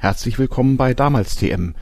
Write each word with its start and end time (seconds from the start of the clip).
Herzlich 0.00 0.38
willkommen 0.38 0.76
bei 0.76 0.94
Damals 0.94 1.34
TM. 1.34 1.74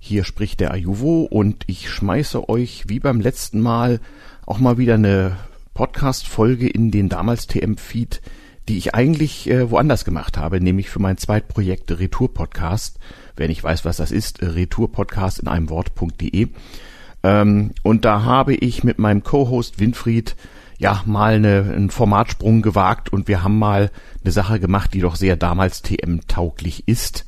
Hier 0.00 0.24
spricht 0.24 0.58
der 0.58 0.72
Ajuvo 0.72 1.28
und 1.30 1.62
ich 1.68 1.88
schmeiße 1.88 2.48
euch 2.48 2.88
wie 2.88 2.98
beim 2.98 3.20
letzten 3.20 3.60
Mal 3.60 4.00
auch 4.46 4.58
mal 4.58 4.78
wieder 4.78 4.94
eine 4.94 5.36
Podcast-Folge 5.72 6.68
in 6.68 6.90
den 6.90 7.08
Damals 7.08 7.46
TM-Feed, 7.46 8.20
die 8.68 8.78
ich 8.78 8.96
eigentlich 8.96 9.48
äh, 9.48 9.70
woanders 9.70 10.04
gemacht 10.04 10.38
habe, 10.38 10.60
nämlich 10.60 10.90
für 10.90 10.98
mein 10.98 11.18
Zweitprojekt 11.18 11.92
Retour-Podcast. 11.92 12.98
Wer 13.36 13.46
nicht 13.46 13.62
weiß, 13.62 13.84
was 13.84 13.98
das 13.98 14.10
ist, 14.10 14.42
Retour-Podcast 14.42 15.38
in 15.38 15.46
einem 15.46 15.70
Wort.de. 15.70 16.48
Ähm, 17.22 17.70
und 17.84 18.04
da 18.04 18.24
habe 18.24 18.56
ich 18.56 18.82
mit 18.82 18.98
meinem 18.98 19.22
Co-Host 19.22 19.78
Winfried 19.78 20.34
ja 20.78 21.00
mal 21.06 21.34
eine, 21.34 21.72
einen 21.72 21.90
Formatsprung 21.90 22.60
gewagt 22.60 23.12
und 23.12 23.28
wir 23.28 23.44
haben 23.44 23.60
mal 23.60 23.92
eine 24.24 24.32
Sache 24.32 24.58
gemacht, 24.58 24.94
die 24.94 25.00
doch 25.00 25.14
sehr 25.14 25.36
damals 25.36 25.82
TM-tauglich 25.82 26.88
ist. 26.88 27.24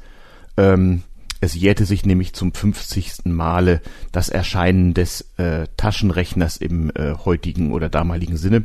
Ähm, 0.56 1.02
es 1.40 1.54
jährte 1.54 1.84
sich 1.84 2.06
nämlich 2.06 2.32
zum 2.32 2.54
50. 2.54 3.26
Male 3.26 3.82
das 4.12 4.28
Erscheinen 4.30 4.94
des 4.94 5.32
äh, 5.36 5.66
Taschenrechners 5.76 6.56
im 6.56 6.90
äh, 6.94 7.14
heutigen 7.24 7.72
oder 7.72 7.88
damaligen 7.88 8.36
Sinne. 8.36 8.64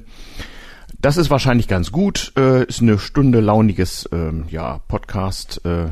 Das 1.02 1.18
ist 1.18 1.30
wahrscheinlich 1.30 1.68
ganz 1.68 1.92
gut, 1.92 2.34
äh, 2.38 2.64
ist 2.66 2.82
eine 2.82 3.00
Stunde 3.00 3.42
launiges 3.42 4.08
ähm, 4.12 4.46
ja, 4.50 4.80
Podcast, 4.88 5.62
äh, 5.66 5.86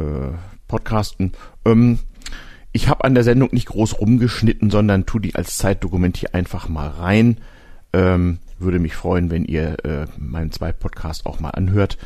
äh, 0.00 0.32
Podcasten. 0.66 1.32
Ähm, 1.64 2.00
ich 2.72 2.88
habe 2.88 3.04
an 3.04 3.14
der 3.14 3.24
Sendung 3.24 3.48
nicht 3.52 3.66
groß 3.66 4.00
rumgeschnitten, 4.00 4.70
sondern 4.70 5.06
tu 5.06 5.18
die 5.18 5.34
als 5.34 5.58
Zeitdokument 5.58 6.16
hier 6.16 6.34
einfach 6.34 6.68
mal 6.68 6.88
rein. 6.88 7.38
Ähm, 7.92 8.38
würde 8.58 8.78
mich 8.78 8.94
freuen, 8.94 9.30
wenn 9.30 9.44
ihr 9.44 9.84
äh, 9.84 10.06
meinen 10.18 10.52
zweiten 10.52 10.78
Podcast 10.78 11.26
auch 11.26 11.40
mal 11.40 11.50
anhört. 11.50 11.98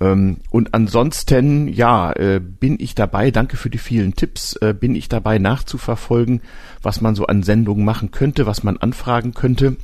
Ähm, 0.00 0.38
und 0.50 0.74
ansonsten, 0.74 1.68
ja, 1.68 2.12
äh, 2.12 2.40
bin 2.40 2.76
ich 2.78 2.94
dabei, 2.94 3.30
danke 3.30 3.56
für 3.56 3.70
die 3.70 3.78
vielen 3.78 4.14
Tipps, 4.14 4.54
äh, 4.56 4.74
bin 4.78 4.94
ich 4.94 5.08
dabei 5.08 5.38
nachzuverfolgen, 5.38 6.42
was 6.82 7.00
man 7.00 7.14
so 7.14 7.26
an 7.26 7.42
Sendungen 7.42 7.84
machen 7.84 8.10
könnte, 8.10 8.46
was 8.46 8.62
man 8.62 8.76
anfragen 8.76 9.32
könnte. 9.32 9.76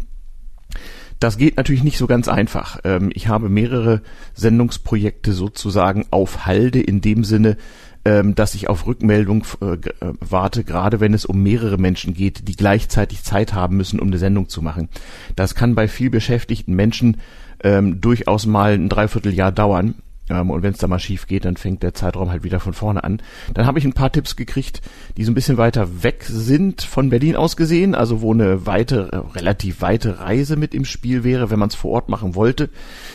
Das 1.19 1.39
geht 1.39 1.57
natürlich 1.57 1.85
nicht 1.85 1.99
so 1.99 2.09
ganz 2.09 2.29
einfach. 2.29 2.81
Ähm, 2.85 3.11
ich 3.15 3.29
habe 3.29 3.49
mehrere 3.49 4.03
Sendungsprojekte 4.35 5.33
sozusagen 5.33 6.05
auf 6.11 6.47
Halde 6.47 6.81
in 6.81 7.01
dem 7.01 7.23
Sinne, 7.25 7.57
ähm, 8.05 8.35
dass 8.35 8.57
ich 8.57 8.69
auf 8.69 8.87
Rückmeldung 8.87 9.45
äh, 9.61 9.77
warte, 10.19 10.65
gerade 10.65 10.99
wenn 10.99 11.15
es 11.15 11.25
um 11.25 11.41
mehrere 11.43 11.79
Menschen 11.79 12.15
geht, 12.15 12.49
die 12.49 12.57
gleichzeitig 12.57 13.23
Zeit 13.23 13.55
haben 13.55 13.77
müssen, 13.77 14.01
um 14.01 14.09
eine 14.09 14.19
Sendung 14.19 14.49
zu 14.49 14.63
machen. 14.63 14.89
Das 15.37 15.55
kann 15.55 15.77
bei 15.77 15.87
viel 15.87 16.11
beschäftigten 16.11 16.75
Menschen 16.75 17.19
ähm, 17.63 18.01
durchaus 18.01 18.47
mal 18.47 18.73
ein 18.73 18.89
Dreivierteljahr 18.89 19.53
dauern. 19.53 19.95
Ähm, 20.31 20.51
und 20.51 20.63
wenn 20.63 20.73
es 20.73 20.79
da 20.79 20.87
mal 20.87 20.99
schief 20.99 21.27
geht, 21.27 21.45
dann 21.45 21.57
fängt 21.57 21.83
der 21.83 21.95
Zeitraum 21.95 22.31
halt 22.31 22.45
wieder 22.45 22.61
von 22.61 22.73
vorne 22.73 23.03
an. 23.03 23.21
Dann 23.55 23.67
habe 23.67 23.79
ich 23.79 23.85
ein 23.85 23.93
paar 23.93 24.13
Tipps 24.13 24.37
gekriegt, 24.37 24.81
die 25.17 25.25
so 25.25 25.33
ein 25.33 25.35
bisschen 25.35 25.57
weiter 25.57 26.03
weg 26.03 26.25
sind 26.25 26.83
von 26.83 27.11
Berlin 27.11 27.37
aus 27.37 27.57
gesehen, 27.57 27.95
also 27.95 28.21
wo 28.21 28.33
eine 28.33 28.67
weite, 28.67 29.11
äh, 29.13 29.37
relativ 29.37 29.81
weite 29.81 30.21
Reise 30.21 30.57
mit 30.57 30.75
im 30.75 30.85
Spiel 30.85 31.25
wäre, 31.25 31.51
wenn 31.51 31.59
man 31.59 31.69
es 31.69 31.75
vor 31.75 31.91
Ort 31.91 32.09
machen 32.09 32.35
wollte. 32.35 32.71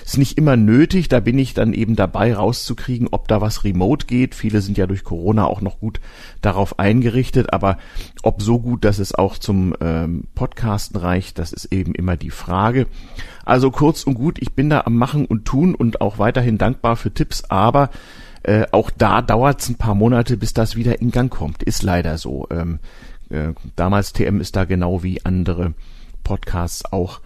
Ist 0.06 0.18
nicht 0.18 0.38
immer 0.38 0.58
nötig, 0.58 1.08
da 1.08 1.20
bin 1.20 1.40
ich 1.40 1.54
dann 1.54 1.74
eben 1.74 1.96
dabei 1.96 2.36
rauszukriegen, 2.36 3.08
ob 3.12 3.28
da 3.28 3.42
was 3.42 3.64
remote 3.64 4.06
geht. 4.06 4.36
Viele 4.36 4.62
sind 4.62 4.78
ja 4.78 4.88
durch 4.88 5.04
Corona 5.04 5.46
auch 5.46 5.62
noch 5.62 5.80
gut 5.80 6.00
darauf 6.42 6.80
eingerichtet, 6.80 7.54
aber 7.54 7.78
ob 8.24 8.42
so 8.42 8.60
gut, 8.60 8.84
dass 8.84 9.00
es 9.00 9.16
auch 9.16 9.38
zum 9.38 9.74
ähm, 9.80 10.26
Podcasten 10.36 11.00
reicht, 11.00 11.40
das 11.40 11.54
ist 11.54 11.72
eben 11.72 11.96
immer 11.96 12.18
die 12.18 12.32
Frage. 12.32 12.88
Also 13.48 13.72
kurz 13.72 14.04
und 14.04 14.16
gut, 14.16 14.40
ich 14.42 14.54
bin 14.54 14.70
da 14.70 14.82
am 14.82 14.98
Machen 14.98 15.26
und 15.26 15.46
Tun 15.46 15.74
und 15.74 16.02
auch 16.02 16.20
weiterhin 16.20 16.58
dankbar 16.58 16.97
für 16.98 17.14
Tipps, 17.14 17.44
aber 17.46 17.90
äh, 18.44 18.66
auch 18.72 18.90
da 18.90 19.22
dauert 19.22 19.62
es 19.62 19.70
ein 19.70 19.76
paar 19.76 19.96
Monate, 19.96 20.38
bis 20.38 20.54
das 20.54 20.76
wieder 20.76 21.02
in 21.02 21.12
Gang 21.12 21.32
kommt. 21.32 21.64
Ist 21.64 21.84
leider 21.84 22.18
so. 22.18 22.48
Ähm, 22.52 22.80
äh, 23.30 23.54
damals 23.76 24.14
TM 24.14 24.40
ist 24.40 24.56
da 24.56 24.66
genau 24.66 25.04
wie 25.04 25.26
andere 25.26 25.74
Podcasts 26.24 26.86
auch 26.92 27.22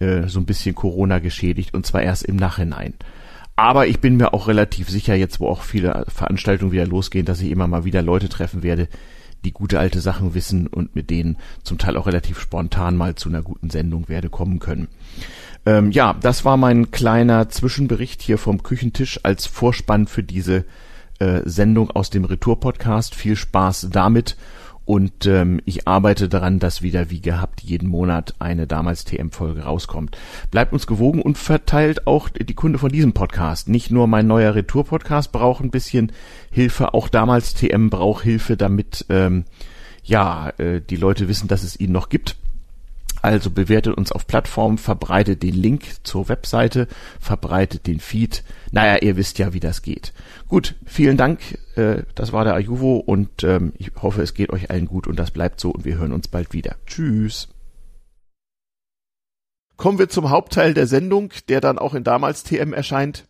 äh, 0.00 0.28
so 0.28 0.40
ein 0.40 0.46
bisschen 0.46 0.74
Corona 0.74 1.18
geschädigt 1.18 1.74
und 1.74 1.86
zwar 1.86 2.02
erst 2.02 2.24
im 2.24 2.36
Nachhinein. 2.36 2.94
Aber 3.56 3.86
ich 3.86 4.00
bin 4.00 4.16
mir 4.16 4.34
auch 4.34 4.48
relativ 4.48 4.88
sicher, 4.88 5.14
jetzt 5.14 5.38
wo 5.38 5.48
auch 5.48 5.62
viele 5.62 6.04
Veranstaltungen 6.08 6.72
wieder 6.72 6.86
losgehen, 6.86 7.24
dass 7.24 7.40
ich 7.40 7.50
immer 7.50 7.68
mal 7.68 7.84
wieder 7.84 8.02
Leute 8.02 8.28
treffen 8.28 8.64
werde, 8.64 8.88
die 9.44 9.52
gute 9.52 9.78
alte 9.78 10.00
Sachen 10.00 10.34
wissen 10.34 10.66
und 10.66 10.96
mit 10.96 11.10
denen 11.10 11.36
zum 11.62 11.78
Teil 11.78 11.96
auch 11.96 12.06
relativ 12.06 12.40
spontan 12.40 12.96
mal 12.96 13.14
zu 13.14 13.28
einer 13.28 13.42
guten 13.42 13.70
Sendung 13.70 14.08
werde 14.08 14.28
kommen 14.28 14.58
können. 14.58 14.88
Ähm, 15.66 15.90
ja, 15.90 16.14
das 16.20 16.44
war 16.44 16.56
mein 16.56 16.90
kleiner 16.90 17.48
Zwischenbericht 17.48 18.22
hier 18.22 18.38
vom 18.38 18.62
Küchentisch 18.62 19.20
als 19.22 19.46
Vorspann 19.46 20.06
für 20.06 20.22
diese 20.22 20.64
äh, 21.18 21.40
Sendung 21.44 21.90
aus 21.90 22.10
dem 22.10 22.24
Retour-Podcast. 22.24 23.14
Viel 23.14 23.36
Spaß 23.36 23.88
damit 23.90 24.36
und 24.84 25.24
ähm, 25.24 25.60
ich 25.64 25.88
arbeite 25.88 26.28
daran, 26.28 26.58
dass 26.58 26.82
wieder 26.82 27.08
wie 27.08 27.22
gehabt 27.22 27.62
jeden 27.62 27.88
Monat 27.88 28.34
eine 28.38 28.66
damals 28.66 29.04
TM-Folge 29.04 29.62
rauskommt. 29.62 30.18
Bleibt 30.50 30.74
uns 30.74 30.86
gewogen 30.86 31.22
und 31.22 31.38
verteilt 31.38 32.06
auch 32.06 32.28
die 32.28 32.54
Kunde 32.54 32.78
von 32.78 32.92
diesem 32.92 33.14
Podcast. 33.14 33.68
Nicht 33.68 33.90
nur 33.90 34.06
mein 34.06 34.26
neuer 34.26 34.54
Retour-Podcast 34.54 35.32
braucht 35.32 35.64
ein 35.64 35.70
bisschen 35.70 36.12
Hilfe, 36.50 36.92
auch 36.92 37.08
damals 37.08 37.54
TM 37.54 37.88
braucht 37.88 38.24
Hilfe, 38.24 38.58
damit 38.58 39.06
ähm, 39.08 39.44
ja 40.02 40.50
äh, 40.58 40.82
die 40.82 40.96
Leute 40.96 41.28
wissen, 41.28 41.48
dass 41.48 41.62
es 41.62 41.80
ihn 41.80 41.92
noch 41.92 42.10
gibt. 42.10 42.36
Also 43.24 43.50
bewertet 43.50 43.96
uns 43.96 44.12
auf 44.12 44.26
Plattformen, 44.26 44.76
verbreitet 44.76 45.42
den 45.42 45.54
Link 45.54 45.84
zur 46.02 46.28
Webseite, 46.28 46.88
verbreitet 47.18 47.86
den 47.86 47.98
Feed. 47.98 48.44
Naja, 48.70 48.98
ihr 49.00 49.16
wisst 49.16 49.38
ja, 49.38 49.54
wie 49.54 49.60
das 49.60 49.80
geht. 49.80 50.12
Gut, 50.46 50.74
vielen 50.84 51.16
Dank. 51.16 51.40
Äh, 51.74 52.02
das 52.14 52.34
war 52.34 52.44
der 52.44 52.52
Ajuvo 52.52 52.96
und 52.96 53.42
ähm, 53.42 53.72
ich 53.78 53.92
hoffe, 54.02 54.20
es 54.20 54.34
geht 54.34 54.50
euch 54.50 54.68
allen 54.68 54.84
gut 54.84 55.06
und 55.06 55.18
das 55.18 55.30
bleibt 55.30 55.58
so 55.58 55.70
und 55.70 55.86
wir 55.86 55.96
hören 55.96 56.12
uns 56.12 56.28
bald 56.28 56.52
wieder. 56.52 56.76
Tschüss. 56.84 57.48
Kommen 59.78 59.98
wir 59.98 60.10
zum 60.10 60.28
Hauptteil 60.28 60.74
der 60.74 60.86
Sendung, 60.86 61.32
der 61.48 61.62
dann 61.62 61.78
auch 61.78 61.94
in 61.94 62.04
damals 62.04 62.44
TM 62.44 62.74
erscheint. 62.74 63.24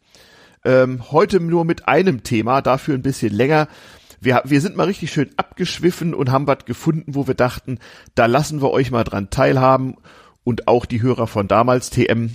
Ähm, 0.64 1.12
heute 1.12 1.38
nur 1.38 1.64
mit 1.64 1.86
einem 1.86 2.24
Thema, 2.24 2.62
dafür 2.62 2.96
ein 2.96 3.02
bisschen 3.02 3.32
länger 3.32 3.68
wir, 4.24 4.42
wir 4.44 4.60
sind 4.60 4.76
mal 4.76 4.86
richtig 4.86 5.12
schön 5.12 5.30
abgeschwiffen 5.36 6.14
und 6.14 6.30
haben 6.30 6.46
was 6.46 6.64
gefunden, 6.64 7.14
wo 7.14 7.26
wir 7.26 7.34
dachten, 7.34 7.78
da 8.14 8.26
lassen 8.26 8.62
wir 8.62 8.70
euch 8.70 8.90
mal 8.90 9.04
dran 9.04 9.30
teilhaben 9.30 9.96
und 10.44 10.68
auch 10.68 10.86
die 10.86 11.02
Hörer 11.02 11.26
von 11.26 11.48
damals 11.48 11.90
TM, 11.90 12.30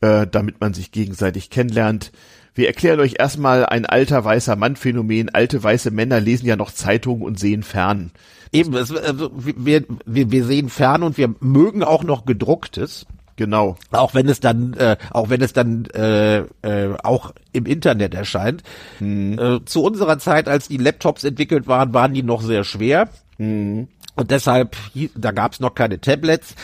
äh, 0.00 0.26
damit 0.26 0.60
man 0.60 0.74
sich 0.74 0.92
gegenseitig 0.92 1.50
kennenlernt. 1.50 2.12
Wir 2.54 2.66
erklären 2.66 3.00
euch 3.00 3.14
erstmal 3.18 3.64
ein 3.64 3.86
alter 3.86 4.24
weißer 4.24 4.56
Mann-Phänomen. 4.56 5.30
Alte 5.30 5.62
weiße 5.62 5.90
Männer 5.90 6.20
lesen 6.20 6.46
ja 6.46 6.56
noch 6.56 6.70
Zeitungen 6.70 7.22
und 7.22 7.38
sehen 7.38 7.62
fern. 7.62 8.10
Eben, 8.52 8.76
also, 8.76 8.96
wir, 9.34 9.84
wir, 10.04 10.30
wir 10.30 10.44
sehen 10.44 10.68
fern 10.68 11.02
und 11.02 11.16
wir 11.16 11.34
mögen 11.40 11.82
auch 11.82 12.04
noch 12.04 12.26
gedrucktes. 12.26 13.06
Genau. 13.36 13.76
Auch 13.90 14.14
wenn 14.14 14.28
es 14.28 14.40
dann, 14.40 14.74
äh, 14.74 14.96
auch 15.10 15.30
wenn 15.30 15.40
es 15.40 15.52
dann 15.52 15.86
äh, 15.86 16.40
äh, 16.62 16.96
auch 17.02 17.32
im 17.52 17.66
Internet 17.66 18.14
erscheint. 18.14 18.62
Hm. 18.98 19.38
Äh, 19.38 19.64
zu 19.64 19.82
unserer 19.82 20.18
Zeit, 20.18 20.48
als 20.48 20.68
die 20.68 20.76
Laptops 20.76 21.24
entwickelt 21.24 21.66
waren, 21.66 21.94
waren 21.94 22.14
die 22.14 22.22
noch 22.22 22.42
sehr 22.42 22.64
schwer. 22.64 23.08
Hm. 23.38 23.88
Und 24.14 24.30
deshalb, 24.30 24.76
da 25.14 25.30
gab 25.30 25.52
es 25.52 25.60
noch 25.60 25.74
keine 25.74 26.00
Tablets. 26.00 26.54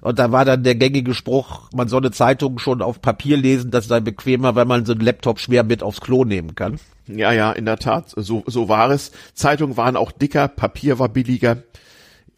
Und 0.00 0.18
da 0.18 0.30
war 0.30 0.44
dann 0.44 0.62
der 0.62 0.74
gängige 0.74 1.12
Spruch, 1.12 1.70
man 1.72 1.88
solle 1.88 2.10
Zeitungen 2.10 2.58
schon 2.58 2.82
auf 2.82 3.00
Papier 3.00 3.36
lesen, 3.36 3.70
das 3.70 3.88
sei 3.88 4.00
bequemer, 4.00 4.54
weil 4.54 4.64
man 4.64 4.84
so 4.84 4.92
einen 4.92 5.00
Laptop 5.00 5.40
schwer 5.40 5.64
mit 5.64 5.82
aufs 5.82 6.00
Klo 6.00 6.24
nehmen 6.24 6.54
kann. 6.54 6.78
Ja, 7.08 7.32
ja, 7.32 7.52
in 7.52 7.64
der 7.64 7.78
Tat, 7.78 8.12
so, 8.14 8.44
so 8.46 8.68
war 8.68 8.90
es. 8.90 9.12
Zeitungen 9.34 9.76
waren 9.76 9.96
auch 9.96 10.12
dicker, 10.12 10.46
Papier 10.46 10.98
war 10.98 11.08
billiger. 11.08 11.58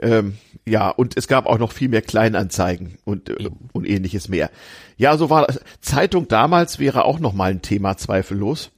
Ähm, 0.00 0.38
ja, 0.66 0.88
und 0.88 1.16
es 1.16 1.28
gab 1.28 1.46
auch 1.46 1.58
noch 1.58 1.72
viel 1.72 1.88
mehr 1.88 2.02
Kleinanzeigen 2.02 2.98
und, 3.04 3.28
äh, 3.28 3.50
und 3.72 3.86
ähnliches 3.86 4.28
mehr. 4.28 4.50
Ja, 4.96 5.16
so 5.16 5.28
war 5.30 5.46
Zeitung 5.80 6.26
damals 6.26 6.78
wäre 6.78 7.04
auch 7.04 7.18
noch 7.18 7.34
mal 7.34 7.50
ein 7.50 7.62
Thema, 7.62 7.96
zweifellos. 7.96 8.70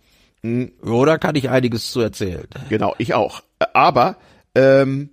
Hm. 0.43 0.73
Oder 0.83 1.19
kann 1.19 1.37
ich 1.37 1.49
einiges 1.49 1.93
zu 1.93 2.01
erzählen? 2.01 2.47
Genau, 2.69 2.95
ich 2.99 3.15
auch. 3.15 3.43
Aber, 3.73 4.17
ähm, 4.55 5.11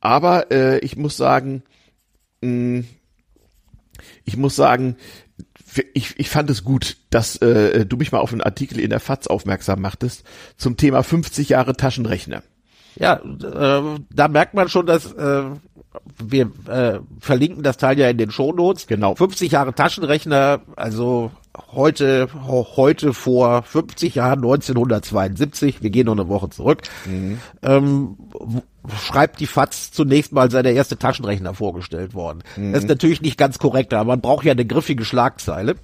aber 0.00 0.50
äh, 0.50 0.78
ich 0.78 0.96
muss 0.96 1.18
sagen, 1.18 1.62
mh, 2.40 2.48
hm, 2.48 2.84
ich 4.24 4.36
muss 4.38 4.56
sagen, 4.56 4.96
ich, 5.92 6.18
ich 6.18 6.30
fand 6.30 6.48
es 6.50 6.64
gut, 6.64 6.96
dass 7.10 7.36
äh, 7.36 7.84
du 7.84 7.96
mich 7.96 8.12
mal 8.12 8.18
auf 8.18 8.32
einen 8.32 8.40
Artikel 8.40 8.80
in 8.80 8.90
der 8.90 9.00
FAZ 9.00 9.26
aufmerksam 9.26 9.80
machtest 9.80 10.24
zum 10.56 10.76
Thema 10.76 11.02
50 11.02 11.50
Jahre 11.50 11.76
Taschenrechner. 11.76 12.42
Ja, 12.96 13.14
äh, 13.14 14.00
da 14.10 14.28
merkt 14.28 14.54
man 14.54 14.68
schon, 14.68 14.86
dass 14.86 15.12
äh, 15.12 15.44
wir 16.18 16.50
äh, 16.68 17.00
verlinken 17.18 17.62
das 17.62 17.76
Teil 17.76 17.98
ja 17.98 18.08
in 18.08 18.18
den 18.18 18.30
Shownotes. 18.30 18.86
Genau. 18.86 19.14
50 19.14 19.52
Jahre 19.52 19.74
Taschenrechner, 19.74 20.60
also 20.76 21.32
heute 21.72 22.28
heute 22.42 23.12
vor 23.12 23.62
50 23.62 24.14
Jahren 24.14 24.38
1972. 24.38 25.82
Wir 25.82 25.90
gehen 25.90 26.06
noch 26.06 26.12
eine 26.12 26.28
Woche 26.28 26.48
zurück. 26.50 26.82
Mhm. 27.06 27.40
Ähm, 27.62 28.16
schreibt 29.02 29.40
die 29.40 29.46
FATS 29.46 29.90
zunächst 29.90 30.32
mal 30.32 30.50
seine 30.50 30.70
erste 30.70 30.96
Taschenrechner 30.96 31.54
vorgestellt 31.54 32.14
worden. 32.14 32.42
Mhm. 32.56 32.72
Das 32.72 32.84
ist 32.84 32.88
natürlich 32.88 33.20
nicht 33.20 33.36
ganz 33.36 33.58
korrekt, 33.58 33.92
aber 33.92 34.04
man 34.04 34.20
braucht 34.20 34.44
ja 34.44 34.52
eine 34.52 34.64
griffige 34.64 35.04
Schlagzeile. 35.04 35.74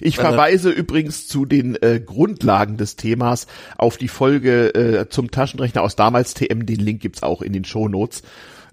Ich 0.00 0.16
verweise 0.16 0.70
übrigens 0.70 1.28
zu 1.28 1.44
den 1.44 1.76
äh, 1.82 2.00
Grundlagen 2.00 2.76
des 2.76 2.96
Themas 2.96 3.46
auf 3.76 3.98
die 3.98 4.08
Folge 4.08 4.74
äh, 4.74 5.08
zum 5.10 5.30
Taschenrechner 5.30 5.82
aus 5.82 5.96
damals 5.96 6.34
TM. 6.34 6.64
Den 6.64 6.80
Link 6.80 7.02
gibt's 7.02 7.22
auch 7.22 7.42
in 7.42 7.52
den 7.52 7.64
Shownotes. 7.64 8.22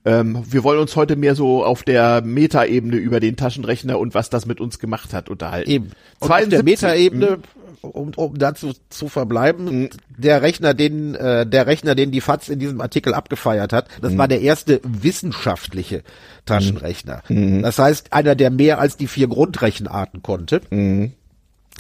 Ähm, 0.06 0.44
wir 0.50 0.64
wollen 0.64 0.80
uns 0.80 0.96
heute 0.96 1.16
mehr 1.16 1.36
so 1.36 1.64
auf 1.64 1.84
der 1.84 2.22
Metaebene 2.22 2.98
über 2.98 3.20
den 3.20 3.38
Taschenrechner 3.38 3.98
und 3.98 4.14
was 4.14 4.30
das 4.30 4.46
mit 4.46 4.60
uns 4.60 4.80
gemacht 4.80 5.14
hat 5.14 5.30
unterhalten. 5.30 5.70
Eben. 5.70 5.92
Und 6.20 6.32
auf 6.32 6.50
der 6.50 6.62
72 6.62 6.64
Metaebene, 6.64 7.40
um, 7.82 8.12
um 8.16 8.38
dazu 8.38 8.74
zu 8.90 9.08
verbleiben, 9.08 9.90
der 10.18 10.42
Rechner, 10.42 10.74
den 10.74 11.16
äh, 11.16 11.46
der 11.46 11.68
Rechner, 11.68 11.96
den 11.96 12.12
die 12.12 12.22
FATS 12.22 12.50
in 12.50 12.60
diesem 12.60 12.82
Artikel 12.82 13.14
abgefeiert 13.14 13.72
hat, 13.72 13.88
das 14.02 14.18
war 14.18 14.28
der 14.28 14.42
erste 14.42 14.82
wissenschaftliche 14.84 16.04
Taschenrechner. 16.46 17.24
Das 17.62 17.80
heißt, 17.80 18.12
einer, 18.12 18.36
der 18.36 18.52
mehr 18.52 18.80
als 18.80 18.98
die 18.98 19.08
vier 19.08 19.28
Grundrechenarten 19.28 20.22
konnte. 20.22 20.62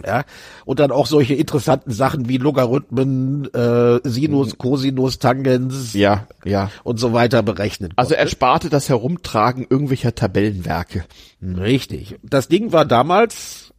Ja, 0.05 0.23
und 0.65 0.79
dann 0.79 0.91
auch 0.91 1.05
solche 1.05 1.35
interessanten 1.35 1.91
Sachen 1.91 2.27
wie 2.27 2.37
Logarithmen, 2.37 3.53
äh, 3.53 3.99
Sinus, 4.03 4.57
Cosinus, 4.57 5.19
Tangens 5.19 5.93
Ja, 5.93 6.27
ja. 6.43 6.71
und 6.83 6.99
so 6.99 7.13
weiter 7.13 7.43
berechnen. 7.43 7.93
Also 7.95 8.15
er 8.15 8.27
sparte 8.27 8.69
das 8.69 8.89
Herumtragen 8.89 9.67
irgendwelcher 9.69 10.15
Tabellenwerke. 10.15 11.05
Richtig. 11.43 12.15
Das 12.23 12.47
Ding 12.47 12.71
war 12.71 12.85
damals 12.85 13.71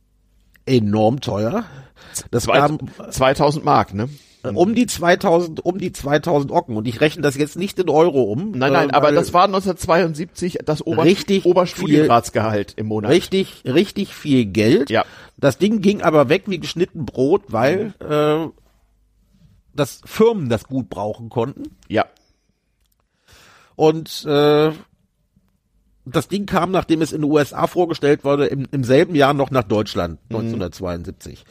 enorm 0.67 1.21
teuer. 1.21 1.65
Das 2.31 2.45
Zwei, 2.45 2.59
kam 2.59 2.79
2000 3.11 3.65
Mark, 3.65 3.93
ne? 3.93 4.09
Äh, 4.45 4.49
um 4.49 4.75
die 4.75 4.87
2000, 4.87 5.65
um 5.65 5.79
die 5.79 5.93
2000 5.93 6.53
Ocken. 6.53 6.77
Und 6.77 6.87
ich 6.87 7.01
rechne 7.01 7.23
das 7.23 7.37
jetzt 7.37 7.57
nicht 7.57 7.79
in 7.79 7.89
Euro 7.89 8.23
um. 8.23 8.53
Nein, 8.53 8.73
nein, 8.73 8.91
äh, 8.91 8.93
aber 8.93 9.13
das 9.13 9.33
war 9.33 9.45
1972 9.45 10.59
das 10.65 10.87
Ober 10.87 11.05
Richtig 11.05 11.47
Oberstudienratsgehalt 11.47 12.75
im 12.77 12.87
Monat. 12.87 13.11
richtig, 13.11 13.63
richtig 13.65 14.15
viel 14.15 14.45
Geld. 14.47 14.91
Ja. 14.91 15.05
Das 15.37 15.59
Ding 15.59 15.81
ging 15.81 16.03
aber 16.03 16.29
weg 16.29 16.45
wie 16.47 16.61
geschnitten 16.61 17.07
Brot, 17.07 17.43
weil 17.49 17.95
äh, 18.01 18.49
das 19.75 20.01
Firmen 20.05 20.49
das 20.49 20.65
gut 20.65 20.89
brauchen 20.89 21.31
konnten. 21.31 21.77
Ja. 21.89 22.07
Und 23.77 24.25
äh, 24.27 24.71
das 26.05 26.29
Ding 26.29 26.47
kam, 26.47 26.71
nachdem 26.71 27.03
es 27.03 27.13
in 27.13 27.23
den 27.23 27.31
USA 27.31 27.67
vorgestellt 27.67 28.25
wurde, 28.25 28.47
im, 28.47 28.67
im 28.71 28.85
selben 28.85 29.15
Jahr 29.15 29.35
noch 29.35 29.51
nach 29.51 29.65
Deutschland, 29.65 30.19
1972. 30.31 31.45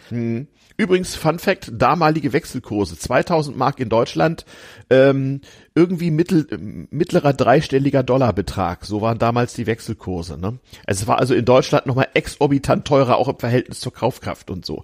Übrigens, 0.76 1.16
Fun 1.16 1.38
Fact, 1.38 1.72
damalige 1.74 2.34
Wechselkurse, 2.34 2.98
2000 2.98 3.56
Mark 3.56 3.80
in 3.80 3.90
Deutschland, 3.90 4.46
ähm, 4.90 5.42
irgendwie 5.76 6.10
mittel, 6.10 6.48
mittlerer 6.90 7.34
dreistelliger 7.34 8.02
Dollarbetrag, 8.02 8.86
so 8.86 9.02
waren 9.02 9.20
damals 9.20 9.54
die 9.54 9.68
Wechselkurse. 9.68 10.38
Ne? 10.40 10.60
Es 10.88 11.06
war 11.06 11.20
also 11.20 11.36
in 11.36 11.46
Deutschland 11.46 11.86
nochmal 11.86 12.08
exorbitant 12.16 12.86
teurer, 12.86 13.18
auch 13.18 13.28
im 13.28 13.38
Verhältnis 13.38 13.80
zur 13.82 13.94
Kaufkraft 13.94 14.50
und 14.50 14.66
so. 14.66 14.84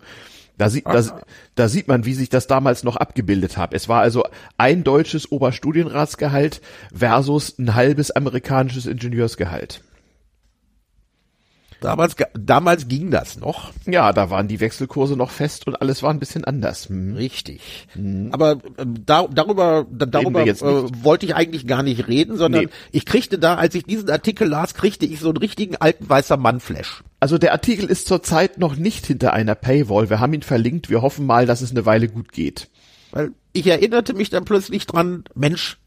Da 0.60 0.70
sieht, 0.70 0.86
da, 0.86 1.02
da 1.56 1.70
sieht 1.70 1.88
man, 1.88 2.04
wie 2.04 2.14
sich 2.14 2.28
das 2.28 2.46
damals 2.46 2.84
noch 2.84 2.98
abgebildet 2.98 3.56
hat. 3.56 3.74
Es 3.74 3.88
war 3.88 4.02
also 4.02 4.26
ein 4.58 4.84
deutsches 4.84 5.32
Oberstudienratsgehalt 5.32 6.60
versus 6.94 7.58
ein 7.58 7.76
halbes 7.76 8.12
amerikanisches 8.12 8.86
Ingenieursgehalt. 8.86 9.82
Damals, 11.82 12.16
damals 12.34 12.88
ging 12.88 13.10
das 13.10 13.40
noch. 13.40 13.72
Ja, 13.86 14.12
da 14.12 14.30
waren 14.30 14.48
die 14.48 14.60
Wechselkurse 14.60 15.16
noch 15.16 15.30
fest 15.32 15.66
und 15.66 15.82
alles 15.82 16.04
war 16.04 16.10
ein 16.12 16.20
bisschen 16.20 16.44
anders. 16.44 16.90
Hm. 16.90 17.16
Richtig. 17.16 17.88
Aber 18.32 18.58
ähm, 18.78 19.06
da, 19.06 19.28
darüber, 19.28 19.86
da, 19.90 20.06
darüber 20.06 20.46
äh, 20.46 20.56
wollte 21.04 21.26
ich 21.26 21.36
eigentlich 21.36 21.68
gar 21.68 21.84
nicht 21.84 22.08
reden, 22.08 22.38
sondern 22.38 22.66
Nee. 22.66 22.70
ich 22.92 23.06
kriegte 23.06 23.40
da, 23.40 23.56
als 23.56 23.76
ich 23.76 23.86
diesen 23.86 24.10
Artikel 24.10 24.48
las, 24.48 24.74
kriegte 24.74 25.06
ich 25.06 25.20
so 25.22 25.30
einen 25.30 25.38
richtigen 25.38 25.78
alten 25.78 26.10
weißer 26.10 26.38
Mann-Flash. 26.38 27.04
Also 27.22 27.38
der 27.38 27.54
Artikel 27.54 27.86
ist 27.90 28.08
zurzeit 28.08 28.58
noch 28.58 28.76
nicht 28.76 29.06
hinter 29.06 29.34
einer 29.34 29.56
Paywall. 29.56 30.10
Wir 30.10 30.20
haben 30.20 30.34
ihn 30.34 30.42
verlinkt. 30.42 30.90
Wir 30.90 31.02
hoffen 31.02 31.26
mal, 31.26 31.46
dass 31.46 31.62
es 31.62 31.72
eine 31.72 31.86
Weile 31.86 32.08
gut 32.10 32.32
geht. 32.32 32.70
Weil 33.12 33.32
ich 33.54 33.66
erinnerte 33.68 34.14
mich 34.14 34.30
dann 34.30 34.46
plötzlich 34.46 34.86
dran, 34.86 35.24
Mensch, 35.34 35.79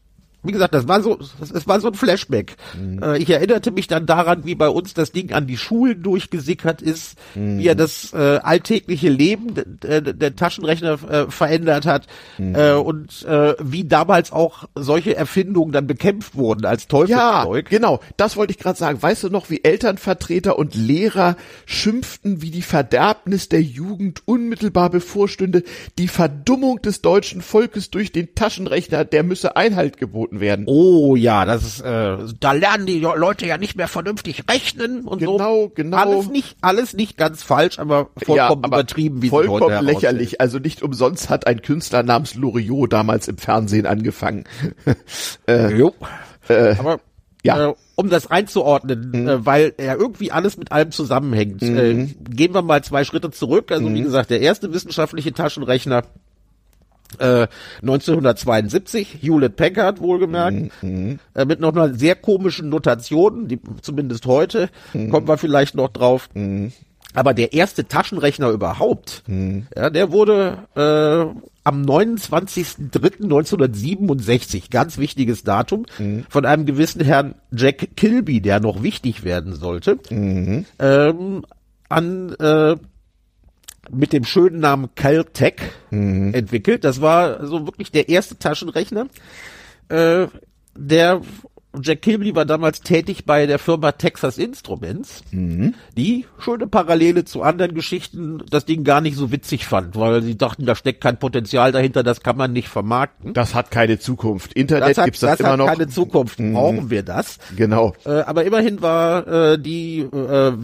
wie 0.43 0.51
gesagt, 0.51 0.73
das 0.73 0.87
war 0.87 1.01
so, 1.01 1.17
es 1.41 1.67
war 1.67 1.79
so 1.79 1.87
ein 1.87 1.93
Flashback. 1.93 2.55
Äh, 3.01 3.17
ich 3.21 3.29
erinnerte 3.29 3.71
mich 3.71 3.87
dann 3.87 4.05
daran, 4.05 4.45
wie 4.45 4.55
bei 4.55 4.67
uns 4.69 4.93
das 4.93 5.11
Ding 5.11 5.31
an 5.33 5.47
die 5.47 5.57
Schulen 5.57 6.03
durchgesickert 6.03 6.81
ist, 6.81 7.17
wie 7.33 7.65
er 7.67 7.75
das 7.75 8.13
äh, 8.13 8.17
alltägliche 8.43 9.09
Leben 9.09 9.53
der, 9.81 10.01
der 10.01 10.35
Taschenrechner 10.35 10.99
äh, 11.09 11.31
verändert 11.31 11.85
hat 11.85 12.07
äh, 12.37 12.73
und 12.73 13.23
äh, 13.25 13.55
wie 13.61 13.85
damals 13.85 14.31
auch 14.31 14.65
solche 14.75 15.15
Erfindungen 15.15 15.71
dann 15.71 15.87
bekämpft 15.87 16.35
wurden 16.35 16.65
als 16.65 16.83
Ja, 16.83 16.87
Teufelszeug. 17.43 17.69
genau. 17.69 17.99
Das 18.17 18.35
wollte 18.35 18.51
ich 18.51 18.59
gerade 18.59 18.77
sagen. 18.77 19.01
Weißt 19.01 19.23
du 19.23 19.29
noch, 19.29 19.49
wie 19.49 19.63
Elternvertreter 19.63 20.57
und 20.57 20.75
Lehrer 20.75 21.35
schimpften, 21.65 22.41
wie 22.41 22.51
die 22.51 22.61
Verderbnis 22.61 23.49
der 23.49 23.61
Jugend 23.61 24.21
unmittelbar 24.25 24.89
bevorstünde, 24.89 25.63
die 25.97 26.07
Verdummung 26.07 26.81
des 26.81 27.01
deutschen 27.01 27.41
Volkes 27.41 27.89
durch 27.91 28.11
den 28.11 28.35
Taschenrechner, 28.35 29.05
der 29.05 29.23
müsse 29.23 29.55
Einhalt 29.55 29.97
geboten 29.97 30.32
werden. 30.39 30.65
Oh 30.67 31.15
ja, 31.15 31.45
das 31.45 31.63
ist, 31.63 31.81
äh, 31.81 32.17
da 32.39 32.51
lernen 32.51 32.85
die 32.85 32.99
Leute 32.99 33.45
ja 33.45 33.57
nicht 33.57 33.75
mehr 33.75 33.87
vernünftig 33.87 34.43
rechnen 34.49 35.05
und 35.05 35.21
so. 35.21 35.37
Genau, 35.37 35.71
genau. 35.73 35.97
Alles 35.97 36.29
nicht, 36.29 36.57
alles 36.61 36.93
nicht 36.93 37.17
ganz 37.17 37.43
falsch, 37.43 37.79
aber 37.79 38.09
vollkommen 38.17 38.63
aber 38.63 38.77
übertrieben, 38.77 39.21
wie 39.21 39.29
vollkommen 39.29 39.75
heute 39.75 39.85
lächerlich. 39.85 40.41
Also 40.41 40.59
nicht 40.59 40.81
umsonst 40.81 41.29
hat 41.29 41.47
ein 41.47 41.61
Künstler 41.61 42.03
namens 42.03 42.35
Loriot 42.35 42.93
damals 42.93 43.27
im 43.27 43.37
Fernsehen 43.37 43.85
angefangen. 43.85 44.45
Jo. 45.47 45.93
aber 46.47 46.99
ja. 47.43 47.69
äh, 47.69 47.73
um 47.95 48.09
das 48.09 48.27
einzuordnen, 48.27 49.27
äh, 49.27 49.45
weil 49.45 49.73
er 49.77 49.97
irgendwie 49.97 50.31
alles 50.31 50.57
mit 50.57 50.71
allem 50.71 50.91
zusammenhängt, 50.91 51.61
äh, 51.61 52.07
gehen 52.29 52.53
wir 52.53 52.61
mal 52.61 52.83
zwei 52.83 53.03
Schritte 53.03 53.31
zurück. 53.31 53.71
Also 53.71 53.93
wie 53.93 54.01
gesagt, 54.01 54.29
der 54.29 54.41
erste 54.41 54.73
wissenschaftliche 54.73 55.33
Taschenrechner 55.33 56.03
äh, 57.15 57.47
1972, 57.81 59.17
Hewlett 59.21 59.55
Packard 59.55 60.01
wohlgemerkt, 60.01 60.71
äh, 60.81 61.17
mit 61.45 61.59
noch 61.59 61.75
einer 61.75 61.93
sehr 61.93 62.15
komischen 62.15 62.69
Notation, 62.69 63.47
die 63.47 63.59
zumindest 63.81 64.25
heute, 64.25 64.69
kommen 64.93 65.27
wir 65.27 65.37
vielleicht 65.37 65.75
noch 65.75 65.89
drauf. 65.89 66.29
Aber 67.15 67.35
der 67.35 67.53
erste 67.53 67.87
Taschenrechner 67.87 68.49
überhaupt, 68.49 69.21
ja, 69.75 69.89
der 69.89 70.11
wurde 70.11 70.67
äh, 70.75 71.25
am 71.63 71.83
29.03.1967, 71.83 74.69
ganz 74.71 74.97
wichtiges 74.97 75.43
Datum, 75.43 75.85
von 76.29 76.45
einem 76.45 76.65
gewissen 76.65 77.03
Herrn 77.03 77.35
Jack 77.51 77.95
Kilby, 77.95 78.41
der 78.41 78.59
noch 78.59 78.83
wichtig 78.83 79.23
werden 79.23 79.55
sollte, 79.55 79.97
ähm, 80.79 81.45
an 81.89 82.35
äh, 82.39 82.75
mit 83.91 84.13
dem 84.13 84.23
schönen 84.23 84.59
Namen 84.59 84.95
Caltech 84.95 85.55
entwickelt. 85.91 86.83
Das 86.83 87.01
war 87.01 87.45
so 87.45 87.65
wirklich 87.65 87.91
der 87.91 88.09
erste 88.09 88.37
Taschenrechner. 88.37 89.07
Äh, 89.89 90.27
der 90.75 91.21
Jack 91.81 92.03
Kilby 92.03 92.35
war 92.35 92.45
damals 92.45 92.81
tätig 92.81 93.25
bei 93.25 93.45
der 93.47 93.57
Firma 93.57 93.93
Texas 93.93 94.37
Instruments, 94.37 95.23
die 95.31 96.25
schöne 96.37 96.67
Parallele 96.67 97.25
zu 97.25 97.41
anderen 97.41 97.73
Geschichten 97.73 98.43
das 98.49 98.65
Ding 98.65 98.83
gar 98.83 99.01
nicht 99.01 99.17
so 99.17 99.31
witzig 99.31 99.65
fand, 99.65 99.95
weil 99.95 100.21
sie 100.21 100.37
dachten, 100.37 100.65
da 100.65 100.75
steckt 100.75 101.01
kein 101.01 101.17
Potenzial 101.17 101.71
dahinter, 101.71 102.03
das 102.03 102.21
kann 102.21 102.37
man 102.37 102.53
nicht 102.53 102.67
vermarkten. 102.67 103.33
Das 103.33 103.55
hat 103.55 103.71
keine 103.71 103.97
Zukunft. 103.97 104.53
Internet 104.53 104.89
Das 104.91 104.97
hat, 104.99 105.05
gibt's 105.05 105.19
das, 105.21 105.31
das 105.31 105.39
immer 105.39 105.49
hat 105.51 105.57
noch. 105.57 105.65
keine 105.67 105.87
Zukunft. 105.87 106.37
Brauchen 106.37 106.89
wir 106.91 107.01
das? 107.01 107.39
Genau. 107.55 107.93
Äh, 108.05 108.21
aber 108.21 108.43
immerhin 108.45 108.81
war 108.81 109.27
äh, 109.27 109.57
die 109.59 109.99
äh, 110.01 110.09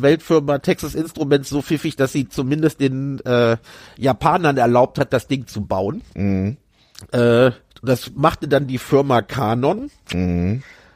Weltfirma 0.01 0.59
Texas 0.59 0.93
Instruments 0.93 1.49
so 1.49 1.61
pfiffig, 1.63 1.95
dass 1.95 2.11
sie 2.11 2.29
zumindest 2.29 2.79
den 2.81 3.19
äh, 3.25 3.57
Japanern 3.97 4.57
erlaubt 4.57 4.99
hat, 4.99 5.11
das 5.11 5.27
Ding 5.27 5.47
zu 5.47 5.61
bauen. 5.65 6.01
Äh, 7.11 7.51
das 7.81 8.11
machte 8.15 8.47
dann 8.47 8.67
die 8.67 8.77
Firma 8.77 9.21
Canon. 9.21 9.89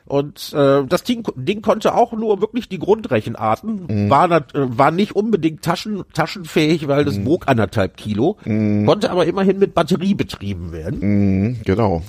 Und 0.05 0.51
äh, 0.53 0.83
das 0.85 1.03
Ding, 1.03 1.23
Ding 1.35 1.61
konnte 1.61 1.95
auch 1.95 2.11
nur 2.11 2.41
wirklich 2.41 2.67
die 2.67 2.79
Grundrechenarten, 2.79 4.09
war, 4.09 4.27
nat- 4.27 4.53
äh, 4.53 4.77
war 4.77 4.91
nicht 4.91 5.15
unbedingt 5.15 5.61
taschen, 5.61 6.03
taschenfähig, 6.13 6.87
weil 6.87 7.05
das 7.05 7.25
wog 7.25 7.47
anderthalb 7.47 7.95
Kilo, 7.95 8.37
konnte 8.43 9.09
aber 9.11 9.25
immerhin 9.25 9.59
mit 9.59 9.73
Batterie 9.73 10.13
betrieben 10.13 10.71
werden. 10.73 10.99
Mhm, 10.99 11.61
genau. 11.63 12.01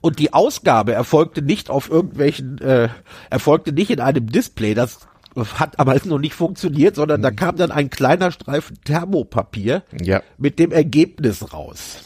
Und 0.00 0.18
die 0.18 0.32
Ausgabe 0.32 0.92
erfolgte 0.92 1.42
nicht 1.42 1.70
auf 1.70 1.90
irgendwelchen, 1.90 2.58
äh, 2.58 2.88
erfolgte 3.30 3.72
nicht 3.72 3.90
in 3.90 4.00
einem 4.00 4.26
Display. 4.26 4.74
Das 4.74 5.00
hat 5.34 5.78
aber 5.78 5.96
noch 6.04 6.18
nicht 6.18 6.34
funktioniert, 6.34 6.96
sondern 6.96 7.22
da 7.22 7.30
kam 7.30 7.56
dann 7.56 7.70
ein 7.70 7.90
kleiner 7.90 8.30
Streifen 8.30 8.78
Thermopapier 8.84 9.82
Ja. 10.02 10.22
mit 10.38 10.58
dem 10.58 10.72
Ergebnis 10.72 11.52
raus. 11.52 12.00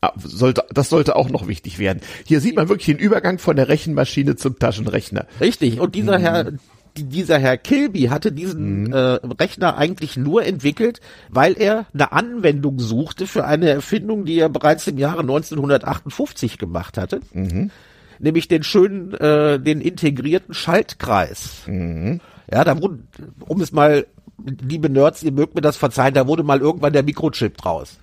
Ah, 0.00 0.12
Sollte, 0.18 0.64
das 0.72 0.88
sollte 0.88 1.16
auch 1.16 1.28
noch 1.30 1.46
wichtig 1.48 1.78
werden. 1.78 2.00
Hier 2.26 2.40
sieht 2.40 2.56
man 2.56 2.68
wirklich 2.68 2.96
den 2.96 3.04
Übergang 3.04 3.38
von 3.38 3.56
der 3.56 3.68
Rechenmaschine 3.68 4.36
zum 4.36 4.58
Taschenrechner. 4.58 5.26
Richtig. 5.40 5.80
Und 5.80 5.94
dieser 5.94 6.18
Herr, 6.18 6.52
die- 6.96 7.04
dieser 7.04 7.38
Herr 7.38 7.56
Kilby 7.56 8.02
hatte 8.04 8.32
diesen 8.32 8.92
äh, 8.92 8.98
Rechner 8.98 9.76
eigentlich 9.78 10.16
nur 10.18 10.44
entwickelt, 10.44 11.00
weil 11.30 11.54
er 11.58 11.86
eine 11.94 12.12
Anwendung 12.12 12.78
suchte 12.80 13.26
für 13.26 13.44
eine 13.46 13.70
Erfindung, 13.70 14.24
die 14.26 14.38
er 14.38 14.48
bereits 14.50 14.86
im 14.86 14.98
Jahre 14.98 15.20
1958 15.20 16.58
gemacht 16.58 16.98
hatte. 16.98 17.20
Nämlich 18.22 18.46
den 18.46 18.62
schönen, 18.62 19.12
äh, 19.14 19.58
den 19.58 19.80
integrierten 19.80 20.54
Schaltkreis. 20.54 21.62
Ja, 21.66 22.64
da 22.64 22.80
wurde, 22.80 23.00
um 23.40 23.60
es 23.60 23.72
mal, 23.72 24.06
liebe 24.38 24.88
Nerds, 24.88 25.24
ihr 25.24 25.32
mögt 25.32 25.56
mir 25.56 25.60
das 25.60 25.76
verzeihen, 25.76 26.14
da 26.14 26.28
wurde 26.28 26.44
mal 26.44 26.60
irgendwann 26.60 26.92
der 26.92 27.02
Mikrochip 27.02 27.56
draus. 27.58 27.98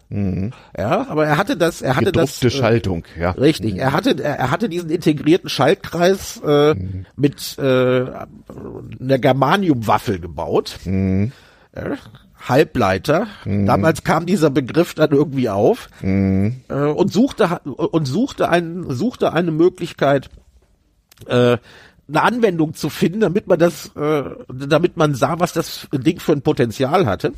Ja, 0.78 1.08
aber 1.08 1.26
er 1.26 1.38
hatte 1.38 1.56
das, 1.56 1.82
er 1.82 1.96
hatte 1.96 2.12
das. 2.12 2.40
Gedruckte 2.40 2.48
äh, 2.48 2.60
Schaltung, 2.60 3.04
ja. 3.18 3.32
Richtig. 3.32 3.78
Er 3.78 3.94
hatte, 3.94 4.22
er, 4.22 4.52
hatte 4.52 4.68
diesen 4.68 4.90
integrierten 4.90 5.50
Schaltkreis 5.50 6.42
äh, 6.46 6.76
mit 7.16 7.58
äh, 7.58 7.62
einer 7.62 9.20
Germaniumwaffel 9.20 10.20
gebaut. 10.20 10.80
Äh, 10.86 11.30
Halbleiter. 12.48 13.28
Damals 13.66 14.04
kam 14.04 14.26
dieser 14.26 14.50
Begriff 14.50 14.94
dann 14.94 15.12
irgendwie 15.12 15.50
auf 15.50 15.90
äh, 16.70 16.74
und 16.74 17.12
suchte 17.12 17.60
und 17.66 18.06
suchte 18.06 18.50
einen 18.50 18.90
suchte 18.92 19.34
eine 19.34 19.52
Möglichkeit 19.52 20.30
äh, 21.28 21.58
eine 22.10 22.22
Anwendung 22.24 22.74
zu 22.74 22.90
finden, 22.90 23.20
damit 23.20 23.48
man 23.48 23.60
das, 23.60 23.92
äh, 23.96 24.24
damit 24.48 24.98
man 24.98 25.16
sah, 25.16 25.40
was 25.40 25.54
das 25.54 25.88
Ding 25.94 26.20
für 26.20 26.32
ein 26.32 26.42
Potenzial 26.42 27.06
hatte. 27.06 27.34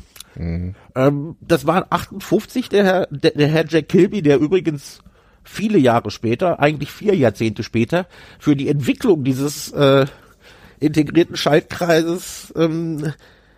Ähm, 0.94 1.36
das 1.40 1.66
war 1.66 1.86
58 1.90 2.68
der 2.68 2.84
Herr, 2.84 3.06
der, 3.10 3.32
der 3.32 3.48
Herr 3.48 3.66
Jack 3.68 3.88
Kilby, 3.90 4.22
der 4.22 4.38
übrigens 4.38 5.00
viele 5.44 5.78
Jahre 5.78 6.10
später, 6.10 6.60
eigentlich 6.60 6.90
vier 6.90 7.14
Jahrzehnte 7.14 7.62
später, 7.62 8.06
für 8.38 8.56
die 8.56 8.68
Entwicklung 8.68 9.24
dieses 9.24 9.72
äh, 9.72 10.06
integrierten 10.80 11.36
Schaltkreises 11.36 12.52
ähm, 12.56 13.12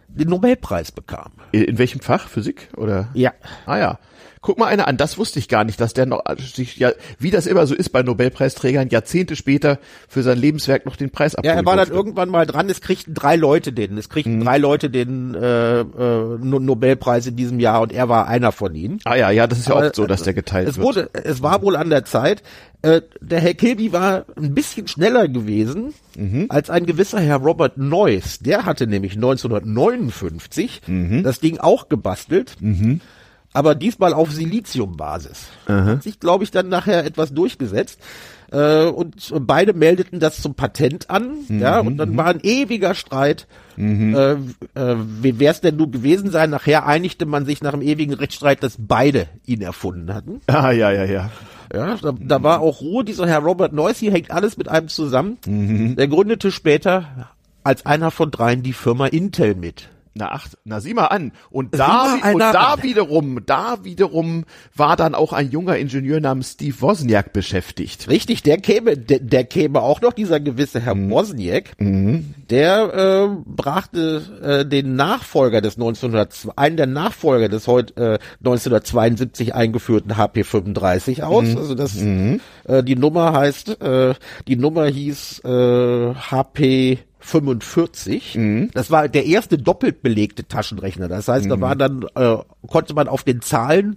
den 0.08 0.28
Nobelpreis 0.28 0.92
bekam. 0.92 1.32
In 1.52 1.78
welchem 1.78 2.00
Fach? 2.00 2.28
Physik 2.28 2.68
oder? 2.76 3.08
Ja. 3.14 3.32
Ah 3.66 3.78
ja. 3.78 3.98
Guck 4.46 4.58
mal 4.58 4.66
einer 4.66 4.86
an, 4.86 4.98
das 4.98 5.16
wusste 5.16 5.38
ich 5.38 5.48
gar 5.48 5.64
nicht, 5.64 5.80
dass 5.80 5.94
der 5.94 6.04
noch 6.04 6.22
sich 6.38 6.76
ja, 6.76 6.92
wie 7.18 7.30
das 7.30 7.46
immer 7.46 7.66
so 7.66 7.74
ist 7.74 7.88
bei 7.88 8.02
Nobelpreisträgern, 8.02 8.90
Jahrzehnte 8.90 9.36
später 9.36 9.78
für 10.06 10.22
sein 10.22 10.36
Lebenswerk 10.36 10.84
noch 10.84 10.96
den 10.96 11.08
Preis 11.08 11.32
Ja, 11.32 11.38
abholen 11.38 11.56
er 11.56 11.64
war 11.64 11.76
dann 11.76 11.88
irgendwann 11.90 12.28
mal 12.28 12.44
dran, 12.44 12.68
es 12.68 12.82
kriegten 12.82 13.14
drei 13.14 13.36
Leute 13.36 13.72
den, 13.72 13.96
es 13.96 14.10
kriegten 14.10 14.40
drei 14.44 14.58
Leute 14.58 14.90
den 14.90 15.34
äh, 15.34 15.80
äh, 15.80 15.84
No- 16.42 16.58
Nobelpreis 16.58 17.26
in 17.26 17.36
diesem 17.36 17.58
Jahr 17.58 17.80
und 17.80 17.90
er 17.90 18.10
war 18.10 18.28
einer 18.28 18.52
von 18.52 18.74
ihnen. 18.74 18.98
Ah 19.04 19.14
ja, 19.14 19.30
ja, 19.30 19.46
das 19.46 19.60
ist 19.60 19.68
ja 19.68 19.76
Aber, 19.76 19.86
oft 19.86 19.96
so, 19.96 20.06
dass 20.06 20.22
der 20.24 20.34
geteilt 20.34 20.68
es 20.68 20.76
wird. 20.76 20.84
Wurde, 20.86 21.08
es 21.14 21.42
war 21.42 21.62
wohl 21.62 21.74
an 21.74 21.88
der 21.88 22.04
Zeit. 22.04 22.42
Äh, 22.82 23.00
der 23.22 23.40
Herr 23.40 23.54
Kilby 23.54 23.94
war 23.94 24.26
ein 24.36 24.52
bisschen 24.54 24.86
schneller 24.88 25.26
gewesen 25.26 25.94
Mhm. 26.18 26.46
als 26.50 26.68
ein 26.68 26.84
gewisser 26.84 27.18
Herr 27.18 27.38
Robert 27.38 27.78
Noyce. 27.78 28.40
Der 28.40 28.66
hatte 28.66 28.86
nämlich 28.86 29.14
1959 29.16 30.82
Mhm. 30.86 31.22
das 31.22 31.40
Ding 31.40 31.58
auch 31.58 31.88
gebastelt. 31.88 32.56
Aber 33.54 33.74
diesmal 33.74 34.12
auf 34.12 34.32
Siliziumbasis. 34.32 35.46
Hat 35.86 36.02
sich, 36.02 36.20
glaube 36.20 36.44
ich, 36.44 36.50
dann 36.50 36.68
nachher 36.68 37.04
etwas 37.04 37.32
durchgesetzt. 37.32 38.00
Äh, 38.50 38.86
und 38.86 39.32
beide 39.46 39.72
meldeten 39.72 40.20
das 40.20 40.42
zum 40.42 40.54
Patent 40.54 41.08
an. 41.08 41.36
Ja, 41.48 41.78
und 41.80 41.96
dann 41.96 42.16
war 42.16 42.26
ein 42.26 42.40
ewiger 42.42 42.94
Streit. 42.94 43.46
Äh, 43.76 44.32
äh, 44.32 44.36
wie 44.74 45.38
wär's 45.38 45.60
denn 45.60 45.76
nun 45.76 45.92
gewesen 45.92 46.30
sein? 46.30 46.50
Nachher 46.50 46.86
einigte 46.86 47.26
man 47.26 47.46
sich 47.46 47.62
nach 47.62 47.70
dem 47.72 47.82
ewigen 47.82 48.14
Rechtsstreit, 48.14 48.62
dass 48.62 48.76
beide 48.78 49.28
ihn 49.46 49.62
erfunden 49.62 50.12
hatten. 50.12 50.40
Ah 50.48 50.72
ja, 50.72 50.90
ja, 50.90 51.04
ja. 51.04 51.30
Ja, 51.72 51.96
da, 51.96 52.12
da 52.18 52.42
war 52.42 52.60
auch 52.60 52.80
Ruhe. 52.80 53.04
Dieser 53.04 53.26
Herr 53.26 53.40
Robert 53.40 53.72
Noyce, 53.72 53.98
hier 53.98 54.12
hängt 54.12 54.30
alles 54.30 54.56
mit 54.56 54.68
einem 54.68 54.88
zusammen. 54.88 55.38
Der 55.96 56.08
gründete 56.08 56.52
später 56.52 57.30
als 57.64 57.86
einer 57.86 58.10
von 58.10 58.30
dreien 58.30 58.62
die 58.62 58.74
Firma 58.74 59.06
Intel 59.06 59.54
mit. 59.54 59.88
Na 60.16 60.30
ach, 60.30 60.46
na 60.64 60.80
sieh 60.80 60.94
mal 60.94 61.06
an. 61.06 61.32
Und 61.50 61.74
da, 61.74 62.18
und 62.32 62.38
da 62.38 62.76
wiederum, 62.82 63.40
da 63.44 63.78
wiederum 63.82 64.44
war 64.74 64.94
dann 64.94 65.12
auch 65.14 65.32
ein 65.32 65.50
junger 65.50 65.76
Ingenieur 65.76 66.20
namens 66.20 66.52
Steve 66.52 66.80
Wozniak 66.80 67.32
beschäftigt. 67.32 68.08
Richtig, 68.08 68.44
der 68.44 68.58
käme, 68.58 68.96
der, 68.96 69.18
der 69.18 69.42
käme 69.42 69.80
auch 69.82 70.00
noch, 70.00 70.12
dieser 70.12 70.38
gewisse 70.38 70.78
Herr 70.80 70.94
Wozniak, 71.10 71.72
der 72.50 72.94
äh, 72.94 73.36
brachte 73.44 74.22
äh, 74.40 74.64
den 74.64 74.94
Nachfolger 74.94 75.60
des 75.60 75.74
1902, 75.74 76.52
einen 76.56 76.76
der 76.76 76.86
Nachfolger 76.86 77.48
des 77.48 77.66
heute 77.66 77.96
äh, 77.96 78.18
1972 78.38 79.54
eingeführten 79.54 80.16
HP 80.16 80.44
35 80.44 81.24
aus. 81.24 81.56
Also 81.56 81.74
das, 81.74 81.96
äh, 82.00 82.38
die 82.84 82.96
Nummer 82.96 83.32
heißt, 83.32 83.80
äh, 83.82 84.14
die 84.46 84.56
Nummer 84.56 84.86
hieß 84.86 85.40
äh, 85.44 86.14
HP 86.14 87.00
45. 87.24 88.38
Das 88.74 88.90
war 88.90 89.08
der 89.08 89.26
erste 89.26 89.58
doppelt 89.58 90.02
belegte 90.02 90.46
Taschenrechner. 90.46 91.08
Das 91.08 91.28
heißt, 91.28 91.50
da 91.50 91.60
war 91.60 91.74
dann, 91.76 92.06
äh, 92.14 92.36
konnte 92.66 92.94
man 92.94 93.08
auf 93.08 93.22
den 93.24 93.40
Zahlen, 93.40 93.96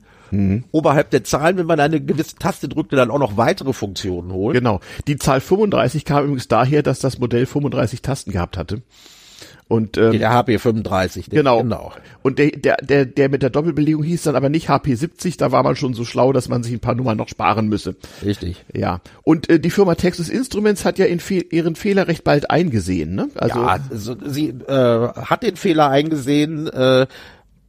oberhalb 0.71 1.09
der 1.11 1.23
Zahlen, 1.23 1.57
wenn 1.57 1.65
man 1.65 1.79
eine 1.79 2.01
gewisse 2.01 2.35
Taste 2.35 2.67
drückte, 2.67 2.95
dann 2.95 3.11
auch 3.11 3.19
noch 3.19 3.37
weitere 3.37 3.71
Funktionen 3.73 4.31
holen. 4.33 4.53
Genau. 4.53 4.81
Die 5.07 5.17
Zahl 5.17 5.39
35 5.39 6.03
kam 6.03 6.25
übrigens 6.25 6.47
daher, 6.47 6.83
dass 6.83 6.99
das 6.99 7.17
Modell 7.19 7.45
35 7.45 8.01
Tasten 8.01 8.31
gehabt 8.31 8.57
hatte. 8.57 8.81
Und 9.67 9.97
ähm, 9.97 10.13
Der 10.17 10.31
HP 10.31 10.59
35. 10.59 11.29
der- 11.29 11.39
Genau. 11.39 11.61
genau. 11.61 11.91
Und 12.21 12.39
der, 12.39 12.51
der, 12.51 12.77
der, 12.77 13.05
der 13.05 13.29
mit 13.29 13.41
der 13.43 13.49
Doppelbelegung 13.49 14.03
hieß 14.03 14.23
dann 14.23 14.35
aber 14.37 14.47
nicht 14.49 14.69
HP 14.69 14.95
70, 14.95 15.35
da 15.37 15.51
war 15.51 15.61
man 15.63 15.75
schon 15.75 15.93
so 15.93 16.05
schlau, 16.05 16.31
dass 16.31 16.47
man 16.47 16.63
sich 16.63 16.71
ein 16.73 16.79
paar 16.79 16.95
Nummern 16.95 17.17
noch 17.17 17.27
sparen 17.27 17.67
müsse. 17.67 17.95
Richtig. 18.23 18.63
Ja. 18.73 19.01
Und 19.23 19.49
äh, 19.49 19.59
die 19.59 19.69
Firma 19.69 19.95
Texas 19.95 20.29
Instruments 20.29 20.85
hat 20.85 20.97
ja 20.99 21.05
in 21.05 21.19
Fe 21.19 21.39
ihren 21.49 21.75
Fehler 21.75 22.07
recht 22.07 22.23
bald 22.23 22.49
eingesehen, 22.49 23.15
ne? 23.15 23.29
Also 23.35 23.59
ja, 23.59 23.79
also 23.89 24.15
sie 24.25 24.49
äh, 24.49 25.07
hat 25.15 25.43
den 25.43 25.57
Fehler 25.57 25.89
eingesehen 25.89 26.67
äh, 26.67 27.05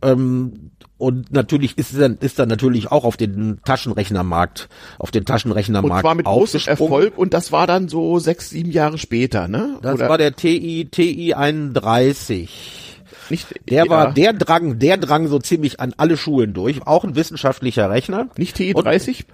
ähm, 0.03 0.71
und 0.99 1.33
natürlich 1.33 1.79
ist 1.79 1.99
dann 1.99 2.19
ist 2.21 2.39
dann 2.39 2.49
natürlich 2.49 2.91
auch 2.91 3.05
auf 3.05 3.17
den 3.17 3.61
Taschenrechnermarkt 3.65 4.69
auf 4.99 5.11
den 5.11 5.21
und 5.21 5.29
Taschenrechnermarkt 5.29 6.03
zwar 6.03 6.15
mit 6.17 6.27
großem. 6.27 6.61
Erfolg 6.67 7.17
und 7.17 7.35
das 7.35 7.53
war 7.53 7.67
dann 7.67 7.89
so 7.89 8.19
sechs, 8.19 8.51
sieben 8.51 8.71
Jahre 8.71 8.99
später, 8.99 9.49
ne? 9.49 9.79
Das 9.81 9.95
Oder 9.95 10.09
war 10.09 10.19
der 10.19 10.35
TI 10.35 10.89
TI 10.91 11.35
31. 11.35 12.99
nicht 13.31 13.47
Der 13.71 13.85
ja, 13.85 13.91
war 13.91 14.13
der 14.13 14.33
drang 14.33 14.79
der 14.81 14.97
drang 14.97 15.29
so 15.29 15.39
ziemlich 15.39 15.79
an 15.79 15.95
alle 15.97 16.17
Schulen 16.17 16.53
durch, 16.53 16.87
auch 16.87 17.05
ein 17.05 17.15
wissenschaftlicher 17.15 17.89
Rechner. 17.89 18.29
nicht 18.37 18.57
TI 18.57 18.75
30? 18.75 19.25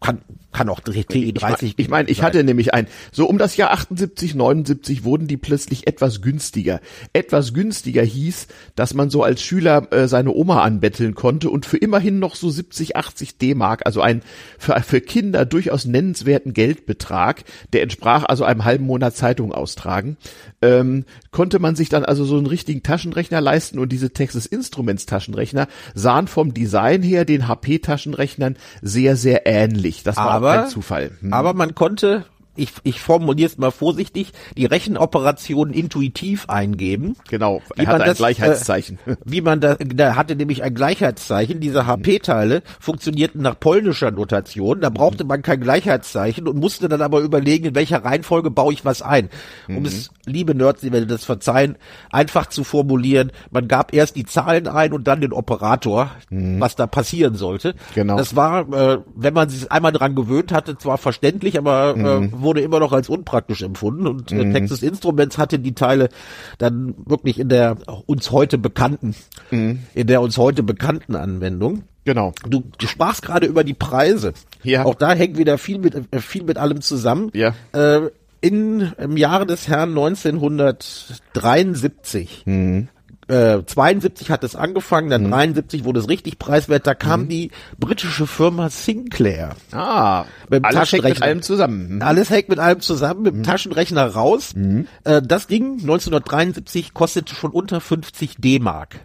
Kann 0.00 0.22
kann 0.52 0.68
auch 0.68 0.80
TI 0.80 1.32
30. 1.32 1.74
Ich 1.76 1.88
meine, 1.88 2.10
ich 2.10 2.22
hatte 2.22 2.42
nämlich 2.42 2.74
ein, 2.74 2.86
so 3.12 3.26
um 3.26 3.38
das 3.38 3.56
Jahr 3.56 3.70
78, 3.70 4.34
79 4.34 5.04
wurden 5.04 5.28
die 5.28 5.36
plötzlich 5.36 5.86
etwas 5.86 6.22
günstiger. 6.22 6.80
Etwas 7.12 7.54
günstiger 7.54 8.02
hieß, 8.02 8.48
dass 8.74 8.94
man 8.94 9.10
so 9.10 9.22
als 9.22 9.42
Schüler 9.42 9.92
äh, 9.92 10.08
seine 10.08 10.32
Oma 10.32 10.62
anbetteln 10.62 11.14
konnte 11.14 11.50
und 11.50 11.66
für 11.66 11.76
immerhin 11.76 12.18
noch 12.18 12.34
so 12.34 12.50
70, 12.50 12.96
80 12.96 13.38
D-Mark, 13.38 13.86
also 13.86 14.00
ein 14.00 14.22
für, 14.58 14.80
für 14.82 15.00
Kinder 15.00 15.46
durchaus 15.46 15.84
nennenswerten 15.84 16.52
Geldbetrag, 16.52 17.44
der 17.72 17.82
entsprach 17.82 18.24
also 18.24 18.44
einem 18.44 18.64
halben 18.64 18.84
Monat 18.84 19.16
Zeitung 19.16 19.52
austragen, 19.52 20.16
ähm, 20.62 21.04
konnte 21.30 21.60
man 21.60 21.76
sich 21.76 21.88
dann 21.88 22.04
also 22.04 22.24
so 22.24 22.36
einen 22.36 22.46
richtigen 22.46 22.82
Taschenrechner 22.82 23.40
leisten 23.40 23.78
und 23.78 23.90
diese 23.92 24.10
Texas 24.10 24.46
Instruments 24.46 25.06
Taschenrechner 25.06 25.68
sahen 25.94 26.26
vom 26.26 26.54
Design 26.54 27.02
her 27.02 27.24
den 27.24 27.46
HP-Taschenrechnern 27.46 28.56
sehr, 28.82 29.16
sehr 29.16 29.46
ähnlich. 29.50 30.02
Das 30.02 30.16
war 30.16 30.30
aber, 30.30 30.54
kein 30.54 30.68
Zufall. 30.68 31.10
Hm. 31.20 31.32
aber 31.32 31.54
man 31.54 31.74
konnte, 31.74 32.24
ich, 32.56 32.72
ich 32.82 33.00
formuliere 33.00 33.48
es 33.48 33.58
mal 33.58 33.70
vorsichtig, 33.70 34.32
die 34.56 34.66
Rechenoperationen 34.66 35.72
intuitiv 35.72 36.48
eingeben. 36.48 37.16
Genau, 37.28 37.62
er 37.76 37.84
man 37.84 37.94
hat 37.94 38.00
ein 38.02 38.08
das, 38.08 38.18
Gleichheitszeichen. 38.18 38.98
Äh, 39.06 39.16
wie 39.24 39.40
man 39.40 39.60
da, 39.60 39.76
da 39.76 40.16
hatte 40.16 40.36
nämlich 40.36 40.62
ein 40.62 40.74
Gleichheitszeichen. 40.74 41.60
Diese 41.60 41.86
HP-Teile 41.86 42.62
funktionierten 42.80 43.40
nach 43.42 43.58
polnischer 43.58 44.10
Notation. 44.10 44.80
Da 44.80 44.90
brauchte 44.90 45.24
man 45.24 45.42
kein 45.42 45.60
Gleichheitszeichen 45.60 46.48
und 46.48 46.58
musste 46.58 46.88
dann 46.88 47.02
aber 47.02 47.20
überlegen, 47.20 47.66
in 47.66 47.74
welcher 47.74 48.04
Reihenfolge 48.04 48.50
baue 48.50 48.72
ich 48.72 48.84
was 48.84 49.02
ein. 49.02 49.30
Um 49.68 49.84
es, 49.84 50.10
liebe 50.26 50.54
Nerds, 50.54 50.80
die 50.80 50.92
werden 50.92 51.08
das 51.08 51.24
verzeihen, 51.24 51.76
einfach 52.10 52.46
zu 52.46 52.64
formulieren. 52.64 53.32
Man 53.50 53.68
gab 53.68 53.94
erst 53.94 54.16
die 54.16 54.24
Zahlen 54.24 54.66
ein 54.66 54.92
und 54.92 55.06
dann 55.06 55.20
den 55.20 55.32
Operator, 55.32 56.10
was 56.30 56.76
da 56.76 56.86
passieren 56.86 57.34
sollte. 57.34 57.74
Genau. 57.94 58.16
Das 58.16 58.36
war, 58.36 58.72
äh, 58.72 58.98
wenn 59.14 59.34
man 59.34 59.48
sich 59.48 59.70
einmal 59.70 59.92
dran 59.92 60.14
gewöhnt 60.14 60.52
hatte, 60.52 60.76
zwar 60.78 60.98
verständlich, 60.98 61.56
aber 61.58 61.96
äh, 61.96 62.39
wurde 62.42 62.60
immer 62.60 62.80
noch 62.80 62.92
als 62.92 63.08
unpraktisch 63.08 63.62
empfunden. 63.62 64.06
Und 64.06 64.30
äh, 64.32 64.52
Texas 64.52 64.82
Instruments 64.82 65.38
hatte 65.38 65.58
die 65.58 65.74
Teile 65.74 66.10
dann 66.58 66.94
wirklich 67.06 67.38
in 67.38 67.48
der 67.48 67.78
uns 68.06 68.30
heute 68.30 68.58
bekannten, 68.58 69.14
in 69.50 69.80
der 69.94 70.20
uns 70.20 70.36
heute 70.38 70.62
bekannten 70.62 71.16
Anwendung. 71.16 71.84
Genau. 72.04 72.32
Du, 72.48 72.62
du 72.78 72.86
sprachst 72.86 73.22
gerade 73.22 73.46
über 73.46 73.64
die 73.64 73.74
Preise. 73.74 74.32
Ja. 74.62 74.84
Auch 74.84 74.94
da 74.94 75.12
hängt 75.12 75.38
wieder 75.38 75.58
viel 75.58 75.78
mit 75.78 75.94
äh, 75.94 76.20
viel 76.20 76.44
mit 76.44 76.56
allem 76.58 76.80
zusammen. 76.80 77.30
Ja. 77.34 77.54
Äh, 77.72 78.10
in, 78.40 78.92
im 78.96 79.18
Jahre 79.18 79.46
des 79.46 79.68
Herrn 79.68 79.90
1973 79.90 82.44
mhm 82.46 82.88
äh, 83.30 83.64
72 83.64 84.30
hat 84.30 84.44
es 84.44 84.56
angefangen, 84.56 85.08
dann 85.08 85.24
mhm. 85.24 85.30
73 85.30 85.84
wurde 85.84 86.00
es 86.00 86.08
richtig 86.08 86.38
preiswert, 86.38 86.86
da 86.86 86.94
kam 86.94 87.22
mhm. 87.22 87.28
die 87.28 87.50
britische 87.78 88.26
Firma 88.26 88.68
Sinclair. 88.68 89.50
Ah, 89.72 90.24
mit 90.48 90.64
alles 90.64 90.92
hängt 90.92 91.04
mit 91.04 91.22
allem 91.22 91.42
zusammen. 91.42 91.96
Mhm. 91.96 92.02
Alles 92.02 92.30
hängt 92.30 92.48
mit 92.48 92.58
allem 92.58 92.80
zusammen, 92.80 93.22
mit 93.22 93.34
dem 93.34 93.38
mhm. 93.38 93.44
Taschenrechner 93.44 94.06
raus. 94.06 94.54
Mhm. 94.54 94.86
Äh, 95.04 95.22
das 95.22 95.48
ging 95.48 95.78
1973, 95.80 96.92
kostete 96.92 97.34
schon 97.34 97.52
unter 97.52 97.80
50 97.80 98.36
D-Mark. 98.38 99.00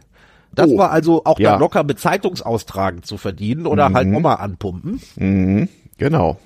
Das 0.53 0.69
oh. 0.69 0.77
war 0.77 0.91
also 0.91 1.23
auch 1.25 1.39
ja. 1.39 1.51
dann 1.51 1.59
locker 1.59 1.83
mit 1.83 1.99
Zeitungsaustragen 1.99 3.03
zu 3.03 3.17
verdienen 3.17 3.67
oder 3.67 3.91
halt 3.93 4.07
mhm. 4.07 4.15
Oma 4.15 4.35
anpumpen. 4.35 5.01
Mhm. 5.17 5.69
Genau. 5.97 6.39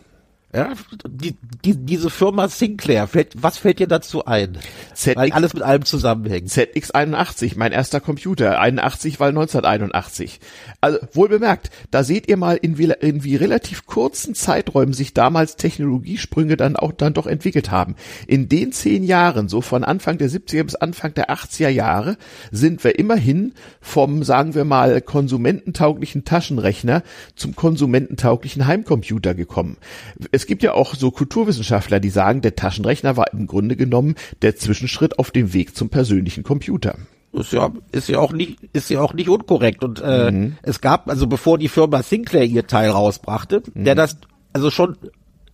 Ja, 0.52 0.74
die, 1.08 1.36
die, 1.64 1.76
diese 1.76 2.10
Firma 2.10 2.48
Sinclair, 2.48 3.06
fällt, 3.06 3.34
was 3.38 3.60
fällt 3.60 3.78
dir 3.78 3.86
dazu 3.86 4.26
ein? 4.26 4.58
ZX, 4.96 5.16
weil 5.16 5.32
alles 5.32 5.54
mit 5.54 5.62
allem 5.62 5.86
zusammenhängt. 5.86 6.50
ZX81, 6.50 7.54
mein 7.56 7.72
erster 7.72 8.00
Computer, 8.00 8.60
81 8.60 9.20
weil 9.20 9.30
1981. 9.30 10.40
Also 10.82 10.98
wohl 11.14 11.30
bemerkt, 11.30 11.70
da 11.92 12.04
seht 12.04 12.28
ihr 12.28 12.38
mal, 12.38 12.56
in 12.56 12.80
wie, 12.80 12.92
in 13.00 13.24
wie 13.24 13.36
relativ 13.36 13.86
kurzen 13.86 14.34
Zeiträumen 14.34 14.94
sich 14.94 15.14
damals 15.14 15.56
Technologiesprünge 15.56 16.58
dann 16.58 16.76
auch 16.76 16.94
dann 16.94 17.14
doch 17.14 17.28
entwickelt 17.28 17.70
haben. 17.70 17.96
In 18.26 18.50
den 18.50 18.72
zehn 18.72 19.04
Jahren, 19.04 19.50
so 19.50 19.62
von 19.62 19.84
Anfang 19.84 20.18
der 20.18 20.32
70er 20.32 20.64
bis 20.64 20.76
Anfang 20.76 21.14
der 21.14 21.30
80er 21.30 21.70
Jahre, 21.70 22.18
sind 22.50 22.84
wir 22.84 22.98
immerhin 22.98 23.54
vom, 23.82 24.24
sagen 24.24 24.56
wir 24.56 24.66
mal, 24.66 25.00
konsumententauglichen 25.00 26.26
Taschenrechner 26.26 27.04
zum 27.36 27.56
konsumententauglichen 27.56 28.66
Heimcomputer 28.66 29.36
gekommen 29.36 29.78
es 30.39 30.39
gibt 30.46 30.64
ja 30.64 30.74
auch 30.74 30.96
so 30.96 31.12
Kulturwissenschaftler, 31.12 32.00
die 32.00 32.10
sagen, 32.10 32.42
der 32.42 32.56
Taschenrechner 32.56 33.18
war 33.18 33.32
im 33.34 33.48
Grunde 33.48 33.76
genommen 33.76 34.16
der 34.42 34.56
Zwischenschritt 34.56 35.20
auf 35.20 35.32
dem 35.32 35.54
Weg 35.54 35.76
zum 35.76 35.90
persönlichen 35.90 36.44
Computer. 36.44 36.96
Ist 37.32 37.54
ja, 37.54 37.72
ist 37.92 38.10
ja 38.10 38.20
auch 38.20 38.34
nicht, 38.34 38.58
ist 38.74 38.90
ja 38.90 39.02
auch 39.02 39.14
nicht 39.14 39.30
unkorrekt. 39.30 39.84
Und 39.84 40.02
äh, 40.04 40.32
mhm. 40.32 40.58
es 40.64 40.82
gab, 40.82 41.08
also 41.10 41.28
bevor 41.28 41.58
die 41.58 41.68
Firma 41.68 42.02
Sinclair 42.02 42.46
ihr 42.46 42.66
Teil 42.66 42.90
rausbrachte, 42.90 43.62
mhm. 43.74 43.84
der 43.84 43.96
das 43.96 44.18
also 44.52 44.72
schon 44.72 44.98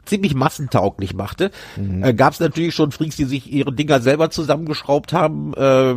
ziemlich 0.06 0.36
massentauglich 0.36 1.14
machte. 1.14 1.52
Mhm. 1.76 2.04
Äh, 2.04 2.14
Gab 2.14 2.34
es 2.34 2.40
natürlich 2.40 2.76
schon 2.76 2.92
Freaks, 2.92 3.16
die 3.16 3.26
sich 3.26 3.52
ihre 3.52 3.74
Dinger 3.74 4.00
selber 4.00 4.30
zusammengeschraubt 4.30 5.14
haben. 5.14 5.54
Äh, 5.54 5.92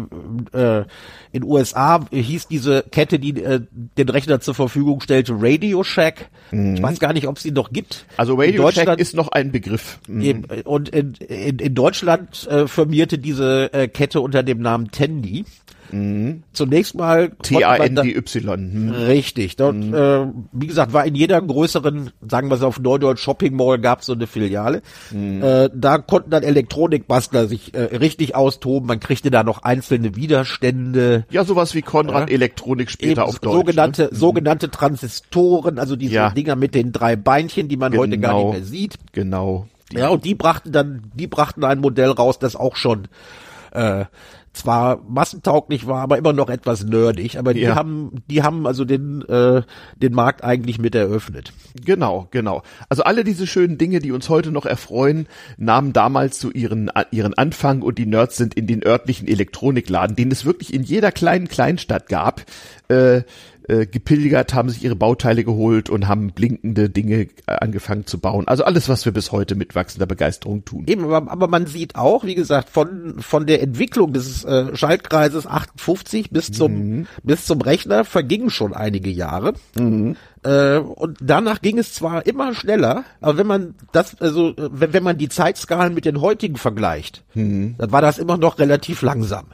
äh, 0.53 0.85
in 1.33 1.45
USA 1.45 2.05
hieß 2.11 2.49
diese 2.49 2.83
Kette, 2.91 3.19
die 3.19 3.43
äh, 3.43 3.61
den 3.71 4.09
Rechner 4.09 4.41
zur 4.41 4.55
Verfügung 4.55 5.01
stellte, 5.01 5.35
Radio 5.37 5.85
Shack. 5.85 6.31
Mhm. 6.51 6.77
Ich 6.77 6.83
weiß 6.83 6.99
gar 6.99 7.13
nicht, 7.13 7.29
ob 7.29 7.37
es 7.37 7.43
die 7.43 7.51
noch 7.51 7.71
gibt. 7.71 8.07
Also 8.17 8.35
Radio 8.35 8.71
Shack 8.71 8.99
ist 8.99 9.15
noch 9.15 9.29
ein 9.29 9.53
Begriff. 9.53 9.99
Mhm. 10.09 10.21
Eben, 10.21 10.45
und 10.65 10.89
in, 10.89 11.15
in, 11.15 11.59
in 11.59 11.75
Deutschland 11.75 12.47
äh, 12.49 12.67
firmierte 12.67 13.19
diese 13.19 13.73
äh, 13.73 13.89
Kette 13.89 14.21
unter 14.21 14.43
dem 14.43 14.61
Namen 14.61 14.91
Tandy. 14.91 15.45
Mhm. 15.93 16.43
Zunächst 16.53 16.95
mal 16.95 17.31
T-A-N-D-Y. 17.43 18.73
Hm. 18.73 18.91
Richtig. 18.91 19.57
Dort, 19.57 19.77
mhm. 19.77 19.95
äh, 19.95 20.27
wie 20.53 20.67
gesagt, 20.67 20.93
war 20.93 21.05
in 21.05 21.15
jeder 21.15 21.41
größeren, 21.41 22.11
sagen 22.29 22.49
wir 22.51 22.57
es 22.57 22.63
auf 22.63 22.81
Neudeutsch, 22.81 23.21
Shopping 23.21 23.55
Mall 23.55 23.79
gab 23.79 24.01
es 24.01 24.07
so 24.07 24.13
eine 24.13 24.27
Filiale. 24.27 24.83
Mhm. 25.11 25.43
Äh, 25.43 25.71
da 25.75 25.99
konnten 25.99 26.31
dann 26.31 26.43
Elektronikbastler 26.43 27.47
sich 27.47 27.75
äh, 27.75 27.97
richtig 27.97 28.35
austoben. 28.35 28.87
Man 28.87 29.01
kriegte 29.01 29.31
da 29.31 29.43
noch 29.43 29.63
einzelne 29.63 30.17
Widerstände. 30.17 31.27
Ja, 31.31 31.45
sowas 31.45 31.75
wie 31.75 31.83
Konrad. 31.83 32.31
Elektronik 32.31 32.91
später 32.91 33.23
Eben 33.23 33.29
auf 33.29 33.39
Deutsch. 33.39 33.55
Sogenannte, 33.55 34.03
ne? 34.05 34.09
sogenannte 34.13 34.71
Transistoren, 34.71 35.79
also 35.79 35.97
diese 35.97 36.15
ja. 36.15 36.31
Dinger 36.31 36.57
mit 36.57 36.75
den 36.75 36.93
drei 36.93 37.17
Beinchen, 37.17 37.69
die 37.69 37.77
man 37.77 37.93
genau. 37.93 38.03
heute 38.03 38.19
gar 38.19 38.33
nicht 38.35 38.41
genau. 38.43 38.53
mehr 38.53 38.65
sieht. 38.65 38.95
Genau. 39.13 39.67
Ja, 39.93 40.09
und 40.09 40.25
die 40.25 40.35
brachten 40.35 40.73
dann, 40.73 41.11
die 41.15 41.27
brachten 41.27 41.65
ein 41.65 41.81
Modell 41.81 42.11
raus, 42.11 42.39
das 42.39 42.57
auch 42.57 42.77
schon 42.77 43.09
äh, 43.73 44.05
zwar 44.59 45.03
massentauglich 45.09 45.87
war, 45.87 46.03
aber 46.03 46.19
immer 46.19 46.33
noch 46.33 46.51
etwas 46.51 46.85
nerdig. 46.85 47.39
Aber 47.39 47.55
die 47.55 47.61
ja. 47.61 47.75
haben, 47.75 48.23
die 48.31 48.43
haben 48.43 48.67
also 48.67 48.85
den 48.85 49.23
äh, 49.23 49.63
den 49.97 50.13
Markt 50.13 50.45
eigentlich 50.45 50.79
mit 50.79 50.95
eröffnet. 50.95 51.53
Genau, 51.85 52.29
genau. 52.31 52.63
Also 52.89 53.03
alle 53.03 53.25
diese 53.25 53.47
schönen 53.47 53.79
Dinge, 53.79 54.01
die 54.01 54.13
uns 54.13 54.29
heute 54.29 54.51
noch 54.51 54.67
erfreuen, 54.67 55.27
nahmen 55.57 55.93
damals 55.93 56.39
zu 56.39 56.51
ihren 56.51 56.91
ihren 57.11 57.35
Anfang 57.35 57.83
und 57.83 57.99
die 57.99 58.07
Nerds 58.07 58.37
sind 58.37 58.55
in 58.55 58.67
den 58.67 58.85
örtlichen 58.85 59.29
Elektronikladen, 59.29 60.17
den 60.17 60.31
es 60.31 60.45
wirklich 60.45 60.75
in 60.75 60.83
jeder 60.83 61.13
kleinen 61.13 61.49
Kleinstadt 61.49 62.09
gab. 62.09 62.45
Äh, 62.89 63.23
äh, 63.69 63.87
gepilgert, 63.87 64.55
haben 64.55 64.71
sich 64.71 64.83
ihre 64.83 64.97
Bauteile 64.97 65.45
geholt 65.45 65.91
und 65.91 66.09
haben 66.09 66.33
blinkende 66.33 66.89
Dinge 66.91 67.23
äh, 67.23 67.29
angefangen 67.47 68.07
zu 68.07 68.19
bauen. 68.19 68.49
Also 68.49 68.65
alles, 68.65 68.89
was 68.89 69.05
wir 69.05 69.13
bis 69.13 69.31
heute 69.33 69.55
mit 69.55 69.75
wachsender 69.75 70.07
Begeisterung 70.07 70.65
tun. 70.65 70.85
Eben, 70.87 71.05
aber, 71.05 71.31
aber 71.31 71.49
man 71.49 71.67
sieht 71.67 71.95
auch, 71.95 72.25
wie 72.25 72.35
gesagt, 72.35 72.71
von 72.71 73.17
von 73.21 73.47
der 73.47 73.63
Entwicklung 73.63 74.13
des 74.13 74.45
äh, 74.45 74.75
Schaltkreises 74.75 75.47
58 75.47 76.31
bis 76.31 76.51
zum 76.51 76.73
mhm. 76.73 77.07
bis 77.23 77.47
zum 77.47 77.61
Rechner 77.61 78.05
vergingen 78.05 78.51
schon 78.51 78.75
einige 78.75 79.11
Jahre. 79.11 79.55
Mhm. 79.77 80.17
Äh, 80.43 80.79
und 80.79 81.19
danach 81.21 81.61
ging 81.61 81.79
es 81.79 81.93
zwar 81.93 82.27
immer 82.27 82.55
schneller, 82.55 83.05
aber 83.21 83.39
wenn 83.39 83.47
man 83.47 83.75
das, 83.93 84.21
also 84.21 84.55
wenn, 84.57 84.93
wenn 84.93 85.03
man 85.03 85.19
die 85.19 85.29
Zeitskalen 85.29 85.95
mit 85.95 86.05
den 86.05 86.21
heutigen 86.21 86.57
vergleicht, 86.57 87.25
mhm. 87.35 87.75
dann 87.79 87.93
war 87.93 88.03
das 88.03 88.19
immer 88.19 88.39
noch 88.39 88.59
relativ 88.59 89.03
langsam. 89.03 89.47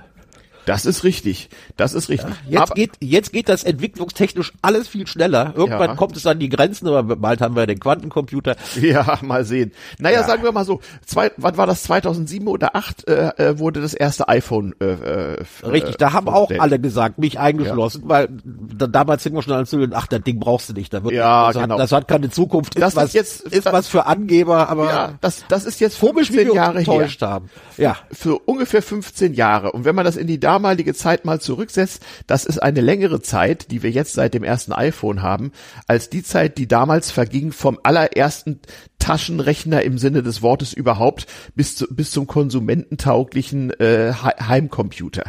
Das 0.67 0.87
ist 0.87 1.05
richtig. 1.05 1.49
Das 1.77 1.95
ist 1.95 2.09
richtig. 2.09 2.35
Ja, 2.47 2.61
jetzt 2.61 2.63
aber 2.63 2.75
geht, 2.75 2.93
jetzt 3.01 3.33
geht 3.33 3.49
das 3.49 3.65
entwicklungstechnisch 3.65 4.53
alles 4.63 4.89
viel 4.89 5.07
schneller. 5.07 5.53
Irgendwann 5.57 5.91
ja. 5.91 5.95
kommt 5.95 6.17
es 6.17 6.27
an 6.27 6.39
die 6.39 6.49
Grenzen, 6.49 6.89
aber 6.89 7.17
bald 7.17 7.41
haben 7.41 7.57
wir 7.57 7.67
den 7.67 7.81
Quantencomputer. 7.81 8.57
Ja, 8.81 9.19
mal 9.23 9.45
sehen. 9.45 9.73
Naja, 9.99 10.21
ja. 10.21 10.27
sagen 10.27 10.43
wir 10.43 10.53
mal 10.53 10.65
so, 10.65 10.81
zwei, 11.07 11.31
was 11.37 11.57
war 11.57 11.67
das, 11.67 11.85
2007 11.85 12.49
oder 12.49 12.77
8 12.77 13.09
äh, 13.09 13.29
äh, 13.37 13.59
wurde 13.59 13.81
das 13.81 13.95
erste 13.95 14.29
iPhone 14.29 14.75
äh, 14.81 14.85
äh, 14.85 15.45
Richtig, 15.65 15.97
da 15.97 16.13
haben 16.13 16.29
auch 16.29 16.51
alle 16.59 16.79
gesagt, 16.79 17.19
mich 17.19 17.39
eingeschlossen, 17.39 18.03
ja. 18.03 18.09
weil 18.09 18.29
da, 18.45 18.87
damals 18.87 19.23
sind 19.23 19.35
wir 19.35 19.43
schon 19.43 19.55
als 19.55 19.75
ach, 19.93 20.07
das 20.07 20.23
Ding 20.23 20.39
brauchst 20.41 20.69
du 20.69 20.73
nicht. 20.73 20.93
Da 20.93 21.03
wird, 21.03 21.15
ja, 21.15 21.47
das, 21.47 21.63
genau. 21.63 21.75
hat, 21.75 21.81
das 21.81 21.93
hat 21.93 22.09
keine 22.09 22.31
Zukunft. 22.31 22.81
Das 22.81 22.91
ist, 22.91 22.97
was, 22.97 23.13
jetzt, 23.13 23.43
ist 23.43 23.65
was 23.67 23.89
für 23.89 24.07
Angeber, 24.07 24.69
aber 24.69 24.87
ja, 24.87 25.15
das, 25.21 25.45
das 25.49 25.65
ist 25.65 25.81
jetzt 25.81 25.97
15 25.99 26.53
Jahre 26.53 26.81
her. 26.81 27.09
Haben. 27.21 27.51
Ja. 27.77 27.97
Für 28.13 28.39
ungefähr 28.39 28.83
15 28.83 29.35
Jahre. 29.35 29.73
Und 29.73 29.85
wenn 29.85 29.95
man 29.95 30.05
das 30.05 30.17
in 30.17 30.27
die 30.27 30.41
damalige 30.55 30.95
Zeit 30.95 31.25
mal 31.25 31.41
zurücksetzt, 31.41 32.05
das 32.27 32.45
ist 32.45 32.59
eine 32.59 32.81
längere 32.81 33.21
Zeit, 33.21 33.71
die 33.73 33.83
wir 33.83 33.91
jetzt 33.91 34.15
seit 34.15 34.35
dem 34.35 34.45
ersten 34.45 34.73
iPhone 34.73 35.21
haben, 35.21 35.51
als 35.89 36.11
die 36.11 36.23
Zeit, 36.23 36.59
die 36.59 36.69
damals 36.69 37.11
verging 37.11 37.51
vom 37.51 37.79
allerersten 37.83 38.61
Taschenrechner 39.05 39.83
im 39.83 39.99
Sinne 39.99 40.23
des 40.23 40.41
Wortes 40.41 40.73
überhaupt 40.73 41.27
bis, 41.55 41.77
zu, 41.77 41.87
bis 41.91 42.11
zum 42.11 42.27
konsumententauglichen 42.27 43.71
äh, 43.79 44.15
Heimcomputer. 44.15 45.25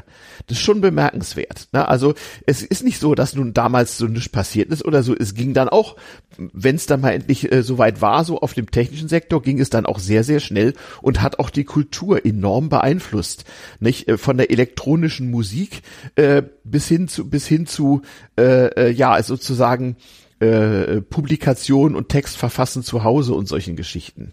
Das 0.48 0.60
ist 0.60 0.64
schon 0.64 0.80
bemerkenswert. 0.80 1.68
Ne? 1.74 1.86
Also 1.86 2.14
es 2.46 2.64
ist 2.64 2.86
nicht 2.86 3.02
so, 3.02 3.16
dass 3.16 3.36
nun 3.36 3.54
damals 3.54 3.98
so 3.98 4.06
nichts 4.06 4.30
passiert 4.30 4.72
ist 4.72 4.86
oder 4.86 5.04
so. 5.04 5.14
Es 5.14 5.34
ging 5.34 5.54
dann 5.54 5.68
auch, 5.68 5.98
wenn 6.38 6.78
es 6.78 6.86
dann 6.86 7.02
mal 7.02 7.12
endlich 7.12 7.52
äh, 7.52 7.64
soweit 7.64 8.02
war, 8.02 8.24
so 8.24 8.40
auf 8.40 8.54
dem 8.54 8.72
technischen 8.72 9.10
Sektor, 9.10 9.42
ging 9.42 9.60
es 9.60 9.70
dann 9.70 9.86
auch 9.86 10.00
sehr, 10.00 10.24
sehr 10.24 10.40
schnell 10.40 10.74
und 11.02 11.22
hat 11.22 11.40
auch 11.40 11.50
die 11.50 11.66
Kultur 11.66 12.26
enorm 12.26 12.70
beeinflusst. 12.70 13.44
Nicht? 13.82 14.08
Äh, 14.08 14.18
von 14.18 14.38
der 14.38 14.52
elektronischen 14.52 15.30
Musik 15.30 15.82
äh, 16.16 16.44
bis 16.64 16.88
hin 16.88 17.10
zu, 17.10 17.30
bis 17.30 17.46
hin 17.46 17.68
zu 17.68 18.04
äh, 18.40 18.68
äh, 18.68 18.90
ja, 18.90 19.22
sozusagen 19.22 19.98
äh, 20.45 21.01
Publikation 21.01 21.95
und 21.95 22.10
Text 22.10 22.38
verfassen 22.38 22.84
zu 22.84 23.03
Hause 23.03 23.34
und 23.34 23.47
solchen 23.47 23.75
Geschichten. 23.75 24.31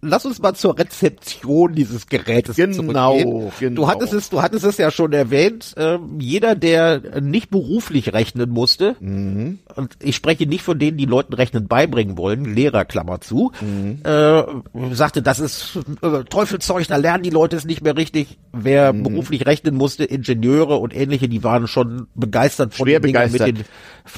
Lass 0.00 0.26
uns 0.26 0.40
mal 0.40 0.54
zur 0.54 0.78
Rezeption 0.78 1.74
dieses 1.74 2.06
Gerätes 2.06 2.56
genau, 2.56 2.72
zurückgehen. 3.18 3.52
Genau. 3.60 3.82
Du 3.82 3.88
hattest 3.88 4.12
es, 4.12 4.30
du 4.30 4.42
hattest 4.42 4.64
es 4.64 4.76
ja 4.78 4.90
schon 4.90 5.12
erwähnt. 5.12 5.74
Äh, 5.76 5.98
jeder, 6.18 6.54
der 6.54 7.20
nicht 7.20 7.50
beruflich 7.50 8.12
rechnen 8.12 8.50
musste, 8.50 8.96
mhm. 9.00 9.58
Und 9.80 9.96
ich 10.02 10.14
spreche 10.14 10.46
nicht 10.46 10.62
von 10.62 10.78
denen, 10.78 10.98
die 10.98 11.06
Leuten 11.06 11.32
Rechnen 11.32 11.66
beibringen 11.66 12.18
wollen, 12.18 12.44
Lehrer 12.44 12.84
Klammer 12.84 13.20
zu, 13.20 13.52
mhm. 13.60 14.00
äh, 14.04 14.94
sagte, 14.94 15.22
das 15.22 15.40
ist 15.40 15.78
äh, 16.02 16.24
Teufelzeug, 16.24 16.86
da 16.86 16.96
lernen 16.96 17.22
die 17.22 17.30
Leute 17.30 17.56
es 17.56 17.64
nicht 17.64 17.82
mehr 17.82 17.96
richtig. 17.96 18.38
Wer 18.52 18.92
mhm. 18.92 19.04
beruflich 19.04 19.46
rechnen 19.46 19.74
musste, 19.74 20.04
Ingenieure 20.04 20.76
und 20.76 20.94
ähnliche, 20.94 21.28
die 21.28 21.42
waren 21.42 21.66
schon 21.66 22.08
begeistert 22.14 22.74
von 22.74 22.86
Schwer 22.86 23.00
den 23.00 23.12
begeistert. 23.12 23.46
mit 23.46 23.58
den 23.58 23.64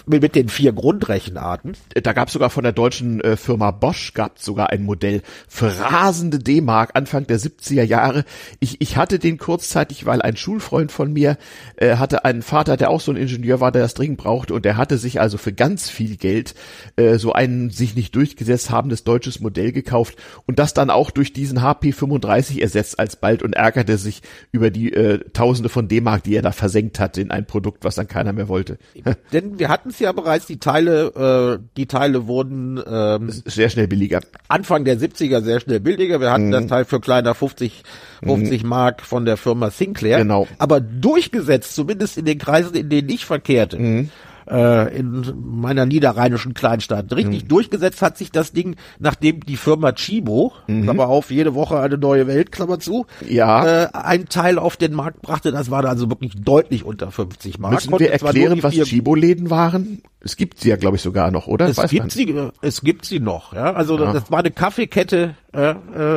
mit, 0.06 0.22
mit 0.22 0.34
den 0.34 0.48
vier 0.48 0.72
Grundrechenarten. 0.72 1.72
Da 2.02 2.12
gab 2.12 2.28
es 2.28 2.34
sogar 2.34 2.50
von 2.50 2.64
der 2.64 2.72
deutschen 2.72 3.20
äh, 3.20 3.36
Firma 3.36 3.70
Bosch 3.70 4.14
gab 4.14 4.38
sogar 4.38 4.70
ein 4.70 4.84
Modell 4.84 5.22
für 5.48 5.66
rasende 5.78 6.38
D-Mark 6.38 6.90
Anfang 6.94 7.26
der 7.26 7.38
70er 7.38 7.82
Jahre. 7.82 8.24
Ich, 8.60 8.80
ich 8.80 8.96
hatte 8.96 9.18
den 9.18 9.38
kurzzeitig, 9.38 10.06
weil 10.06 10.22
ein 10.22 10.36
Schulfreund 10.36 10.92
von 10.92 11.12
mir 11.12 11.36
äh, 11.76 11.96
hatte 11.96 12.24
einen 12.24 12.42
Vater, 12.42 12.76
der 12.76 12.90
auch 12.90 13.00
so 13.00 13.12
ein 13.12 13.16
Ingenieur 13.16 13.60
war, 13.60 13.72
der 13.72 13.82
das 13.82 13.94
dringend 13.94 14.18
brauchte 14.18 14.54
und 14.54 14.64
der 14.64 14.76
hatte 14.76 14.98
sich 14.98 15.20
also 15.20 15.38
für 15.38 15.51
ganz 15.52 15.88
viel 15.90 16.16
Geld 16.16 16.54
äh, 16.96 17.16
so 17.18 17.32
ein 17.32 17.70
sich 17.70 17.94
nicht 17.94 18.14
durchgesetzt 18.16 18.70
habendes 18.70 19.04
deutsches 19.04 19.40
Modell 19.40 19.72
gekauft 19.72 20.16
und 20.46 20.58
das 20.58 20.74
dann 20.74 20.90
auch 20.90 21.10
durch 21.10 21.32
diesen 21.32 21.62
HP 21.62 21.92
35 21.92 22.60
ersetzt 22.62 22.98
alsbald 22.98 23.42
und 23.42 23.54
ärgerte 23.54 23.98
sich 23.98 24.22
über 24.52 24.70
die 24.70 24.92
äh, 24.92 25.18
Tausende 25.32 25.68
von 25.68 25.88
D-Mark, 25.88 26.22
die 26.24 26.34
er 26.36 26.42
da 26.42 26.52
versenkt 26.52 26.98
hatte 27.00 27.20
in 27.20 27.30
ein 27.30 27.46
Produkt, 27.46 27.84
was 27.84 27.94
dann 27.94 28.08
keiner 28.08 28.32
mehr 28.32 28.48
wollte. 28.48 28.78
Denn 29.32 29.58
wir 29.58 29.68
hatten 29.68 29.90
es 29.90 29.98
ja 29.98 30.12
bereits, 30.12 30.46
die 30.46 30.58
Teile, 30.58 31.58
äh, 31.60 31.64
die 31.76 31.86
Teile 31.86 32.26
wurden 32.26 32.80
ähm, 32.86 33.30
Sehr 33.30 33.68
schnell 33.70 33.88
billiger. 33.88 34.20
Anfang 34.48 34.84
der 34.84 34.98
70er 34.98 35.42
sehr 35.42 35.60
schnell 35.60 35.80
billiger. 35.80 36.20
Wir 36.20 36.30
hatten 36.30 36.48
Mhm. 36.48 36.52
das 36.52 36.66
Teil 36.66 36.84
für 36.84 37.00
kleiner 37.00 37.34
50, 37.34 37.82
50 38.22 38.64
Mark 38.64 39.02
von 39.02 39.24
der 39.24 39.36
Firma 39.36 39.70
Sinclair. 39.70 40.18
Genau. 40.18 40.46
Aber 40.58 40.80
durchgesetzt, 40.80 41.74
zumindest 41.74 42.18
in 42.18 42.24
den 42.24 42.38
Kreisen, 42.38 42.74
in 42.74 42.88
denen 42.88 43.08
ich 43.08 43.24
verkehrte, 43.24 43.78
Mhm. 43.78 44.10
Äh, 44.52 44.94
in 44.96 45.32
meiner 45.42 45.86
niederrheinischen 45.86 46.52
Kleinstadt, 46.54 47.12
richtig 47.14 47.46
durchgesetzt 47.46 48.02
hat 48.02 48.18
sich 48.18 48.30
das 48.30 48.52
Ding, 48.52 48.76
nachdem 48.98 49.40
die 49.40 49.56
Firma 49.56 49.92
Chibo, 49.92 50.52
Klammer 50.66 51.08
auf, 51.08 51.30
jede 51.30 51.54
Woche 51.54 51.80
eine 51.80 51.96
neue 51.98 52.26
Welt, 52.26 52.52
Klammer 52.52 52.78
zu, 52.78 53.06
Mhm. 53.22 53.28
Ja. 53.34 53.84
äh, 53.84 53.88
ein 53.92 54.28
Teil 54.28 54.58
auf 54.58 54.76
den 54.76 54.92
Markt 54.94 55.22
brachte. 55.22 55.50
Das 55.52 55.70
war 55.70 55.84
also 55.86 56.10
wirklich 56.10 56.34
deutlich 56.36 56.84
unter 56.84 57.10
50 57.10 57.58
Mark. 57.58 57.72
Müssen 57.74 57.98
wir 57.98 58.12
erklären, 58.12 58.56
die 58.56 58.62
was 58.62 58.74
Chibo-Läden 58.74 59.48
waren? 59.50 60.02
Es 60.24 60.36
gibt 60.36 60.60
sie 60.60 60.68
ja, 60.68 60.76
glaube 60.76 60.96
ich, 60.96 61.02
sogar 61.02 61.30
noch, 61.32 61.48
oder? 61.48 61.66
es 61.66 61.76
Weiß 61.78 61.90
gibt 61.90 62.02
man. 62.02 62.10
sie, 62.10 62.28
äh, 62.30 62.50
es 62.60 62.82
gibt 62.82 63.04
sie 63.06 63.18
noch, 63.18 63.52
ja. 63.54 63.72
Also 63.72 63.96
das 63.96 64.30
war 64.30 64.38
eine 64.38 64.52
Kaffeekette, 64.52 65.34
äh, 65.52 65.70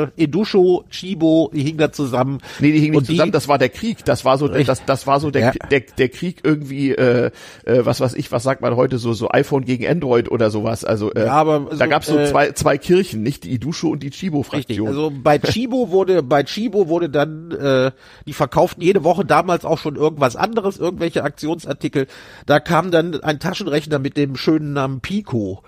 äh, 0.03 0.07
Edusho, 0.15 0.83
Chibo, 0.91 1.49
die 1.53 1.63
hingen 1.63 1.79
da 1.79 1.91
zusammen. 1.91 2.37
Nee, 2.59 2.71
die 2.71 2.79
hingen 2.79 2.91
nicht 2.91 2.97
Und 2.99 3.05
zusammen, 3.07 3.31
das 3.31 3.47
war 3.47 3.57
der 3.57 3.69
Krieg. 3.69 4.05
Das 4.05 4.23
war 4.23 4.37
so, 4.37 4.47
das, 4.47 4.85
das 4.85 5.07
war 5.07 5.19
so 5.19 5.31
der, 5.31 5.41
Ja. 5.41 5.51
der, 5.71 5.79
der 5.81 6.09
Krieg 6.09 6.41
irgendwie, 6.43 6.91
äh, 6.91 7.31
äh, 7.65 7.85
was 7.85 7.99
weiß 7.99 8.13
ich, 8.13 8.24
was 8.31 8.43
sagt 8.43 8.61
man 8.61 8.75
heute, 8.75 8.97
so, 8.97 9.13
so 9.13 9.29
iPhone 9.29 9.65
gegen 9.65 9.87
Android 9.87 10.29
oder 10.29 10.49
sowas. 10.49 10.83
Also, 10.83 11.13
äh, 11.13 11.25
Ja, 11.25 11.33
aber 11.33 11.67
da 11.71 11.77
so, 11.77 11.87
gab's 11.87 12.07
so 12.07 12.17
äh, 12.17 12.25
zwei, 12.25 12.51
zwei 12.51 12.77
Kirchen, 12.77 13.23
nicht 13.23 13.43
die 13.43 13.51
Idusho 13.51 13.89
und 13.89 14.03
die 14.03 14.07
Richtig. 14.07 14.29
Chibo-Fraktion. 14.29 14.87
Also 14.87 15.11
bei 15.11 15.39
Chibo 15.39 15.89
wurde, 15.91 16.23
bei 16.23 16.43
Chibo 16.43 16.87
wurde 16.87 17.09
dann, 17.09 17.51
äh, 17.51 17.91
die 18.25 18.33
verkauften 18.33 18.81
jede 18.81 19.03
Woche 19.03 19.25
damals 19.25 19.65
auch 19.65 19.79
schon 19.79 19.95
irgendwas 19.95 20.35
anderes, 20.35 20.77
irgendwelche 20.77 21.23
Aktionsartikel. 21.23 22.07
Da 22.45 22.59
kam 22.59 22.91
dann 22.91 23.21
ein 23.23 23.39
Taschenrechner 23.39 23.99
mit 23.99 24.17
dem 24.17 24.35
schönen 24.35 24.73
Namen 24.73 25.01
Pico 25.01 25.63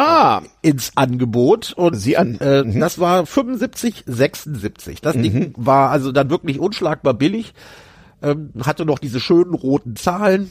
ah, 0.00 0.42
ins 0.62 0.92
Angebot 0.96 1.72
und 1.74 1.94
Sieh 1.94 2.16
an. 2.16 2.38
Äh, 2.38 2.78
das 2.78 2.98
war 2.98 3.26
75, 3.26 4.04
76. 4.06 5.00
Das 5.00 5.14
Ding 5.14 5.52
war 5.56 5.90
also 5.90 6.12
dann 6.12 6.30
wirklich 6.30 6.58
unschlagbar 6.58 7.14
billig, 7.14 7.54
ähm, 8.22 8.50
hatte 8.64 8.84
noch 8.84 8.98
diese 8.98 9.20
schönen 9.20 9.54
roten 9.54 9.96
Zahlen. 9.96 10.50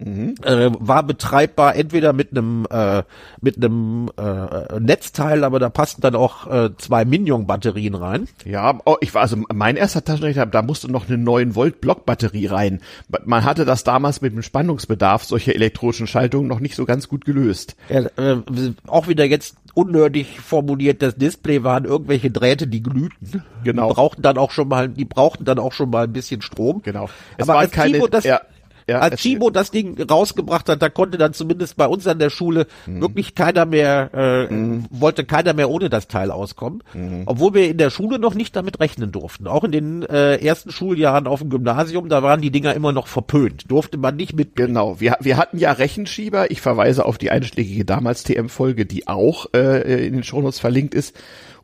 Äh, 0.00 0.70
war 0.78 1.02
betreibbar 1.02 1.74
entweder 1.74 2.12
mit 2.12 2.30
einem 2.30 2.66
äh, 2.70 3.02
mit 3.40 3.56
einem 3.56 4.08
äh, 4.16 4.78
Netzteil, 4.78 5.42
aber 5.42 5.58
da 5.58 5.70
passten 5.70 6.02
dann 6.02 6.14
auch 6.14 6.46
äh, 6.46 6.70
zwei 6.78 7.04
Minion-Batterien 7.04 7.96
rein. 7.96 8.28
Ja, 8.44 8.78
oh, 8.84 8.96
ich 9.00 9.12
war 9.14 9.22
also 9.22 9.36
mein 9.52 9.74
erster 9.76 10.04
Taschenrechner, 10.04 10.46
da 10.46 10.62
musste 10.62 10.90
noch 10.90 11.08
eine 11.08 11.18
9 11.18 11.56
Volt 11.56 11.80
Blockbatterie 11.80 12.46
rein. 12.46 12.80
Man 13.24 13.44
hatte 13.44 13.64
das 13.64 13.82
damals 13.82 14.20
mit 14.20 14.32
dem 14.32 14.42
Spannungsbedarf 14.42 15.24
solcher 15.24 15.56
elektronischen 15.56 16.06
Schaltungen 16.06 16.46
noch 16.48 16.60
nicht 16.60 16.76
so 16.76 16.84
ganz 16.84 17.08
gut 17.08 17.24
gelöst. 17.24 17.74
Ja, 17.88 18.02
äh, 18.16 18.42
auch 18.86 19.08
wieder 19.08 19.24
jetzt 19.24 19.56
unnötig 19.74 20.40
formuliert, 20.40 21.02
das 21.02 21.16
Display 21.16 21.64
waren 21.64 21.84
irgendwelche 21.84 22.30
Drähte, 22.30 22.66
die 22.68 22.82
glühten. 22.82 23.42
Genau. 23.64 23.88
Die 23.88 23.94
brauchten 23.94 24.22
dann 24.22 24.38
auch 24.38 24.50
schon 24.52 24.68
mal, 24.68 24.88
die 24.88 25.04
brauchten 25.04 25.44
dann 25.44 25.58
auch 25.58 25.72
schon 25.72 25.90
mal 25.90 26.04
ein 26.04 26.12
bisschen 26.12 26.42
Strom. 26.42 26.82
Genau. 26.82 27.08
Es 27.36 27.48
Aber 27.48 27.58
waren 27.58 27.70
keine- 27.70 27.94
Chibo 27.94 28.06
das, 28.06 28.24
ja, 28.24 28.40
ja, 28.88 29.00
als 29.00 29.20
Chibo 29.20 29.50
das 29.50 29.70
Ding 29.70 30.00
rausgebracht 30.00 30.68
hat, 30.68 30.80
da 30.80 30.88
konnte 30.88 31.18
dann 31.18 31.34
zumindest 31.34 31.76
bei 31.76 31.86
uns 31.86 32.06
an 32.06 32.18
der 32.18 32.30
Schule 32.30 32.66
Mhm. 32.86 33.00
wirklich 33.02 33.34
keiner 33.34 33.66
mehr, 33.66 34.10
äh, 34.14 34.54
wollte 34.90 35.24
keiner 35.24 35.52
mehr 35.52 35.68
ohne 35.70 35.90
das 35.90 36.08
Teil 36.08 36.30
auskommen. 36.30 36.82
Mhm. 36.94 37.22
Obwohl 37.26 37.54
wir 37.54 37.68
in 37.70 37.78
der 37.78 37.90
Schule 37.90 38.18
noch 38.18 38.34
nicht 38.34 38.56
damit 38.56 38.80
rechnen 38.80 39.12
durften. 39.12 39.46
Auch 39.46 39.64
in 39.64 39.72
den 39.72 40.02
äh, 40.04 40.36
ersten 40.36 40.70
Schuljahren 40.70 41.26
auf 41.26 41.40
dem 41.40 41.50
Gymnasium, 41.50 42.08
da 42.08 42.22
waren 42.22 42.40
die 42.40 42.50
Dinger 42.50 42.74
immer 42.74 42.92
noch 42.92 43.06
verpönt. 43.06 43.70
Durfte 43.70 43.98
man 43.98 44.16
nicht 44.16 44.34
mit 44.34 44.56
Genau, 44.56 45.00
wir, 45.00 45.16
wir 45.20 45.36
hatten 45.36 45.58
ja 45.58 45.72
Rechenschieber. 45.72 46.50
Ich 46.50 46.60
verweise 46.60 47.04
auf 47.04 47.18
die 47.18 47.30
einschlägige 47.30 47.84
damals 47.84 48.24
TM-Folge, 48.24 48.86
die 48.86 49.06
auch 49.06 49.46
äh, 49.54 50.06
in 50.06 50.14
den 50.14 50.24
Shownotes 50.24 50.58
verlinkt 50.58 50.94
ist. 50.94 51.14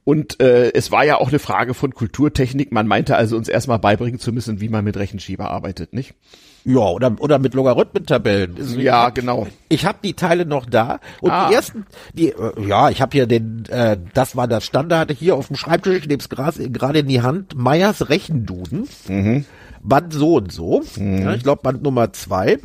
Und 0.04 0.40
äh, 0.42 0.70
es 0.74 0.90
war 0.92 1.04
ja 1.04 1.16
auch 1.18 1.28
eine 1.28 1.38
Frage 1.38 1.72
von 1.72 1.94
Kulturtechnik. 1.94 2.72
Man 2.72 2.86
meinte 2.86 3.16
also 3.16 3.36
uns 3.36 3.48
erstmal 3.48 3.78
beibringen 3.78 4.20
zu 4.20 4.32
müssen, 4.32 4.60
wie 4.60 4.68
man 4.68 4.84
mit 4.84 4.98
Rechenschieber 4.98 5.50
arbeitet, 5.50 5.94
nicht? 5.94 6.14
Ja, 6.66 6.80
oder, 6.80 7.14
oder 7.18 7.38
mit 7.38 7.52
Logarithmentabellen. 7.54 8.56
Ja, 8.80 9.10
genau. 9.10 9.46
Ich 9.68 9.84
habe 9.84 9.98
die 10.02 10.14
Teile 10.14 10.46
noch 10.46 10.64
da 10.64 10.98
und 11.20 11.30
Ah. 11.30 11.48
die 11.48 11.54
ersten, 11.54 11.84
die, 12.14 12.30
äh, 12.30 12.66
ja, 12.66 12.88
ich 12.88 13.02
habe 13.02 13.12
hier 13.12 13.26
den, 13.26 13.64
äh, 13.68 13.98
das 14.14 14.34
war 14.34 14.48
das 14.48 14.64
Standard 14.64 15.10
hier 15.12 15.36
auf 15.36 15.48
dem 15.48 15.56
Schreibtisch, 15.56 15.98
ich 15.98 16.06
nehme 16.08 16.20
es 16.20 16.28
gerade 16.30 16.98
in 16.98 17.08
die 17.08 17.20
Hand, 17.20 17.54
Meyers 17.54 18.08
Rechenduden, 18.08 18.88
Band 19.82 20.12
so 20.14 20.36
und 20.36 20.52
so, 20.52 20.82
ja, 20.96 21.34
ich 21.34 21.42
glaube 21.42 21.60
Band 21.62 21.82
Nummer 21.82 22.12
zwei. 22.14 22.58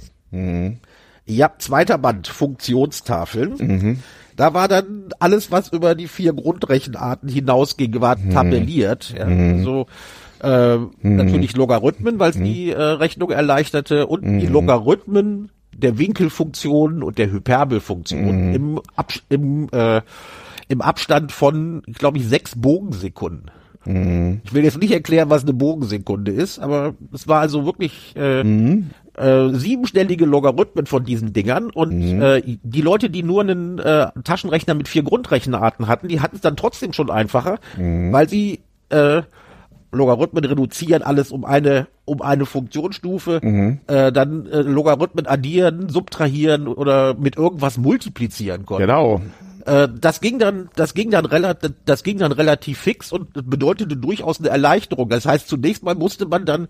Ja, 1.26 1.52
zweiter 1.58 1.98
Band, 1.98 2.28
Funktionstafeln. 2.28 4.02
Da 4.36 4.54
war 4.54 4.68
dann 4.70 5.10
alles, 5.20 5.52
was 5.52 5.68
über 5.74 5.96
die 5.96 6.08
vier 6.08 6.32
Grundrechenarten 6.34 7.28
hinausging, 7.30 8.00
war 8.00 8.16
tabelliert. 8.32 9.14
Ja, 9.18 9.28
So 9.64 9.88
äh, 10.42 10.78
natürlich 11.02 11.56
Logarithmen, 11.56 12.20
weil 12.20 12.32
es 12.32 12.38
die 12.38 12.72
äh, 12.72 12.82
Rechnung 12.82 13.32
erleichterte 13.32 14.08
und 14.08 14.24
die 14.40 14.48
Logarithmen 14.48 15.52
der 15.76 15.98
Winkelfunktion 15.98 17.04
und 17.04 17.18
der 17.18 17.32
Hyperbelfunktion 17.32 18.54
im, 18.54 18.82
Abs 18.96 19.22
im, 19.30 19.70
äh, 19.72 20.02
im 20.68 20.82
Abstand 20.82 21.32
von, 21.32 21.82
glaube 21.94 22.18
ich, 22.18 22.28
sechs 22.28 22.60
Bogensekunden. 22.60 23.52
Ich 24.44 24.54
will 24.54 24.64
jetzt 24.64 24.78
nicht 24.78 24.92
erklären, 24.92 25.30
was 25.30 25.44
eine 25.44 25.54
Bogensekunde 25.54 26.32
ist, 26.32 26.60
aber 26.60 26.96
es 27.14 27.28
war 27.28 27.40
also 27.40 27.66
wirklich 27.66 28.14
äh, 28.16 28.42
äh, 28.42 29.54
siebenstellige 29.54 30.26
Logarithmen 30.26 30.86
von 30.86 31.06
diesen 31.06 31.34
Dingern 31.34 31.70
und 31.70 32.22
äh, 32.22 32.42
die 32.46 32.82
Leute, 32.82 33.10
die 33.10 33.24
nur 33.24 33.42
einen 33.42 33.80
äh, 33.80 34.08
Taschenrechner 34.24 34.74
mit 34.74 34.90
vier 34.90 35.04
Grundrechenarten 35.04 35.88
hatten, 35.88 36.08
die 36.10 36.20
hatten 36.20 36.36
es 36.36 36.42
dann 36.42 36.58
trotzdem 36.58 36.94
schon 36.94 37.10
einfacher, 37.10 37.60
weil 37.78 38.28
sie 38.28 38.60
äh, 38.90 39.22
Logarithmen 39.92 40.46
reduzieren 40.46 41.02
alles 41.02 41.32
um 41.32 41.46
eine 41.46 41.88
um 42.06 42.22
eine 42.22 42.46
Funktionsstufe, 42.46 43.40
äh, 43.88 44.12
dann 44.12 44.48
äh, 44.48 44.62
Logarithmen 44.62 45.28
addieren, 45.28 45.90
subtrahieren 45.90 46.68
oder 46.68 47.14
mit 47.14 47.38
irgendwas 47.38 47.78
multiplizieren 47.78 48.66
konnten. 48.66 48.88
Genau. 48.88 49.22
Äh, 49.66 49.88
das 50.00 50.20
ging 50.22 50.40
dann, 50.40 50.70
das 50.76 50.94
ging 50.94 51.12
dann 51.12 51.26
relativ, 51.26 51.72
das 51.86 52.04
ging 52.04 52.18
dann 52.18 52.32
relativ 52.32 52.80
fix 52.80 53.12
und 53.12 53.34
bedeutete 53.34 53.96
durchaus 53.96 54.40
eine 54.40 54.50
Erleichterung. 54.50 55.10
Das 55.10 55.26
heißt, 55.26 55.48
zunächst 55.48 55.84
mal 55.84 55.96
musste 55.96 56.26
man 56.26 56.46
dann 56.46 56.68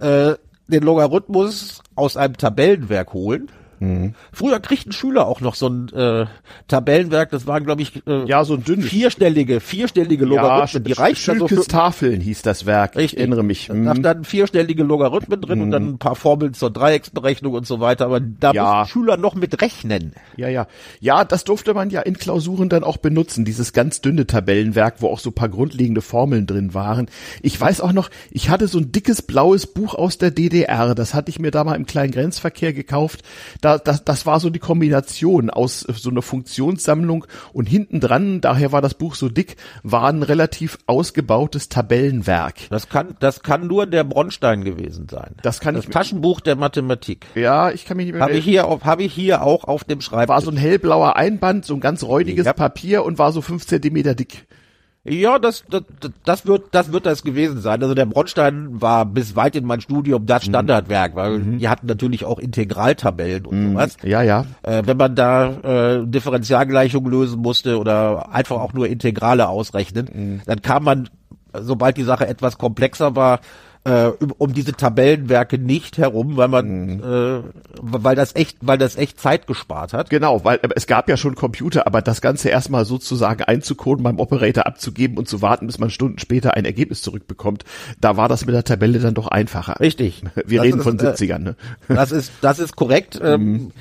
äh, 0.00 0.34
den 0.68 0.82
Logarithmus 0.82 1.82
aus 1.94 2.16
einem 2.16 2.36
Tabellenwerk 2.36 3.12
holen. 3.12 3.48
Mhm. 3.80 4.14
Früher 4.32 4.60
kriegten 4.60 4.92
Schüler 4.92 5.26
auch 5.26 5.40
noch 5.40 5.54
so 5.54 5.68
ein 5.68 5.88
äh, 5.92 6.26
Tabellenwerk, 6.68 7.30
das 7.30 7.46
waren 7.46 7.64
glaube 7.64 7.82
ich 7.82 8.06
äh, 8.06 8.24
Ja, 8.26 8.44
so 8.44 8.54
ein 8.54 8.64
dünnes. 8.64 8.86
vierstellige, 8.86 9.60
vierstellige 9.60 10.24
Ja, 10.24 10.30
Logarithmen, 10.30 10.84
die 10.84 10.94
Sch- 10.94 10.98
reichten 11.00 11.38
dann 11.38 11.48
so 11.48 11.62
für, 11.62 11.66
Tafeln 11.68 12.20
hieß 12.20 12.42
das 12.42 12.66
Werk. 12.66 12.96
Richtig. 12.96 13.14
Ich 13.14 13.18
erinnere 13.18 13.42
mich. 13.42 13.66
Da 13.68 13.74
Hm. 13.74 13.96
standen 13.96 14.24
vierstellige 14.24 14.82
Logarithmen 14.82 15.40
drin 15.40 15.60
und 15.62 15.70
dann 15.70 15.88
ein 15.88 15.98
paar 15.98 16.16
Formeln 16.16 16.54
zur 16.54 16.70
Dreiecksberechnung 16.70 17.52
und 17.52 17.66
so 17.66 17.80
weiter, 17.80 18.06
aber 18.06 18.20
da 18.20 18.52
Ja. 18.52 18.78
mussten 18.80 18.92
Schüler 18.92 19.16
noch 19.16 19.34
mit 19.34 19.60
rechnen. 19.60 20.12
Ja, 20.36 20.48
ja. 20.48 20.66
Ja, 21.00 21.24
das 21.24 21.44
durfte 21.44 21.74
man 21.74 21.90
ja 21.90 22.00
in 22.00 22.16
Klausuren 22.18 22.68
dann 22.68 22.84
auch 22.84 22.96
benutzen, 22.96 23.44
dieses 23.44 23.72
ganz 23.72 24.00
dünne 24.00 24.26
Tabellenwerk, 24.26 24.96
wo 25.00 25.08
auch 25.08 25.18
so 25.18 25.30
paar 25.30 25.48
grundlegende 25.48 26.00
Formeln 26.02 26.46
drin 26.46 26.74
waren. 26.74 27.08
Ich 27.42 27.60
weiß 27.60 27.80
auch 27.80 27.92
noch, 27.92 28.10
ich 28.30 28.50
hatte 28.50 28.68
so 28.68 28.78
ein 28.78 28.92
dickes 28.92 29.22
blaues 29.22 29.66
Buch 29.66 29.94
aus 29.94 30.18
der 30.18 30.30
DDR, 30.30 30.94
das 30.94 31.14
hatte 31.14 31.30
ich 31.30 31.38
mir 31.38 31.50
da 31.50 31.64
mal 31.64 31.74
im 31.74 31.86
kleinen 31.86 32.12
Grenzverkehr 32.12 32.72
gekauft. 32.72 33.22
Da, 33.60 33.65
das, 33.66 34.04
das 34.04 34.26
war 34.26 34.40
so 34.40 34.50
die 34.50 34.58
Kombination 34.58 35.50
aus 35.50 35.84
äh, 35.88 35.92
so 35.92 36.10
einer 36.10 36.22
Funktionssammlung 36.22 37.26
und 37.52 37.66
hinten 37.66 38.00
dran, 38.00 38.40
daher 38.40 38.72
war 38.72 38.82
das 38.82 38.94
Buch 38.94 39.14
so 39.14 39.28
dick, 39.28 39.56
war 39.82 40.08
ein 40.08 40.22
relativ 40.22 40.78
ausgebautes 40.86 41.68
Tabellenwerk. 41.68 42.54
Das 42.70 42.88
kann, 42.88 43.16
das 43.20 43.42
kann 43.42 43.66
nur 43.66 43.86
der 43.86 44.04
Bronstein 44.04 44.64
gewesen 44.64 45.08
sein. 45.08 45.34
Das 45.42 45.60
kann 45.60 45.74
das 45.74 45.86
Taschenbuch 45.86 46.40
der 46.40 46.56
Mathematik. 46.56 47.26
Ja, 47.34 47.70
ich 47.70 47.84
kann 47.84 47.96
mich 47.96 48.06
nicht 48.06 48.14
mehr 48.14 48.22
Habe 48.22 48.34
ich 48.34 48.44
hier 48.44 48.64
habe 48.66 49.02
ich 49.02 49.12
hier 49.12 49.42
auch 49.42 49.64
auf 49.64 49.84
dem 49.84 50.00
Schreibtisch. 50.00 50.28
war 50.28 50.40
so 50.40 50.50
ein 50.50 50.56
hellblauer 50.56 51.16
Einband, 51.16 51.64
so 51.64 51.74
ein 51.74 51.80
ganz 51.80 52.02
räudiges 52.02 52.46
Ja. 52.46 52.52
Papier 52.52 53.04
und 53.04 53.18
war 53.18 53.32
so 53.32 53.42
fünf 53.42 53.66
Zentimeter 53.66 54.14
dick. 54.14 54.46
Ja, 55.08 55.38
das, 55.38 55.64
das, 55.70 55.82
das 56.24 56.46
wird, 56.46 56.66
das 56.72 56.92
wird 56.92 57.06
das 57.06 57.22
gewesen 57.22 57.60
sein. 57.60 57.82
Also 57.82 57.94
der 57.94 58.06
Bronstein 58.06 58.80
war 58.80 59.06
bis 59.06 59.36
weit 59.36 59.56
in 59.56 59.64
mein 59.64 59.80
Studium 59.80 60.26
das 60.26 60.44
Standardwerk, 60.44 61.14
weil 61.14 61.40
die 61.40 61.68
hatten 61.68 61.86
natürlich 61.86 62.24
auch 62.24 62.38
Integraltabellen 62.38 63.46
und 63.46 63.72
sowas. 63.72 63.96
Ja, 64.02 64.22
ja. 64.22 64.46
Äh, 64.62 64.82
wenn 64.84 64.96
man 64.96 65.14
da 65.14 65.50
äh, 65.98 66.06
Differentialgleichungen 66.06 67.10
lösen 67.10 67.40
musste 67.40 67.78
oder 67.78 68.32
einfach 68.32 68.56
auch 68.56 68.72
nur 68.72 68.88
Integrale 68.88 69.48
ausrechnen, 69.48 70.42
dann 70.44 70.62
kam 70.62 70.84
man, 70.84 71.08
sobald 71.52 71.96
die 71.96 72.02
Sache 72.02 72.26
etwas 72.26 72.58
komplexer 72.58 73.14
war, 73.14 73.40
äh, 73.86 74.10
um- 74.38 74.52
diese 74.52 74.72
Tabellenwerke 74.72 75.58
nicht 75.58 75.96
herum, 75.96 76.36
weil 76.36 76.48
man, 76.48 77.00
äh, 77.00 77.40
weil 77.80 78.16
das 78.16 78.34
echt, 78.34 78.58
weil 78.60 78.78
das 78.78 78.96
echt 78.96 79.20
Zeit 79.20 79.46
gespart 79.46 79.92
hat. 79.92 80.10
Genau, 80.10 80.44
weil 80.44 80.56
äh, 80.62 80.68
es 80.74 80.86
gab 80.88 81.08
ja 81.08 81.16
schon 81.16 81.36
Computer, 81.36 81.86
aber 81.86 82.02
das 82.02 82.20
Ganze 82.20 82.48
erstmal 82.48 82.84
sozusagen 82.84 83.44
einzukoden, 83.44 84.02
beim 84.02 84.18
Operator 84.18 84.66
abzugeben 84.66 85.16
und 85.18 85.28
zu 85.28 85.40
warten, 85.40 85.66
bis 85.68 85.78
man 85.78 85.90
Stunden 85.90 86.18
später 86.18 86.54
ein 86.54 86.64
Ergebnis 86.64 87.02
zurückbekommt, 87.02 87.64
da 88.00 88.16
war 88.16 88.28
das 88.28 88.44
mit 88.44 88.54
der 88.54 88.64
Tabelle 88.64 88.98
dann 88.98 89.14
doch 89.14 89.28
einfacher. 89.28 89.78
Richtig. 89.78 90.22
Wir 90.46 90.58
Das 90.58 90.66
reden 90.66 90.78
ist, 90.78 90.84
von 90.84 90.98
äh, 90.98 91.02
70ern, 91.02 91.38
ne? 91.38 91.56
Das 91.88 92.10
ist, 92.10 92.32
das 92.40 92.58
ist 92.58 92.74
korrekt. 92.76 93.20
Ähm, 93.26 93.72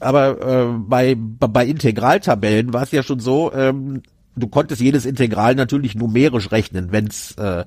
aber 0.00 0.40
äh, 0.40 0.66
bei, 0.78 1.14
bei 1.16 1.66
Integraltabellen 1.66 2.72
war 2.72 2.82
es 2.82 2.90
ja 2.90 3.02
schon 3.02 3.20
so, 3.20 3.52
ähm, 3.54 4.02
du 4.34 4.48
konntest 4.48 4.80
jedes 4.80 5.04
Integral 5.06 5.54
natürlich 5.54 5.94
numerisch 5.94 6.50
rechnen, 6.52 6.88
wenn's 6.90 7.32
äh, 7.38 7.64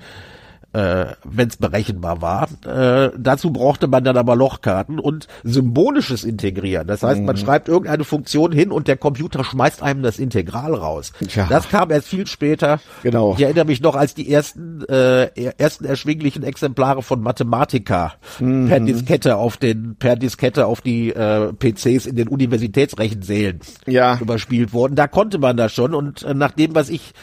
äh, 0.73 1.06
wenn 1.23 1.47
es 1.47 1.58
berechenbar 1.58 2.21
war. 2.21 2.47
Äh, 2.65 3.12
dazu 3.17 3.51
brauchte 3.51 3.88
man 3.88 4.03
dann 4.03 4.17
aber 4.17 4.36
Lochkarten 4.36 4.99
und 4.99 5.27
symbolisches 5.43 6.23
Integrieren. 6.23 6.88
Das 6.88 7.03
heißt, 7.03 7.21
man 7.21 7.36
mhm. 7.36 7.39
schreibt 7.39 7.67
irgendeine 7.67 8.03
Funktion 8.03 8.51
hin 8.51 8.71
und 8.71 8.88
der 8.88 8.97
Computer 8.97 9.43
schmeißt 9.43 9.82
einem 9.82 10.03
das 10.03 10.19
Integral 10.19 10.73
raus. 10.73 11.13
Ja. 11.34 11.47
Das 11.49 11.69
kam 11.69 11.89
erst 11.91 12.08
viel 12.08 12.27
später. 12.27 12.80
Genau. 13.03 13.34
Ich 13.38 13.43
erinnere 13.43 13.65
mich 13.65 13.82
noch, 13.82 13.95
als 13.95 14.13
die 14.13 14.32
ersten 14.32 14.84
äh, 14.86 15.27
ersten 15.58 15.86
erschwinglichen 15.86 16.43
Exemplare 16.43 17.01
von 17.01 17.21
Mathematica 17.21 18.13
mhm. 18.39 18.67
per 18.67 18.80
Diskette 18.80 19.38
auf 19.38 19.58
den 19.58 19.95
per 19.97 20.15
Diskette 20.15 20.65
auf 20.65 20.82
die 20.82 21.10
äh, 21.10 21.53
PCs 21.53 22.06
in 22.06 22.15
den 22.15 22.27
Universitätsrechensälen 22.27 23.60
ja. 23.86 24.17
überspielt 24.19 24.73
wurden. 24.73 24.95
Da 24.95 25.08
konnte 25.08 25.38
man 25.39 25.58
das 25.58 25.73
schon 25.73 25.93
und 25.93 26.23
äh, 26.23 26.34
nach 26.34 26.51
dem, 26.51 26.75
was 26.75 26.89
ich 26.89 27.13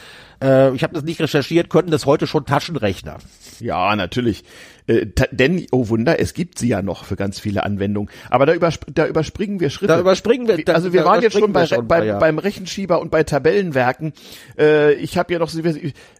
äh, 0.45 0.75
ich 0.75 0.83
habe 0.83 0.95
das 0.95 1.03
nicht 1.03 1.21
recherchiert, 1.21 1.71
könnten 1.71 1.91
das 1.91 2.07
heute 2.07 2.27
schon 2.27 2.45
Taschenrechner. 2.45 3.19
Ja, 3.61 3.97
natürlich. 3.97 4.45
Äh, 4.87 5.07
denn, 5.31 5.67
oh 5.73 5.89
Wunder, 5.89 6.21
es 6.21 6.35
gibt 6.35 6.59
sie 6.59 6.69
ja 6.69 6.83
noch 6.83 7.05
für 7.05 7.17
ganz 7.17 7.41
viele 7.41 7.65
Anwendungen. 7.65 8.11
Aber 8.29 8.45
da, 8.45 8.55
übersp 8.55 8.85
da 8.93 9.07
überspringen 9.07 9.61
wir 9.61 9.71
Schritte. 9.71 9.95
Da 9.95 10.01
überspringen 10.01 10.47
wir. 10.47 10.63
Da, 10.63 10.75
also 10.75 10.93
wir 10.93 11.05
waren 11.05 11.23
jetzt 11.23 11.39
schon, 11.39 11.53
bei, 11.53 11.67
schon 11.67 11.89
bei, 11.89 12.05
ja. 12.05 12.19
beim 12.19 12.39
Rechenschieber 12.39 13.01
und 13.01 13.11
bei 13.11 13.23
Tabellenwerken. 13.23 14.13
Äh, 14.59 14.95
ich 14.95 15.17
habe 15.17 15.33
ja 15.33 15.39
noch, 15.39 15.51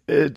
äh, 0.07 0.31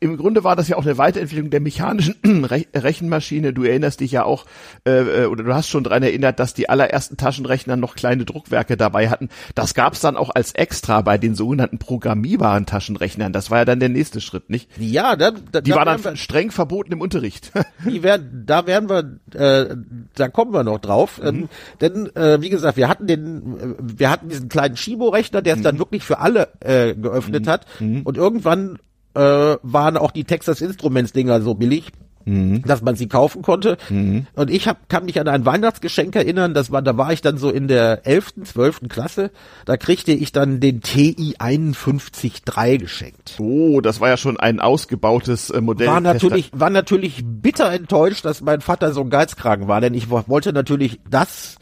im 0.00 0.16
Grunde 0.16 0.44
war 0.44 0.54
das 0.54 0.68
ja 0.68 0.76
auch 0.76 0.84
eine 0.84 0.96
Weiterentwicklung 0.98 1.50
der 1.50 1.60
mechanischen 1.60 2.16
Re 2.44 2.64
Rechenmaschine. 2.74 3.52
Du 3.52 3.64
erinnerst 3.64 4.00
dich 4.00 4.12
ja 4.12 4.24
auch, 4.24 4.46
äh, 4.86 5.24
äh, 5.24 5.26
oder 5.26 5.42
du 5.42 5.54
hast 5.54 5.68
schon 5.68 5.82
dran 5.82 6.02
erinnert, 6.02 6.38
dass 6.38 6.54
die 6.54 6.68
allerersten 6.68 7.16
Taschenrechner 7.16 7.76
noch 7.76 7.96
kleine 7.96 8.24
Druckwerke 8.24 8.76
dabei 8.76 9.08
hatten. 9.08 9.28
Das 9.54 9.74
gab's 9.74 10.00
dann 10.00 10.16
auch 10.16 10.30
als 10.30 10.52
Extra 10.52 11.00
bei 11.00 11.18
den 11.18 11.34
sogenannten 11.34 11.78
programmierbaren 11.78 12.66
Taschenrechnern. 12.66 13.32
Das 13.32 13.50
war 13.50 13.58
ja 13.58 13.64
dann 13.64 13.80
der 13.80 13.88
nächste 13.88 14.20
Schritt, 14.20 14.50
nicht? 14.50 14.68
Ja, 14.78 15.16
da, 15.16 15.32
da, 15.32 15.60
die 15.60 15.72
waren 15.72 16.00
dann 16.00 16.16
streng 16.16 16.52
verboten 16.52 16.92
im 16.92 17.00
Unterricht. 17.00 17.50
die 17.84 18.02
werden, 18.02 18.44
da 18.46 18.66
werden 18.66 18.88
wir, 18.88 19.18
äh, 19.34 19.76
da 20.14 20.28
kommen 20.28 20.52
wir 20.52 20.64
noch 20.64 20.78
drauf. 20.78 21.20
Mhm. 21.20 21.26
Ähm, 21.26 21.48
denn 21.80 22.16
äh, 22.16 22.40
wie 22.40 22.50
gesagt, 22.50 22.76
wir 22.76 22.88
hatten 22.88 23.06
den, 23.06 23.58
äh, 23.58 23.74
wir 23.78 24.10
hatten 24.10 24.28
diesen 24.28 24.48
kleinen 24.48 24.76
Shibo-Rechner, 24.76 25.42
der 25.42 25.54
es 25.54 25.60
mhm. 25.60 25.64
dann 25.64 25.78
wirklich 25.78 26.04
für 26.04 26.18
alle 26.18 26.48
äh, 26.60 26.94
geöffnet 26.94 27.46
mhm. 27.46 27.50
hat. 27.50 27.66
Mhm. 27.80 28.02
Und 28.02 28.16
irgendwann 28.16 28.78
äh, 29.14 29.20
waren 29.62 29.96
auch 29.96 30.10
die 30.10 30.24
Texas 30.24 30.60
Instruments 30.60 31.12
Dinger 31.12 31.40
so 31.42 31.54
billig, 31.54 31.92
mhm. 32.24 32.62
dass 32.62 32.82
man 32.82 32.96
sie 32.96 33.08
kaufen 33.08 33.42
konnte. 33.42 33.76
Mhm. 33.88 34.26
Und 34.34 34.50
ich 34.50 34.68
hab, 34.68 34.88
kann 34.88 35.04
mich 35.04 35.20
an 35.20 35.28
ein 35.28 35.44
Weihnachtsgeschenk 35.44 36.14
erinnern, 36.16 36.54
das 36.54 36.70
war, 36.70 36.82
da 36.82 36.96
war 36.96 37.12
ich 37.12 37.20
dann 37.20 37.38
so 37.38 37.50
in 37.50 37.68
der 37.68 38.06
elften, 38.06 38.44
zwölften 38.44 38.88
Klasse, 38.88 39.30
da 39.64 39.76
kriegte 39.76 40.12
ich 40.12 40.32
dann 40.32 40.60
den 40.60 40.80
TI 40.80 41.34
513 41.38 42.78
geschenkt. 42.78 43.36
Oh, 43.38 43.80
das 43.80 44.00
war 44.00 44.08
ja 44.08 44.16
schon 44.16 44.38
ein 44.38 44.60
ausgebautes 44.60 45.50
äh, 45.50 45.60
Modell. 45.60 45.88
War 45.88 46.00
natürlich, 46.00 46.50
war 46.52 46.70
natürlich 46.70 47.22
bitter 47.24 47.70
enttäuscht, 47.72 48.24
dass 48.24 48.40
mein 48.40 48.60
Vater 48.60 48.92
so 48.92 49.00
ein 49.00 49.10
Geizkragen 49.10 49.68
war, 49.68 49.80
denn 49.80 49.94
ich 49.94 50.10
wollte 50.10 50.52
natürlich 50.52 51.00
das 51.08 51.56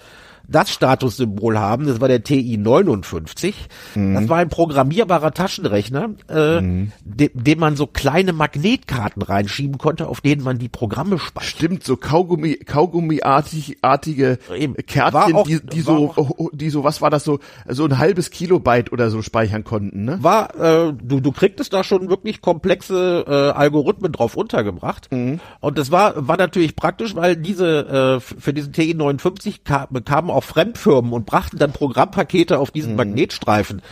das 0.50 0.70
Statussymbol 0.70 1.58
haben. 1.58 1.86
Das 1.86 2.00
war 2.00 2.08
der 2.08 2.22
TI 2.22 2.56
59. 2.56 3.54
Mhm. 3.94 4.14
Das 4.14 4.28
war 4.28 4.38
ein 4.38 4.48
programmierbarer 4.48 5.32
Taschenrechner, 5.32 6.10
äh, 6.28 6.60
mhm. 6.60 6.92
de 7.04 7.30
dem 7.32 7.60
man 7.60 7.76
so 7.76 7.86
kleine 7.86 8.32
Magnetkarten 8.32 9.22
reinschieben 9.22 9.78
konnte, 9.78 10.08
auf 10.08 10.20
denen 10.20 10.42
man 10.42 10.58
die 10.58 10.68
Programme 10.68 11.18
speichert. 11.18 11.50
Stimmt, 11.50 11.84
so 11.84 11.96
Kaugummi, 11.96 12.56
Kaugummi-artige 12.56 14.38
Kärtchen, 14.86 15.34
auch, 15.34 15.46
die, 15.46 15.60
die 15.60 15.80
so, 15.80 16.12
auch, 16.16 16.50
die 16.52 16.70
so, 16.70 16.84
was 16.84 17.00
war 17.00 17.10
das 17.10 17.24
so, 17.24 17.38
so 17.68 17.84
ein 17.84 17.98
halbes 17.98 18.30
Kilobyte 18.30 18.92
oder 18.92 19.10
so 19.10 19.22
speichern 19.22 19.64
konnten, 19.64 20.04
ne? 20.04 20.18
War, 20.22 20.54
äh, 20.56 20.92
du, 20.92 21.20
du 21.20 21.32
kriegtest 21.32 21.72
da 21.72 21.84
schon 21.84 22.08
wirklich 22.10 22.40
komplexe 22.40 23.24
äh, 23.26 23.32
Algorithmen 23.56 24.12
drauf 24.12 24.36
untergebracht. 24.36 25.10
Mhm. 25.12 25.40
Und 25.60 25.78
das 25.78 25.90
war, 25.90 26.26
war 26.28 26.36
natürlich 26.36 26.74
praktisch, 26.76 27.14
weil 27.14 27.36
diese, 27.36 28.18
äh, 28.18 28.20
für 28.20 28.52
diesen 28.52 28.72
TI 28.72 28.94
59 28.94 29.64
kam, 29.64 29.86
bekamen 29.90 30.30
auch 30.30 30.39
auch 30.40 30.44
Fremdfirmen 30.44 31.12
und 31.12 31.26
brachten 31.26 31.58
dann 31.58 31.72
Programmpakete 31.72 32.58
auf 32.58 32.70
diesen 32.70 32.92
mhm. 32.92 32.96
Magnetstreifen. 32.96 33.82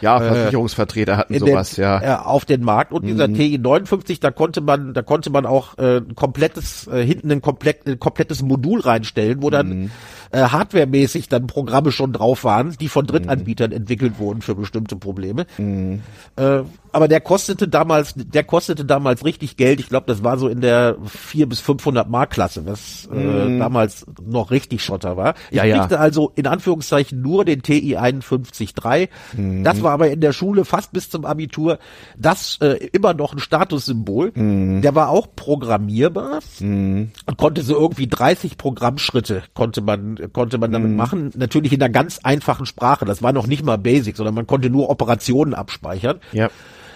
Ja, 0.00 0.16
äh, 0.18 0.28
Versicherungsvertreter 0.28 1.16
hatten 1.16 1.38
sowas, 1.38 1.74
den, 1.74 1.82
ja. 1.82 2.00
Äh, 2.00 2.24
auf 2.24 2.44
den 2.44 2.62
Markt 2.62 2.92
und 2.92 3.04
dieser 3.04 3.28
mhm. 3.28 3.34
TI 3.34 3.58
59, 3.58 4.20
da 4.20 4.30
konnte 4.30 4.60
man, 4.60 4.94
da 4.94 5.02
konnte 5.02 5.30
man 5.30 5.44
auch 5.44 5.76
äh, 5.78 5.98
ein 5.98 6.14
komplettes, 6.14 6.86
äh, 6.86 7.04
hinten 7.04 7.30
ein, 7.32 7.42
komplett, 7.42 7.86
ein 7.86 7.98
komplettes 7.98 8.42
Modul 8.42 8.80
reinstellen, 8.80 9.42
wo 9.42 9.50
dann 9.50 9.68
mhm. 9.68 9.90
äh, 10.30 10.42
hardwaremäßig 10.42 11.28
dann 11.28 11.46
Programme 11.46 11.92
schon 11.92 12.12
drauf 12.12 12.44
waren, 12.44 12.76
die 12.80 12.88
von 12.88 13.06
Drittanbietern 13.06 13.70
mhm. 13.70 13.76
entwickelt 13.76 14.18
wurden 14.18 14.40
für 14.40 14.54
bestimmte 14.54 14.96
Probleme. 14.96 15.46
Mhm. 15.58 16.02
Äh, 16.36 16.60
aber 16.92 17.08
der 17.08 17.20
kostete 17.20 17.68
damals, 17.68 18.14
der 18.16 18.44
kostete 18.44 18.84
damals 18.84 19.24
richtig 19.24 19.56
Geld. 19.56 19.80
Ich 19.80 19.88
glaube, 19.88 20.06
das 20.06 20.24
war 20.24 20.38
so 20.38 20.48
in 20.48 20.60
der 20.60 20.96
4 21.04 21.48
bis 21.48 21.60
500 21.60 22.08
Mark 22.08 22.30
Klasse, 22.30 22.66
was 22.66 23.08
äh, 23.12 23.16
mhm. 23.16 23.58
damals 23.58 24.06
noch 24.24 24.50
richtig 24.50 24.82
Schotter 24.82 25.16
war. 25.16 25.34
Ich 25.50 25.56
ja, 25.56 25.64
kriegte 25.64 25.94
ja. 25.94 26.00
also 26.00 26.32
in 26.34 26.46
Anführungszeichen 26.46 27.20
nur 27.20 27.44
den 27.44 27.62
TI 27.62 27.96
51.3. 27.96 29.08
Mhm. 29.36 29.64
Das 29.64 29.82
war 29.82 29.92
aber 29.92 30.10
in 30.10 30.20
der 30.20 30.32
Schule 30.32 30.64
fast 30.64 30.92
bis 30.92 31.10
zum 31.10 31.24
Abitur 31.24 31.78
das 32.16 32.58
äh, 32.60 32.88
immer 32.92 33.14
noch 33.14 33.32
ein 33.32 33.38
Statussymbol. 33.38 34.32
Mhm. 34.34 34.82
Der 34.82 34.94
war 34.94 35.10
auch 35.10 35.28
programmierbar 35.34 36.40
mhm. 36.60 37.10
und 37.26 37.38
konnte 37.38 37.62
so 37.62 37.74
irgendwie 37.74 38.06
30 38.06 38.56
Programmschritte 38.56 39.42
konnte 39.54 39.80
man 39.80 40.18
konnte 40.32 40.58
man 40.58 40.72
damit 40.72 40.90
mhm. 40.90 40.96
machen. 40.96 41.32
Natürlich 41.36 41.72
in 41.72 41.82
einer 41.82 41.92
ganz 41.92 42.20
einfachen 42.22 42.66
Sprache. 42.66 43.04
Das 43.04 43.22
war 43.22 43.32
noch 43.32 43.46
nicht 43.46 43.64
mal 43.64 43.78
Basic, 43.78 44.16
sondern 44.16 44.34
man 44.34 44.46
konnte 44.46 44.70
nur 44.70 44.90
Operationen 44.90 45.54
abspeichern. 45.54 46.20
Ja. 46.32 46.48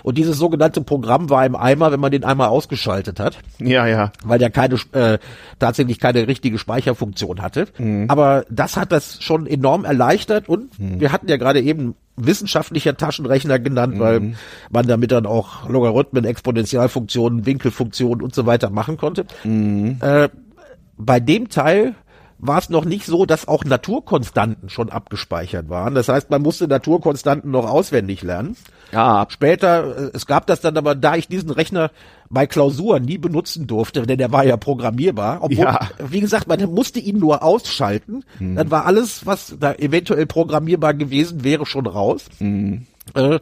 Und 0.02 0.18
dieses 0.18 0.36
sogenannte 0.36 0.80
Programm 0.80 1.30
war 1.30 1.44
im 1.46 1.56
Eimer, 1.56 1.92
wenn 1.92 2.00
man 2.00 2.10
den 2.10 2.24
einmal 2.24 2.48
ausgeschaltet 2.48 3.20
hat. 3.20 3.38
Ja, 3.58 3.86
ja. 3.86 4.12
Weil 4.24 4.38
der 4.38 4.50
keine, 4.50 4.76
äh, 4.92 5.18
tatsächlich 5.58 6.00
keine 6.00 6.26
richtige 6.26 6.58
Speicherfunktion 6.58 7.42
hatte. 7.42 7.66
Mhm. 7.78 8.06
Aber 8.08 8.44
das 8.50 8.76
hat 8.76 8.92
das 8.92 9.22
schon 9.22 9.46
enorm 9.46 9.84
erleichtert 9.84 10.48
und 10.48 10.78
mhm. 10.78 11.00
wir 11.00 11.12
hatten 11.12 11.28
ja 11.28 11.36
gerade 11.36 11.60
eben 11.60 11.94
wissenschaftlicher 12.16 12.96
Taschenrechner 12.96 13.58
genannt, 13.58 13.94
mhm. 13.94 14.00
weil 14.00 14.34
man 14.70 14.86
damit 14.86 15.12
dann 15.12 15.26
auch 15.26 15.68
Logarithmen, 15.68 16.24
Exponentialfunktionen, 16.24 17.46
Winkelfunktionen 17.46 18.22
und 18.22 18.34
so 18.34 18.46
weiter 18.46 18.70
machen 18.70 18.96
konnte. 18.96 19.24
Mhm. 19.44 19.98
Äh, 20.00 20.28
bei 20.96 21.20
dem 21.20 21.48
Teil 21.48 21.94
war 22.42 22.58
es 22.58 22.68
noch 22.68 22.84
nicht 22.84 23.06
so, 23.06 23.24
dass 23.24 23.46
auch 23.46 23.64
Naturkonstanten 23.64 24.68
schon 24.68 24.90
abgespeichert 24.90 25.68
waren. 25.68 25.94
Das 25.94 26.08
heißt, 26.08 26.28
man 26.28 26.42
musste 26.42 26.66
Naturkonstanten 26.66 27.52
noch 27.52 27.70
auswendig 27.70 28.22
lernen. 28.22 28.56
Ja. 28.90 29.26
Später, 29.30 29.96
äh, 29.96 30.10
es 30.12 30.26
gab 30.26 30.48
das 30.48 30.60
dann 30.60 30.76
aber, 30.76 30.96
da 30.96 31.14
ich 31.14 31.28
diesen 31.28 31.50
Rechner 31.50 31.92
bei 32.30 32.48
Klausuren 32.48 33.04
nie 33.04 33.16
benutzen 33.16 33.68
durfte, 33.68 34.02
denn 34.02 34.18
der 34.18 34.32
war 34.32 34.44
ja 34.44 34.56
programmierbar. 34.56 35.38
Obwohl, 35.42 35.64
ja. 35.64 35.88
wie 36.00 36.20
gesagt, 36.20 36.48
man 36.48 36.60
musste 36.74 36.98
ihn 36.98 37.20
nur 37.20 37.44
ausschalten. 37.44 38.24
Hm. 38.38 38.56
Dann 38.56 38.70
war 38.72 38.86
alles, 38.86 39.24
was 39.24 39.54
da 39.60 39.74
eventuell 39.74 40.26
programmierbar 40.26 40.94
gewesen 40.94 41.44
wäre, 41.44 41.64
schon 41.64 41.86
raus. 41.86 42.24
Hm. 42.38 42.86
Äh, 43.14 43.38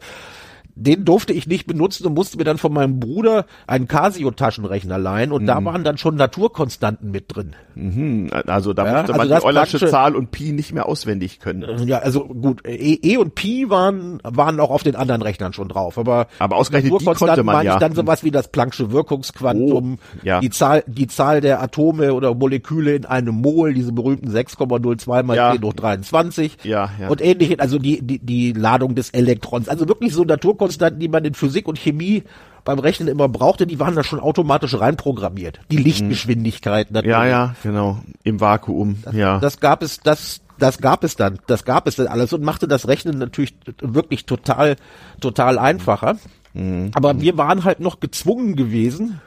den 0.83 1.05
durfte 1.05 1.33
ich 1.33 1.47
nicht 1.47 1.67
benutzen 1.67 2.07
und 2.07 2.13
musste 2.15 2.37
mir 2.37 2.43
dann 2.43 2.57
von 2.57 2.73
meinem 2.73 2.99
Bruder 2.99 3.45
einen 3.67 3.87
Casio-Taschenrechner 3.87 4.97
leihen 4.97 5.31
und 5.31 5.43
mhm. 5.43 5.47
da 5.47 5.63
waren 5.63 5.83
dann 5.83 5.97
schon 5.97 6.15
Naturkonstanten 6.15 7.11
mit 7.11 7.35
drin. 7.35 7.55
Mhm. 7.75 8.29
Also 8.47 8.73
da 8.73 8.85
ja, 8.85 8.93
musste 8.93 9.11
man 9.11 9.21
also 9.21 9.35
die 9.35 9.43
Eulersche 9.43 9.87
Zahl 9.87 10.15
und 10.15 10.31
Pi 10.31 10.51
nicht 10.51 10.73
mehr 10.73 10.87
auswendig 10.87 11.39
können. 11.39 11.63
Äh, 11.63 11.83
ja, 11.85 11.99
also 11.99 12.25
gut, 12.25 12.65
E, 12.67 12.99
e 13.01 13.17
und 13.17 13.35
Pi 13.35 13.69
waren 13.69 14.19
waren 14.23 14.59
auch 14.59 14.71
auf 14.71 14.83
den 14.83 14.95
anderen 14.95 15.21
Rechnern 15.21 15.53
schon 15.53 15.67
drauf, 15.67 15.97
aber 15.97 16.27
aber 16.39 16.55
ausgerechnet 16.55 16.99
die 16.99 17.05
konnte 17.05 17.43
man 17.43 17.65
ja. 17.65 17.77
dann 17.77 17.93
sowas 17.93 18.23
wie 18.23 18.31
das 18.31 18.51
Planck'sche 18.51 18.91
Wirkungsquantum, 18.91 19.99
oh, 19.99 20.19
ja. 20.23 20.39
die 20.39 20.49
Zahl 20.49 20.83
die 20.87 21.07
Zahl 21.07 21.41
der 21.41 21.61
Atome 21.61 22.13
oder 22.13 22.33
Moleküle 22.33 22.95
in 22.95 23.05
einem 23.05 23.35
Mol, 23.35 23.73
diese 23.73 23.91
berühmten 23.91 24.29
6,02 24.29 25.23
mal 25.23 25.35
ja. 25.35 25.51
10 25.53 25.63
hoch 25.63 25.73
23 25.73 26.57
ja, 26.63 26.89
ja. 26.99 27.07
und 27.07 27.21
ähnliche, 27.21 27.59
also 27.59 27.77
die 27.77 28.01
die 28.01 28.19
die 28.19 28.53
Ladung 28.53 28.95
des 28.95 29.11
Elektrons, 29.11 29.69
also 29.69 29.87
wirklich 29.87 30.13
so 30.13 30.23
Naturkonstanten 30.23 30.70
Konstanten, 30.71 30.99
die 31.01 31.09
man 31.09 31.25
in 31.25 31.33
Physik 31.33 31.67
und 31.67 31.77
Chemie 31.77 32.23
beim 32.63 32.79
Rechnen 32.79 33.09
immer 33.09 33.27
brauchte, 33.27 33.67
die 33.67 33.79
waren 33.79 33.95
da 33.95 34.03
schon 34.03 34.19
automatisch 34.19 34.79
reinprogrammiert. 34.79 35.59
Die 35.69 35.77
mhm. 35.77 35.83
Lichtgeschwindigkeit 35.83 36.91
natürlich. 36.91 37.11
Ja, 37.11 37.25
ja, 37.25 37.55
genau. 37.61 37.99
Im 38.23 38.39
Vakuum, 38.39 38.97
das, 39.03 39.15
ja. 39.15 39.39
Das 39.39 39.59
gab 39.59 39.83
es, 39.83 39.99
das, 39.99 40.41
das 40.57 40.77
gab 40.77 41.03
es 41.03 41.15
dann, 41.17 41.39
das 41.47 41.65
gab 41.65 41.87
es 41.87 41.97
dann 41.97 42.07
alles 42.07 42.31
und 42.31 42.43
machte 42.43 42.67
das 42.67 42.87
Rechnen 42.87 43.17
natürlich 43.17 43.53
wirklich 43.81 44.25
total, 44.25 44.77
total 45.19 45.59
einfacher. 45.59 46.17
Mhm. 46.53 46.91
Aber 46.93 47.19
wir 47.19 47.37
waren 47.37 47.65
halt 47.65 47.81
noch 47.81 47.99
gezwungen 47.99 48.55
gewesen, 48.55 49.19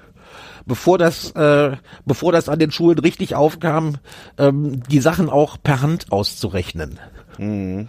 bevor 0.65 0.97
das, 0.97 1.33
äh, 1.33 1.77
bevor 2.07 2.33
das 2.33 2.49
an 2.49 2.59
den 2.59 2.71
Schulen 2.71 2.99
richtig 2.99 3.35
aufkam, 3.35 3.97
ähm, 4.39 4.83
die 4.89 5.01
Sachen 5.01 5.29
auch 5.29 5.59
per 5.63 5.83
Hand 5.83 6.11
auszurechnen. 6.11 6.99
Mhm. 7.37 7.89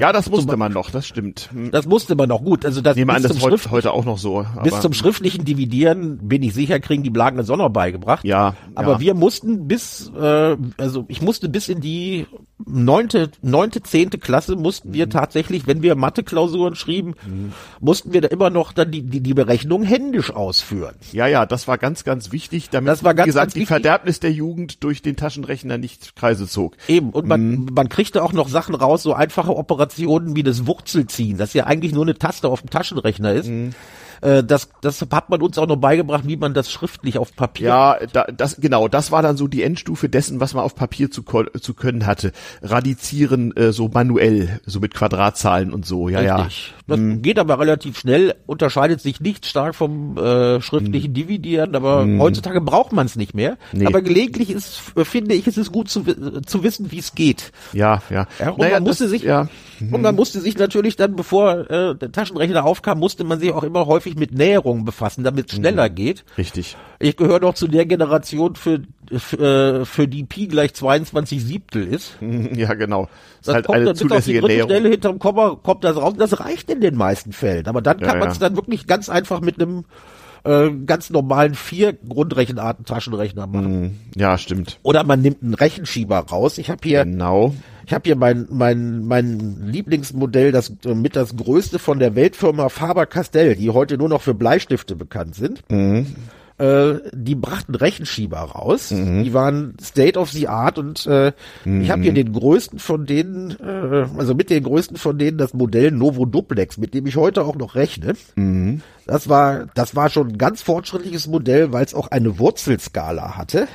Ja, 0.00 0.12
das 0.12 0.30
musste 0.30 0.56
man 0.56 0.72
noch, 0.72 0.90
das 0.90 1.06
stimmt. 1.06 1.50
Hm. 1.52 1.70
Das 1.70 1.86
musste 1.86 2.14
man 2.14 2.28
noch 2.28 2.42
gut. 2.42 2.64
Also 2.64 2.80
das, 2.80 2.96
Nehmen 2.96 3.10
an, 3.10 3.22
das 3.22 3.40
heute, 3.40 3.70
heute 3.70 3.92
auch 3.92 4.04
noch 4.04 4.18
so. 4.18 4.46
bis 4.62 4.80
zum 4.80 4.92
schriftlichen 4.92 5.44
Dividieren 5.44 6.18
bin 6.28 6.42
ich 6.42 6.54
sicher, 6.54 6.80
kriegen 6.80 7.02
die 7.02 7.10
Blagen 7.10 7.38
es 7.38 7.50
auch 7.50 7.56
noch 7.56 7.70
beigebracht. 7.70 8.24
Ja. 8.24 8.54
Aber 8.74 8.92
ja. 8.92 9.00
wir 9.00 9.14
mussten 9.14 9.68
bis, 9.68 10.10
äh, 10.16 10.56
also 10.78 11.04
ich 11.08 11.20
musste 11.20 11.48
bis 11.48 11.68
in 11.68 11.80
die 11.80 12.26
neunte, 12.64 13.30
neunte, 13.42 13.82
zehnte 13.82 14.18
Klasse 14.18 14.56
mussten 14.56 14.92
wir 14.92 15.10
tatsächlich, 15.10 15.66
wenn 15.66 15.82
wir 15.82 15.96
Mathe-Klausuren 15.96 16.76
schrieben, 16.76 17.14
mussten 17.80 18.12
wir 18.12 18.20
da 18.20 18.28
immer 18.28 18.50
noch 18.50 18.72
dann 18.72 18.90
die, 18.90 19.02
die, 19.02 19.20
die 19.20 19.34
Berechnung 19.34 19.82
händisch 19.82 20.30
ausführen. 20.30 20.94
Ja, 21.12 21.26
ja, 21.26 21.44
das 21.44 21.66
war 21.66 21.76
ganz, 21.76 22.04
ganz 22.04 22.30
wichtig, 22.30 22.70
damit, 22.70 22.88
Das 22.88 23.02
war 23.02 23.14
ganz, 23.14 23.26
wie 23.26 23.30
gesagt, 23.30 23.44
ganz 23.46 23.54
die 23.54 23.60
wichtig. 23.60 23.68
Verderbnis 23.68 24.20
der 24.20 24.32
Jugend 24.32 24.84
durch 24.84 25.02
den 25.02 25.16
Taschenrechner 25.16 25.76
nicht 25.76 26.14
Kreise 26.14 26.46
zog. 26.46 26.76
Eben, 26.86 27.10
und 27.10 27.26
man, 27.26 27.66
man 27.74 27.88
kriegte 27.88 28.22
auch 28.22 28.32
noch 28.32 28.48
Sachen 28.48 28.74
raus, 28.74 29.02
so 29.02 29.12
einfache 29.12 29.56
Operationen 29.56 29.81
wie 29.88 30.42
das 30.42 30.66
Wurzelziehen, 30.66 31.38
das 31.38 31.52
ja 31.54 31.66
eigentlich 31.66 31.92
nur 31.92 32.04
eine 32.04 32.14
Taste 32.18 32.48
auf 32.48 32.60
dem 32.62 32.70
Taschenrechner 32.70 33.32
ist. 33.32 33.48
Äh, 33.48 34.44
Das, 34.44 34.68
das 34.80 35.04
hat 35.10 35.30
man 35.30 35.42
uns 35.42 35.58
auch 35.58 35.66
noch 35.66 35.76
beigebracht, 35.76 36.22
wie 36.26 36.36
man 36.36 36.54
das 36.54 36.70
schriftlich 36.70 37.18
auf 37.18 37.34
Papier 37.34 37.66
Ja, 37.68 37.96
da, 38.12 38.24
das 38.24 38.56
genau, 38.60 38.86
das 38.86 39.10
war 39.10 39.20
dann 39.22 39.36
so 39.36 39.48
die 39.48 39.62
Endstufe 39.64 40.08
dessen, 40.08 40.38
was 40.38 40.54
man 40.54 40.62
auf 40.62 40.76
Papier 40.76 41.10
zu, 41.10 41.22
zu 41.60 41.74
können 41.74 42.06
hatte. 42.06 42.30
Radizieren 42.62 43.56
äh, 43.56 43.72
so 43.72 43.88
manuell, 43.88 44.60
so 44.66 44.80
mit 44.80 44.94
Quadratzahlen 44.94 45.72
und 45.72 45.84
so. 45.86 46.08
Ja, 46.08 46.36
Richtig. 46.36 46.72
Das 46.86 46.98
geht 47.22 47.38
aber 47.38 47.58
relativ 47.58 47.98
schnell, 47.98 48.34
unterscheidet 48.46 49.00
sich 49.00 49.20
nicht 49.20 49.46
stark 49.46 49.74
vom 49.74 50.16
äh, 50.18 50.60
schriftlichen 50.60 51.14
Dividieren, 51.14 51.74
aber 51.74 52.06
heutzutage 52.18 52.60
braucht 52.60 52.92
man 52.92 53.06
es 53.06 53.16
nicht 53.16 53.34
mehr. 53.34 53.56
Nee. 53.72 53.86
Aber 53.86 54.02
gelegentlich 54.02 54.50
ist, 54.50 54.80
äh, 54.96 55.04
finde 55.04 55.34
ich, 55.34 55.46
ist 55.46 55.58
es 55.58 55.70
gut 55.72 55.88
zu, 55.88 56.06
wi- 56.06 56.42
zu 56.42 56.62
wissen, 56.62 56.90
wie 56.92 56.98
es 56.98 57.14
geht. 57.14 57.52
ja, 57.72 58.02
ja. 58.10 58.26
Ja, 58.38 58.50
und 58.50 58.58
Naja, 58.58 58.74
man 58.74 58.84
musste 58.84 59.04
das- 59.04 59.10
sich, 59.10 59.22
ja, 59.22 59.48
und 59.90 60.02
man 60.02 60.14
musste 60.14 60.40
sich 60.40 60.56
natürlich 60.58 60.96
dann, 60.96 61.16
bevor 61.16 61.70
äh, 61.70 61.94
der 61.96 62.12
Taschenrechner 62.12 62.64
aufkam, 62.64 62.98
musste 62.98 63.24
man 63.24 63.40
sich 63.40 63.50
auch 63.52 63.62
immer 63.64 63.86
häufig 63.86 64.16
mit 64.16 64.32
Näherungen 64.32 64.84
befassen, 64.84 65.24
damit 65.24 65.50
es 65.50 65.56
schneller 65.56 65.88
geht. 65.90 66.24
richtig. 66.38 66.76
Ich 66.98 67.16
gehöre 67.16 67.40
noch 67.40 67.54
zu 67.54 67.66
der 67.66 67.84
Generation, 67.86 68.54
für, 68.54 68.82
für, 69.16 69.80
äh, 69.80 69.84
für 69.84 70.06
die 70.06 70.24
Pi 70.24 70.46
gleich 70.46 70.74
22 70.74 71.42
Siebtel 71.44 71.86
ist. 71.86 72.16
Ja, 72.54 72.74
genau. 72.74 73.04
Ist 73.40 73.48
Das 73.48 73.54
halt 73.56 73.66
kommt 73.66 73.76
eine 73.76 73.84
dann 73.86 73.94
bis 73.94 74.02
auf 74.02 74.06
die 74.06 74.08
zulässige 74.08 74.40
dritte 74.40 74.52
Näherung. 74.52 74.70
Stelle 74.70 74.88
hinterm 74.90 75.18
Komma, 75.18 75.56
kommt 75.62 75.84
das 75.84 75.96
raus. 75.96 76.14
Das 76.16 76.38
reicht 76.40 76.70
in 76.70 76.80
den 76.80 76.94
meisten 76.96 77.32
Fällen. 77.32 77.66
Aber 77.66 77.82
dann 77.82 77.98
kann 77.98 78.14
Ja, 78.14 78.20
man 78.20 78.28
es 78.28 78.38
ja. 78.38 78.48
dann 78.48 78.56
wirklich 78.56 78.86
ganz 78.86 79.08
einfach 79.08 79.40
mit 79.40 79.60
einem 79.60 79.84
äh, 80.44 80.70
ganz 80.86 81.10
normalen 81.10 81.54
vier 81.54 81.92
Grundrechenarten 81.92 82.84
Taschenrechner 82.84 83.46
machen. 83.46 84.00
Ja, 84.16 84.38
stimmt. 84.38 84.78
Oder 84.82 85.04
man 85.04 85.20
nimmt 85.22 85.42
einen 85.42 85.54
Rechenschieber 85.54 86.18
raus. 86.18 86.58
Ich 86.58 86.70
habe 86.70 86.80
hier, 86.82 87.04
Genau. 87.04 87.54
ich 87.86 87.92
habe 87.92 88.02
hier 88.04 88.16
mein 88.16 88.46
mein 88.50 89.04
mein 89.06 89.66
Lieblingsmodell, 89.66 90.52
das 90.52 90.72
äh, 90.84 90.94
mit 90.94 91.16
das 91.16 91.36
größte 91.36 91.78
von 91.78 91.98
der 91.98 92.14
Weltfirma 92.14 92.68
Faber-Castell, 92.68 93.56
die 93.56 93.70
heute 93.70 93.96
nur 93.98 94.08
noch 94.08 94.22
für 94.22 94.34
Bleistifte 94.34 94.96
bekannt 94.96 95.34
sind. 95.34 95.62
Äh, 96.62 97.00
die 97.12 97.34
brachten 97.34 97.74
Rechenschieber 97.74 98.38
raus. 98.38 98.90
Die 99.24 99.34
waren 99.34 99.74
State 99.82 100.16
of 100.16 100.30
the 100.30 100.46
Art 100.46 100.78
und 100.78 101.04
äh, 101.08 101.32
ich 101.64 101.90
habe 101.90 102.02
hier 102.02 102.12
den 102.12 102.32
größten 102.32 102.78
von 102.78 103.04
denen, 103.04 103.50
äh, 103.58 104.06
also 104.16 104.36
mit 104.36 104.48
den 104.48 104.62
größten 104.62 104.96
von 104.96 105.18
denen 105.18 105.38
das 105.38 105.54
Modell 105.54 105.90
Novo 105.90 106.24
Duplex, 106.24 106.78
mit 106.78 106.94
dem 106.94 107.08
ich 107.08 107.16
heute 107.16 107.42
auch 107.44 107.56
noch 107.56 107.74
rechne. 107.74 108.12
Das 109.06 109.28
war, 109.28 109.66
das 109.74 109.96
war 109.96 110.08
schon 110.08 110.28
ein 110.28 110.38
ganz 110.38 110.62
fortschrittliches 110.62 111.26
Modell, 111.26 111.72
weil 111.72 111.84
es 111.84 111.94
auch 111.94 112.12
eine 112.12 112.38
Wurzelskala 112.38 113.36
hatte. 113.36 113.66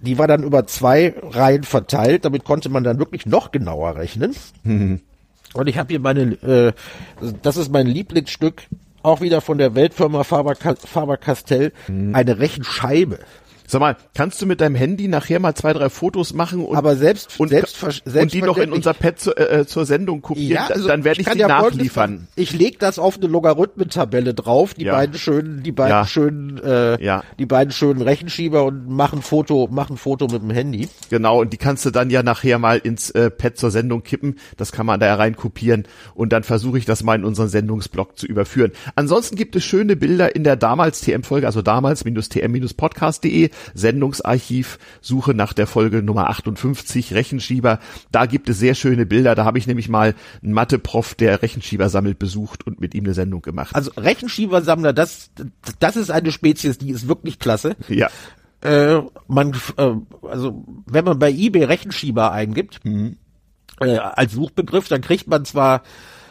Die 0.00 0.18
war 0.18 0.26
dann 0.26 0.42
über 0.42 0.66
zwei 0.66 1.14
Reihen 1.22 1.62
verteilt, 1.62 2.24
damit 2.24 2.42
konnte 2.42 2.70
man 2.70 2.82
dann 2.82 2.98
wirklich 2.98 3.24
noch 3.24 3.52
genauer 3.52 3.94
rechnen. 3.94 4.34
Und 5.54 5.66
ich 5.68 5.78
habe 5.78 5.90
hier 5.90 6.00
meine, 6.00 6.22
äh, 6.42 6.72
das 7.42 7.56
ist 7.56 7.70
mein 7.70 7.86
Lieblingsstück, 7.86 8.64
auch 9.08 9.20
wieder 9.20 9.40
von 9.40 9.58
der 9.58 9.74
Weltfirma 9.74 10.24
Faber, 10.24 10.54
Faber-Castell, 10.54 11.72
eine 12.12 12.38
Rechenscheibe. 12.38 13.18
Sag 13.70 13.80
mal, 13.80 13.96
kannst 14.14 14.40
du 14.40 14.46
mit 14.46 14.62
deinem 14.62 14.74
Handy 14.76 15.08
nachher 15.08 15.40
mal 15.40 15.54
zwei, 15.54 15.74
drei 15.74 15.90
Fotos 15.90 16.32
machen 16.32 16.64
und, 16.64 16.74
Aber 16.74 16.96
selbst, 16.96 17.38
und, 17.38 17.50
selbst, 17.50 17.82
und 17.82 18.32
die 18.32 18.40
noch 18.40 18.56
in 18.56 18.72
unser 18.72 18.94
Pad 18.94 19.20
zu, 19.20 19.36
äh, 19.36 19.66
zur 19.66 19.84
Sendung 19.84 20.22
kopieren? 20.22 20.64
Da- 20.68 20.74
dann 20.86 21.04
werde 21.04 21.20
ich, 21.20 21.28
also 21.28 21.38
kann 21.38 21.48
die 21.48 21.54
ja 21.54 21.60
nachliefern. 21.62 22.28
Ich 22.34 22.54
leg 22.54 22.78
das 22.78 22.98
auf 22.98 23.18
eine 23.18 23.26
Logarithmentabelle 23.26 24.32
drauf, 24.32 24.72
die 24.72 24.84
Ja. 24.84 24.94
beiden 24.94 25.16
schönen, 25.18 25.62
die 25.62 25.72
beiden 25.72 25.90
Ja. 25.90 26.06
schönen, 26.06 26.58
äh, 26.64 27.02
Ja. 27.04 27.22
die 27.38 27.44
beiden 27.44 27.70
schönen 27.70 28.00
Rechenschieber 28.00 28.64
und 28.64 28.88
machen 28.88 29.20
Foto, 29.20 29.68
machen 29.70 29.98
Foto 29.98 30.26
mit 30.28 30.40
dem 30.40 30.50
Handy. 30.50 30.88
Genau, 31.10 31.40
und 31.42 31.52
die 31.52 31.58
kannst 31.58 31.84
du 31.84 31.90
dann 31.90 32.08
ja 32.08 32.22
nachher 32.22 32.58
mal 32.58 32.78
ins 32.78 33.10
äh, 33.10 33.30
Pad 33.30 33.58
zur 33.58 33.70
Sendung 33.70 34.02
kippen. 34.02 34.36
Das 34.56 34.72
kann 34.72 34.86
man 34.86 34.98
da 34.98 35.14
rein 35.14 35.36
kopieren 35.36 35.84
und 36.14 36.32
dann 36.32 36.42
versuche 36.42 36.78
ich 36.78 36.86
das 36.86 37.02
mal 37.02 37.16
in 37.16 37.24
unseren 37.26 37.48
Sendungsblog 37.48 38.18
zu 38.18 38.26
überführen. 38.26 38.72
Ansonsten 38.94 39.36
gibt 39.36 39.54
es 39.56 39.64
schöne 39.64 39.94
Bilder 39.94 40.34
in 40.34 40.42
der 40.42 40.56
damals 40.56 41.02
TM-Folge, 41.02 41.46
also 41.46 41.60
damals-tm-podcast.de, 41.60 43.50
Sendungsarchiv, 43.74 44.78
Suche 45.00 45.34
nach 45.34 45.52
der 45.52 45.66
Folge 45.66 46.02
Nummer 46.02 46.30
58, 46.30 47.14
Rechenschieber. 47.14 47.80
Da 48.12 48.26
gibt 48.26 48.48
es 48.48 48.58
sehr 48.58 48.74
schöne 48.74 49.06
Bilder. 49.06 49.34
Da 49.34 49.44
habe 49.44 49.58
ich 49.58 49.66
nämlich 49.66 49.88
mal 49.88 50.14
einen 50.42 50.52
Mathe-Prof, 50.52 51.14
der 51.14 51.42
Rechenschieber 51.42 51.88
sammelt, 51.88 52.18
besucht 52.18 52.66
und 52.66 52.80
mit 52.80 52.94
ihm 52.94 53.04
eine 53.04 53.14
Sendung 53.14 53.42
gemacht. 53.42 53.74
Also 53.74 53.90
Rechenschiebersammler, 53.96 54.92
das, 54.92 55.30
das 55.78 55.96
ist 55.96 56.10
eine 56.10 56.32
Spezies, 56.32 56.78
die 56.78 56.90
ist 56.90 57.08
wirklich 57.08 57.38
klasse. 57.38 57.76
ja. 57.88 58.08
Äh, 58.60 59.02
man, 59.28 59.52
äh, 59.76 59.92
also 60.22 60.64
wenn 60.86 61.04
man 61.04 61.20
bei 61.20 61.30
eBay 61.30 61.62
Rechenschieber 61.62 62.32
eingibt 62.32 62.80
äh, 63.80 63.96
als 63.98 64.32
Suchbegriff, 64.32 64.88
dann 64.88 65.00
kriegt 65.00 65.28
man 65.28 65.44
zwar 65.44 65.82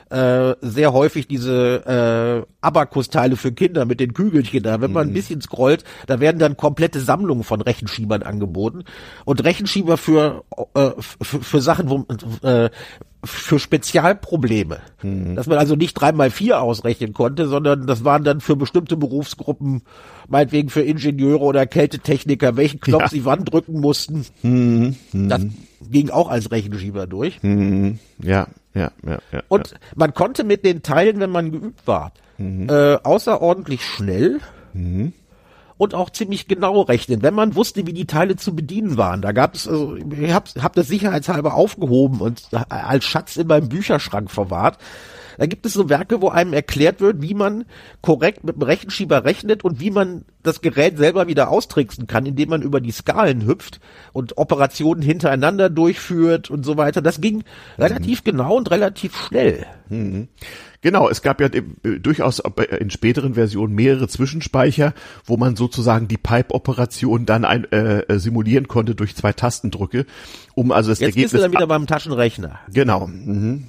äh, 0.09 0.55
sehr 0.61 0.93
häufig 0.93 1.27
diese 1.27 2.45
äh, 2.45 2.51
Abakusteile 2.61 3.35
für 3.35 3.51
Kinder 3.51 3.85
mit 3.85 3.99
den 3.99 4.13
Kügelchen 4.13 4.63
da. 4.63 4.81
Wenn 4.81 4.91
man 4.91 5.07
ein 5.09 5.13
bisschen 5.13 5.41
scrollt, 5.41 5.83
da 6.07 6.19
werden 6.19 6.39
dann 6.39 6.57
komplette 6.57 6.99
Sammlungen 6.99 7.43
von 7.43 7.61
Rechenschiebern 7.61 8.23
angeboten 8.23 8.83
und 9.25 9.43
Rechenschieber 9.43 9.97
für 9.97 10.43
äh, 10.73 10.91
für, 10.99 11.41
für 11.41 11.61
Sachen, 11.61 11.89
wo 11.89 12.05
äh, 12.47 12.69
für 13.23 13.59
Spezialprobleme, 13.59 14.79
dass 15.35 15.47
man 15.47 15.57
also 15.57 15.75
nicht 15.75 15.95
drei 15.95 16.11
mal 16.11 16.29
vier 16.29 16.61
ausrechnen 16.61 17.13
konnte, 17.13 17.47
sondern 17.47 17.87
das 17.87 18.05
waren 18.05 18.23
dann 18.23 18.41
für 18.41 18.55
bestimmte 18.55 18.95
Berufsgruppen, 18.95 19.81
meinetwegen 20.29 20.69
für 20.69 20.81
Ingenieure 20.81 21.41
oder 21.41 21.65
Kältetechniker, 21.65 22.55
welchen 22.55 22.79
Knopf 22.79 23.01
Ja. 23.01 23.09
sie 23.09 23.25
wann 23.25 23.43
drücken 23.43 23.81
mussten. 23.81 24.25
Das 25.13 25.41
ging 25.89 26.09
auch 26.09 26.29
als 26.29 26.51
Rechenschieber 26.51 27.07
durch. 27.07 27.41
Mhm. 27.43 27.99
Ja, 28.21 28.47
ja, 28.77 28.91
ja, 29.05 29.17
ja. 29.31 29.43
Und 29.47 29.75
man 29.95 30.13
konnte 30.13 30.43
mit 30.43 30.63
den 30.63 30.83
Teilen, 30.83 31.19
wenn 31.19 31.31
man 31.31 31.51
geübt 31.51 31.87
war, 31.87 32.11
äh, 32.39 32.97
außerordentlich 33.03 33.83
schnell 33.83 34.39
und 35.77 35.95
auch 35.95 36.09
ziemlich 36.09 36.47
genau 36.47 36.81
rechnen, 36.81 37.21
wenn 37.21 37.33
man 37.33 37.55
wusste, 37.55 37.85
wie 37.87 37.93
die 37.93 38.05
Teile 38.05 38.35
zu 38.35 38.55
bedienen 38.55 38.97
waren. 38.97 39.21
Da 39.21 39.31
gab 39.31 39.55
es, 39.55 39.67
also 39.67 39.95
ich 39.95 40.31
habe 40.31 40.49
hab 40.61 40.73
das 40.73 40.87
sicherheitshalber 40.87 41.53
aufgehoben 41.53 42.19
und 42.19 42.43
als 42.69 43.05
Schatz 43.05 43.37
in 43.37 43.47
meinem 43.47 43.69
Bücherschrank 43.69 44.29
verwahrt. 44.29 44.77
Da 45.37 45.45
gibt 45.45 45.65
es 45.65 45.73
so 45.73 45.89
Werke, 45.89 46.21
wo 46.21 46.29
einem 46.29 46.53
erklärt 46.53 46.99
wird, 47.01 47.21
wie 47.21 47.33
man 47.33 47.65
korrekt 48.01 48.43
mit 48.43 48.55
dem 48.55 48.63
Rechenschieber 48.63 49.23
rechnet 49.23 49.63
und 49.63 49.79
wie 49.79 49.91
man 49.91 50.25
das 50.43 50.61
Gerät 50.61 50.97
selber 50.97 51.27
wieder 51.27 51.49
austricksen 51.49 52.07
kann, 52.07 52.25
indem 52.25 52.49
man 52.49 52.61
über 52.61 52.81
die 52.81 52.91
Skalen 52.91 53.45
hüpft 53.45 53.79
und 54.13 54.37
Operationen 54.37 55.01
hintereinander 55.01 55.69
durchführt 55.69 56.49
und 56.49 56.65
so 56.65 56.77
weiter. 56.77 57.01
Das 57.01 57.21
ging 57.21 57.43
relativ 57.77 58.23
genau 58.23 58.55
und 58.55 58.71
relativ 58.71 59.15
schnell. 59.15 59.65
Genau, 60.81 61.09
es 61.09 61.21
gab 61.21 61.41
ja 61.41 61.47
äh, 61.47 61.99
durchaus 61.99 62.41
in 62.79 62.89
späteren 62.89 63.33
Versionen 63.33 63.73
mehrere 63.73 64.07
Zwischenspeicher, 64.07 64.93
wo 65.25 65.37
man 65.37 65.55
sozusagen 65.55 66.07
die 66.07 66.17
Pipe-Operation 66.17 67.25
dann 67.25 67.45
ein, 67.45 67.69
äh, 67.71 67.99
äh, 68.01 68.19
simulieren 68.19 68.67
konnte 68.67 68.95
durch 68.95 69.15
zwei 69.15 69.33
Tastendrücke, 69.33 70.05
um 70.55 70.71
also 70.71 70.89
das 70.91 70.99
Jetzt 70.99 71.15
bist 71.15 71.33
du 71.33 71.37
Ergebnis 71.37 71.41
dann 71.41 71.51
wieder 71.51 71.67
beim 71.67 71.87
Taschenrechner. 71.87 72.59
genau. 72.71 73.07
Mhm. 73.07 73.65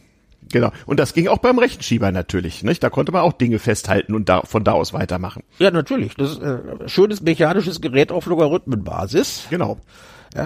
Genau. 0.53 0.73
Und 0.87 0.99
das 0.99 1.13
ging 1.15 1.29
auch 1.29 1.39
beim 1.39 1.59
Rechenschieber 1.59 2.11
natürlich, 2.13 2.63
nicht? 2.63 2.83
Da 2.83 2.91
konnte 2.91 3.13
man 3.13 3.23
auch 3.23 3.33
Dinge 3.33 3.59
festhalten 3.59 4.15
und 4.15 4.29
da, 4.29 4.43
von 4.43 4.65
da 4.65 4.73
aus 4.73 4.93
weitermachen. 4.93 5.43
Ja, 5.59 5.71
natürlich. 5.71 6.15
Das 6.15 6.33
ist 6.33 6.43
äh, 6.43 6.89
schönes 6.89 7.21
mechanisches 7.21 7.81
Gerät 7.81 8.13
auf 8.13 8.27
Logarithmenbasis. 8.27 9.47
Genau. 9.51 9.79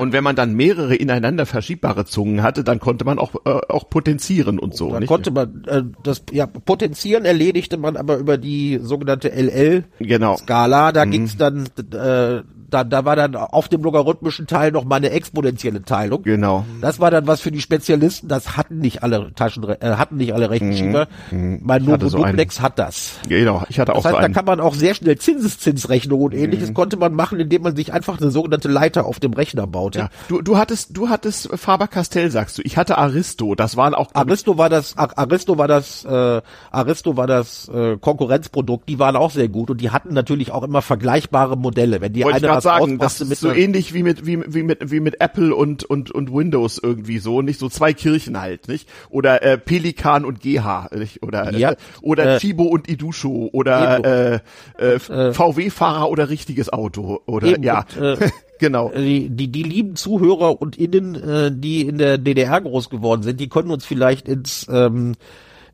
Und 0.01 0.13
wenn 0.13 0.25
man 0.25 0.37
dann 0.37 0.55
mehrere 0.55 0.95
ineinander 0.95 1.47
verschiebbare 1.47 2.05
Zungen 2.05 2.43
hatte, 2.43 2.65
dann 2.65 2.81
konnte 2.81 3.05
man 3.05 3.19
auch, 3.19 3.35
äh, 3.45 3.61
auch 3.69 3.89
potenzieren 3.91 4.59
und 4.59 4.77
so. 4.77 4.91
Da 4.91 5.01
nicht? 5.01 5.09
konnte 5.09 5.31
man 5.31 5.65
äh, 5.67 5.83
das 6.03 6.23
ja 6.31 6.47
Potenzieren 6.47 7.25
erledigte 7.25 7.77
man 7.77 7.97
aber 7.97 8.17
über 8.17 8.39
die 8.39 8.79
sogenannte 8.83 9.29
LL 9.31 9.85
Genau. 9.99 10.37
Skala, 10.37 10.93
da 10.93 11.05
ging's 11.05 11.37
dann 11.37 11.67
äh, 11.93 12.43
da, 12.73 12.85
da 12.85 13.05
war 13.05 13.17
dann 13.17 13.37
auf 13.37 13.69
dem 13.69 13.83
logarithmischen 13.83 14.47
Teil 14.47 14.73
noch 14.73 14.85
mal 14.85 14.97
eine 14.97 15.11
exponentielle 15.11 15.83
Teilung. 15.83 16.23
Genau. 16.23 16.65
Das 16.81 17.01
war 17.01 17.11
dann 17.11 17.27
was 17.27 17.41
für 17.41 17.53
die 17.53 17.61
Spezialisten, 17.61 18.29
das 18.29 18.57
hatten 18.57 18.79
nicht 18.79 19.03
alle 19.03 19.33
Taschen 19.35 19.63
äh, 19.65 19.77
hatten 19.81 20.17
nicht 20.17 20.33
alle 20.33 20.51
Rechenschieber. 20.51 21.09
Mein 21.31 21.83
Novo 21.83 21.93
hatte 21.93 22.09
so 22.09 22.19
einen. 22.19 22.33
Duplex 22.33 22.61
hat 22.61 22.79
das. 22.79 23.19
Genau. 23.29 23.63
Ich 23.69 23.79
hatte 23.79 23.93
auch 23.93 24.03
Das 24.03 24.07
heißt, 24.07 24.17
so 24.17 24.21
da 24.21 24.29
kann 24.29 24.45
man 24.45 24.61
auch 24.61 24.75
sehr 24.75 24.95
schnell 24.95 25.19
Zinseszinsrechnungen 25.19 26.27
und 26.27 26.35
ähnliches 26.35 26.73
konnte 26.75 26.97
man 26.97 27.15
machen, 27.15 27.39
indem 27.39 27.63
man 27.63 27.77
sich 27.77 27.93
einfach 27.93 28.21
eine 28.21 28.31
sogenannte 28.31 28.69
Leiter 28.69 29.05
auf 29.05 29.21
dem 29.21 29.33
Rechner 29.35 29.67
baute. 29.73 29.99
Ja. 29.99 30.09
Du, 30.29 30.43
du 30.43 30.57
hattest, 30.57 30.97
du 30.97 31.09
hattest 31.09 31.49
Faber-Castell, 31.53 32.31
sagst 32.31 32.59
du. 32.59 32.63
Ich 32.65 32.77
hatte 32.77 32.99
Aristo. 32.99 33.55
Das 33.55 33.77
waren 33.77 33.95
auch 33.95 34.11
Aristo 34.15 34.59
war 34.59 34.69
das 34.69 34.97
Ar- 34.97 35.17
Aristo 35.19 35.59
war 35.59 35.69
das 35.69 36.05
äh, 36.05 36.41
Aristo 36.71 37.17
war 37.17 37.27
das 37.27 37.69
äh, 37.69 37.97
Konkurrenzprodukt, 37.97 38.89
die 38.89 38.99
waren 38.99 39.17
auch 39.17 39.31
sehr 39.31 39.49
gut 39.49 39.71
und 39.71 39.81
die 39.81 39.91
hatten 39.91 40.15
natürlich 40.15 40.53
auch 40.53 40.63
immer 40.63 40.83
vergleichbare 40.83 41.57
Modelle. 41.57 42.01
Wenn 42.01 42.13
die 42.13 42.25
Wollte 42.25 42.39
ich 42.39 42.45
eine 42.45 42.53
grad 42.53 42.63
gerade 42.63 42.79
sagen, 42.85 42.99
das 42.99 43.21
ist 43.21 43.41
so 43.41 43.51
ähnlich 43.51 43.95
wie 43.95 44.03
mit, 44.03 44.27
wie, 44.27 44.43
wie 44.47 44.63
mit, 44.63 44.91
wie 44.91 45.01
mit 45.01 45.21
Apple 45.21 45.55
und, 45.55 45.85
und, 45.85 46.11
und 46.11 46.33
Windows 46.33 46.79
irgendwie 46.83 47.19
so, 47.19 47.43
nicht 47.43 47.59
so 47.59 47.69
zwei 47.69 47.93
Kirchen 47.93 48.41
halt, 48.41 48.69
nicht? 48.69 48.89
Oder, 49.11 49.43
äh, 49.43 49.59
Pelikan 49.59 50.25
und 50.25 50.41
GH, 50.41 50.91
nicht? 50.95 51.23
Oder, 51.23 51.53
ja, 51.57 51.73
äh, 51.73 51.77
oder 52.01 52.37
äh, 52.37 52.39
Chibo 52.39 52.65
und 52.65 52.89
Idusho 52.89 53.49
oder, 53.53 54.05
äh, 54.05 54.41
äh, 54.79 54.95
äh 54.95 55.33
VW-Fahrer 55.33 56.09
oder 56.09 56.29
richtiges 56.29 56.73
Auto 56.73 57.21
oder, 57.27 57.49
eben, 57.49 57.63
ja. 57.63 57.85
Und, 57.99 58.03
äh, 58.21 58.31
Genau. 58.63 58.93
Äh, 58.93 59.03
die, 59.03 59.29
die, 59.29 59.49
die 59.49 59.63
lieben 59.65 59.97
Zuhörer 59.97 60.63
und 60.63 60.79
Innen, 60.79 61.17
äh, 61.17 61.51
die 61.53 61.81
in 61.83 61.99
der 61.99 62.17
DDR 62.17 62.61
groß 62.61 62.91
geworden 62.91 63.25
sind, 63.25 63.41
die 63.41 63.49
können 63.49 63.73
uns 63.73 63.85
vielleicht 63.85 64.29
ins 64.29 64.69
ähm, 64.71 65.17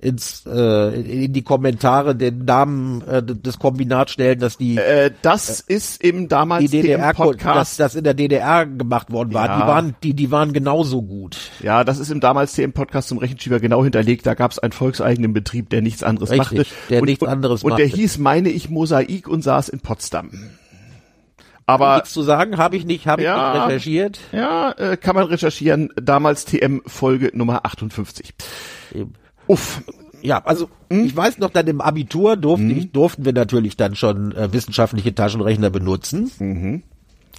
ins 0.01 0.47
äh, 0.47 1.25
in 1.27 1.35
die 1.35 1.43
Kommentare 1.43 2.17
den 2.17 2.47
Namen 2.47 3.03
äh, 3.03 3.23
des 3.23 3.59
Kombinats 3.59 4.13
stellen, 4.13 4.39
dass 4.39 4.57
die 4.57 4.79
äh, 4.79 5.11
das 5.21 5.61
äh, 5.61 5.75
ist 5.75 6.03
im 6.03 6.29
damals 6.29 6.63
die 6.63 6.81
DDR 6.81 7.13
Podcast, 7.13 7.79
das, 7.79 7.93
das 7.93 7.95
in 7.95 8.05
der 8.05 8.15
DDR 8.15 8.65
gemacht 8.65 9.13
worden 9.13 9.35
war. 9.35 9.49
Ja. 9.49 9.61
Die 9.61 9.67
waren 9.67 9.95
die 10.03 10.15
die 10.15 10.31
waren 10.31 10.55
genauso 10.55 11.03
gut. 11.03 11.37
Ja, 11.63 11.85
das 11.85 11.99
ist 11.99 12.11
im 12.11 12.21
damals 12.21 12.55
TM 12.55 12.73
Podcast 12.73 13.09
zum 13.09 13.19
Rechenschieber 13.19 13.61
genau 13.61 13.85
hinterlegt. 13.85 14.25
Da 14.25 14.33
gab 14.33 14.51
es 14.51 14.59
einen 14.59 14.73
volkseigenen 14.73 15.35
Betrieb, 15.35 15.69
der 15.69 15.83
nichts 15.83 16.03
anderes 16.03 16.31
Richtig, 16.31 16.59
machte. 16.59 16.67
Der 16.89 17.01
und, 17.03 17.07
nichts 17.07 17.25
anderes 17.25 17.65
und, 17.65 17.71
machte. 17.71 17.83
Und 17.83 17.93
der 17.93 17.99
hieß, 17.99 18.17
meine 18.17 18.49
ich, 18.49 18.71
Mosaik 18.71 19.29
und 19.29 19.43
saß 19.43 19.69
in 19.69 19.81
Potsdam. 19.81 20.31
Aber 21.69 21.97
nichts 21.97 22.15
zu 22.15 22.23
sagen, 22.23 22.57
habe 22.57 22.77
ich 22.77 22.87
nicht, 22.87 23.07
habe 23.07 23.23
ja, 23.23 23.37
ich 23.37 23.55
nicht 23.55 23.67
recherchiert. 23.67 24.21
Ja, 24.33 24.73
äh, 24.73 24.97
kann 24.97 25.15
man 25.15 25.27
recherchieren. 25.27 25.91
Damals 26.01 26.47
TM 26.47 26.81
Folge 26.87 27.31
Nummer 27.35 27.67
58. 27.67 28.33
Eben. 28.95 29.13
Uff. 29.47 29.83
Ja, 30.23 30.43
also 30.45 30.71
hm? 30.91 31.05
ich 31.05 31.15
weiß 31.15 31.39
noch, 31.39 31.51
dann 31.51 31.67
im 31.67 31.83
Abitur 31.83 32.37
durften, 32.37 32.71
hm? 32.71 32.79
ich, 32.79 32.93
durften 32.93 33.27
wir 33.27 33.35
natürlich 33.35 33.77
dann 33.77 33.95
schon 33.97 34.33
äh, 34.33 34.51
wissenschaftliche 34.51 35.15
Taschenrechner 35.15 35.69
benutzen. 35.69 36.31
Mhm. 36.39 36.83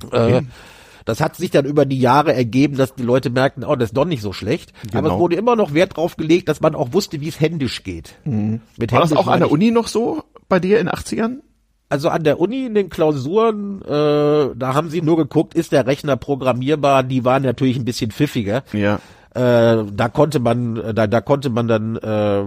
Äh, 0.03 0.05
okay. 0.05 0.38
Äh, 0.38 0.41
das 1.05 1.21
hat 1.21 1.36
sich 1.36 1.49
dann 1.49 1.65
über 1.65 1.88
die 1.88 1.99
Jahre 1.99 2.34
ergeben, 2.34 2.77
dass 2.77 2.93
die 2.93 3.01
Leute 3.01 3.32
merkten, 3.32 3.63
oh, 3.63 3.75
das 3.75 3.89
ist 3.89 3.97
doch 3.97 4.05
nicht 4.05 4.21
so 4.21 4.32
schlecht. 4.32 4.73
Genau. 4.84 4.99
Aber 4.99 5.13
es 5.13 5.19
wurde 5.19 5.38
immer 5.38 5.55
noch 5.55 5.73
Wert 5.73 5.97
drauf 5.97 6.17
gelegt, 6.17 6.49
dass 6.49 6.61
man 6.61 6.75
auch 6.75 6.93
wusste, 6.93 7.19
wie 7.19 7.30
es 7.30 7.39
händisch 7.39 7.84
geht. 7.84 8.13
Mhm. 8.25 8.61
Mit 8.77 8.91
War 8.91 9.01
das 9.01 9.13
auch 9.13 9.27
an 9.27 9.39
der 9.39 9.49
Uni 9.49 9.71
noch 9.71 9.88
so 9.88 10.23
bei 10.47 10.59
dir 10.59 10.80
in 10.80 10.86
den 10.86 10.93
80ern? 10.93 11.38
Also 11.89 12.09
an 12.09 12.23
der 12.23 12.39
Uni 12.39 12.65
in 12.65 12.75
den 12.75 12.89
Klausuren, 12.89 13.81
äh, 13.81 14.55
da 14.55 14.73
haben 14.73 14.89
sie 14.89 15.01
nur 15.01 15.17
geguckt, 15.17 15.55
ist 15.55 15.71
der 15.71 15.87
Rechner 15.87 16.17
programmierbar? 16.17 17.01
Die 17.01 17.25
waren 17.25 17.41
natürlich 17.41 17.77
ein 17.77 17.85
bisschen 17.85 18.11
pfiffiger. 18.11 18.63
Ja. 18.73 18.99
Äh, 19.33 19.85
da 19.91 20.09
konnte 20.09 20.39
man, 20.39 20.75
da, 20.93 21.07
da 21.07 21.21
konnte 21.21 21.49
man 21.49 21.67
dann 21.67 21.95
äh, 21.97 22.43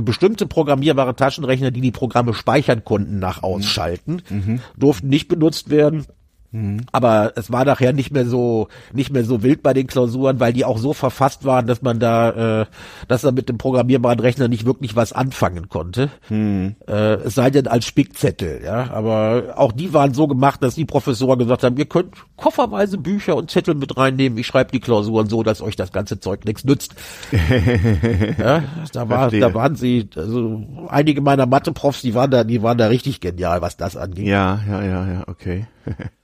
bestimmte 0.00 0.46
programmierbare 0.46 1.16
Taschenrechner, 1.16 1.72
die 1.72 1.80
die 1.80 1.92
Programme 1.92 2.34
speichern 2.34 2.84
konnten, 2.84 3.18
nach 3.18 3.42
ausschalten, 3.42 4.22
mhm. 4.28 4.60
durften 4.76 5.08
nicht 5.08 5.28
benutzt 5.28 5.70
werden. 5.70 6.06
Mhm. 6.54 6.82
Aber 6.92 7.32
es 7.34 7.50
war 7.50 7.64
nachher 7.64 7.92
nicht 7.92 8.12
mehr 8.12 8.26
so 8.26 8.68
nicht 8.92 9.12
mehr 9.12 9.24
so 9.24 9.42
wild 9.42 9.62
bei 9.64 9.74
den 9.74 9.88
Klausuren, 9.88 10.38
weil 10.38 10.52
die 10.52 10.64
auch 10.64 10.78
so 10.78 10.92
verfasst 10.92 11.44
waren, 11.44 11.66
dass 11.66 11.82
man 11.82 11.98
da, 11.98 12.60
äh, 12.62 12.66
dass 13.08 13.24
man 13.24 13.34
mit 13.34 13.48
dem 13.48 13.58
programmierbaren 13.58 14.20
Rechner 14.20 14.46
nicht 14.46 14.64
wirklich 14.64 14.94
was 14.94 15.12
anfangen 15.12 15.68
konnte. 15.68 16.10
Mhm. 16.28 16.76
Äh, 16.86 17.14
es 17.24 17.34
sei 17.34 17.50
denn 17.50 17.66
als 17.66 17.86
Spickzettel, 17.86 18.60
ja. 18.64 18.88
Aber 18.92 19.54
auch 19.56 19.72
die 19.72 19.92
waren 19.92 20.14
so 20.14 20.28
gemacht, 20.28 20.62
dass 20.62 20.76
die 20.76 20.84
Professoren 20.84 21.40
gesagt 21.40 21.64
haben, 21.64 21.76
ihr 21.76 21.86
könnt 21.86 22.14
kofferweise 22.36 22.98
Bücher 22.98 23.34
und 23.34 23.50
Zettel 23.50 23.74
mit 23.74 23.96
reinnehmen. 23.96 24.38
Ich 24.38 24.46
schreibe 24.46 24.70
die 24.70 24.80
Klausuren 24.80 25.28
so, 25.28 25.42
dass 25.42 25.60
euch 25.60 25.74
das 25.74 25.90
ganze 25.90 26.20
Zeug 26.20 26.44
nichts 26.44 26.64
nützt. 26.64 26.94
ja, 28.38 28.62
da 28.92 29.08
war, 29.08 29.28
da 29.28 29.54
waren 29.54 29.74
sie, 29.74 30.08
also 30.14 30.62
einige 30.86 31.20
meiner 31.20 31.46
Mathe-Profs, 31.46 32.02
die 32.02 32.14
waren 32.14 32.30
da, 32.30 32.44
die 32.44 32.62
waren 32.62 32.78
da 32.78 32.86
richtig 32.86 33.18
genial, 33.18 33.60
was 33.60 33.76
das 33.76 33.96
angeht. 33.96 34.26
Ja, 34.26 34.60
ja, 34.68 34.84
ja, 34.84 35.12
ja, 35.12 35.24
okay. 35.26 35.66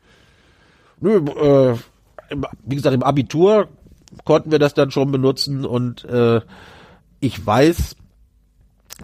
Nö, 1.01 1.17
äh, 1.17 1.77
wie 2.65 2.77
gesagt, 2.77 2.95
im 2.95 3.03
Abitur 3.03 3.69
konnten 4.25 4.51
wir 4.51 4.59
das 4.59 4.75
dann 4.75 4.91
schon 4.91 5.11
benutzen 5.13 5.65
und 5.65 6.05
äh, 6.05 6.41
ich 7.21 7.45
weiß, 7.45 7.97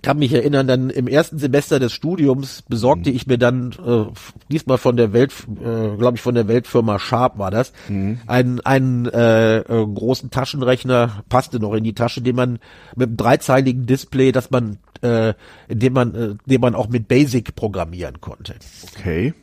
kann 0.03 0.18
mich 0.18 0.32
erinnern, 0.32 0.66
dann 0.66 0.90
im 0.90 1.07
ersten 1.07 1.38
Semester 1.38 1.78
des 1.78 1.92
Studiums 1.92 2.62
besorgte 2.68 3.11
mhm. 3.11 3.16
ich 3.16 3.26
mir 3.26 3.38
dann 3.38 3.72
äh, 3.72 4.05
diesmal 4.51 4.78
von 4.78 4.97
der 4.97 5.12
Welt, 5.12 5.32
äh, 5.49 5.97
glaube 5.97 6.16
ich, 6.16 6.20
von 6.20 6.34
der 6.34 6.49
Weltfirma 6.49 6.99
Sharp 6.99 7.38
war 7.38 7.51
das, 7.51 7.72
mhm. 7.88 8.20
einen, 8.26 8.61
einen 8.61 9.07
äh, 9.07 9.59
äh, 9.59 9.86
großen 9.86 10.30
Taschenrechner, 10.30 11.22
passte 11.28 11.61
noch 11.61 11.74
in 11.74 11.84
die 11.84 11.94
Tasche, 11.94 12.20
den 12.20 12.36
man 12.36 12.59
mit 12.94 13.09
einem 13.09 13.16
dreizeiligen 13.16 13.86
Display, 13.86 14.32
dass 14.32 14.51
man, 14.51 14.78
äh, 15.03 15.34
dem 15.68 15.92
man, 15.92 16.14
äh, 16.14 16.34
den 16.47 16.61
man 16.61 16.74
auch 16.74 16.88
mit 16.88 17.09
Basic 17.09 17.55
programmieren 17.55 18.20
konnte. 18.20 18.55
Okay. 18.99 19.34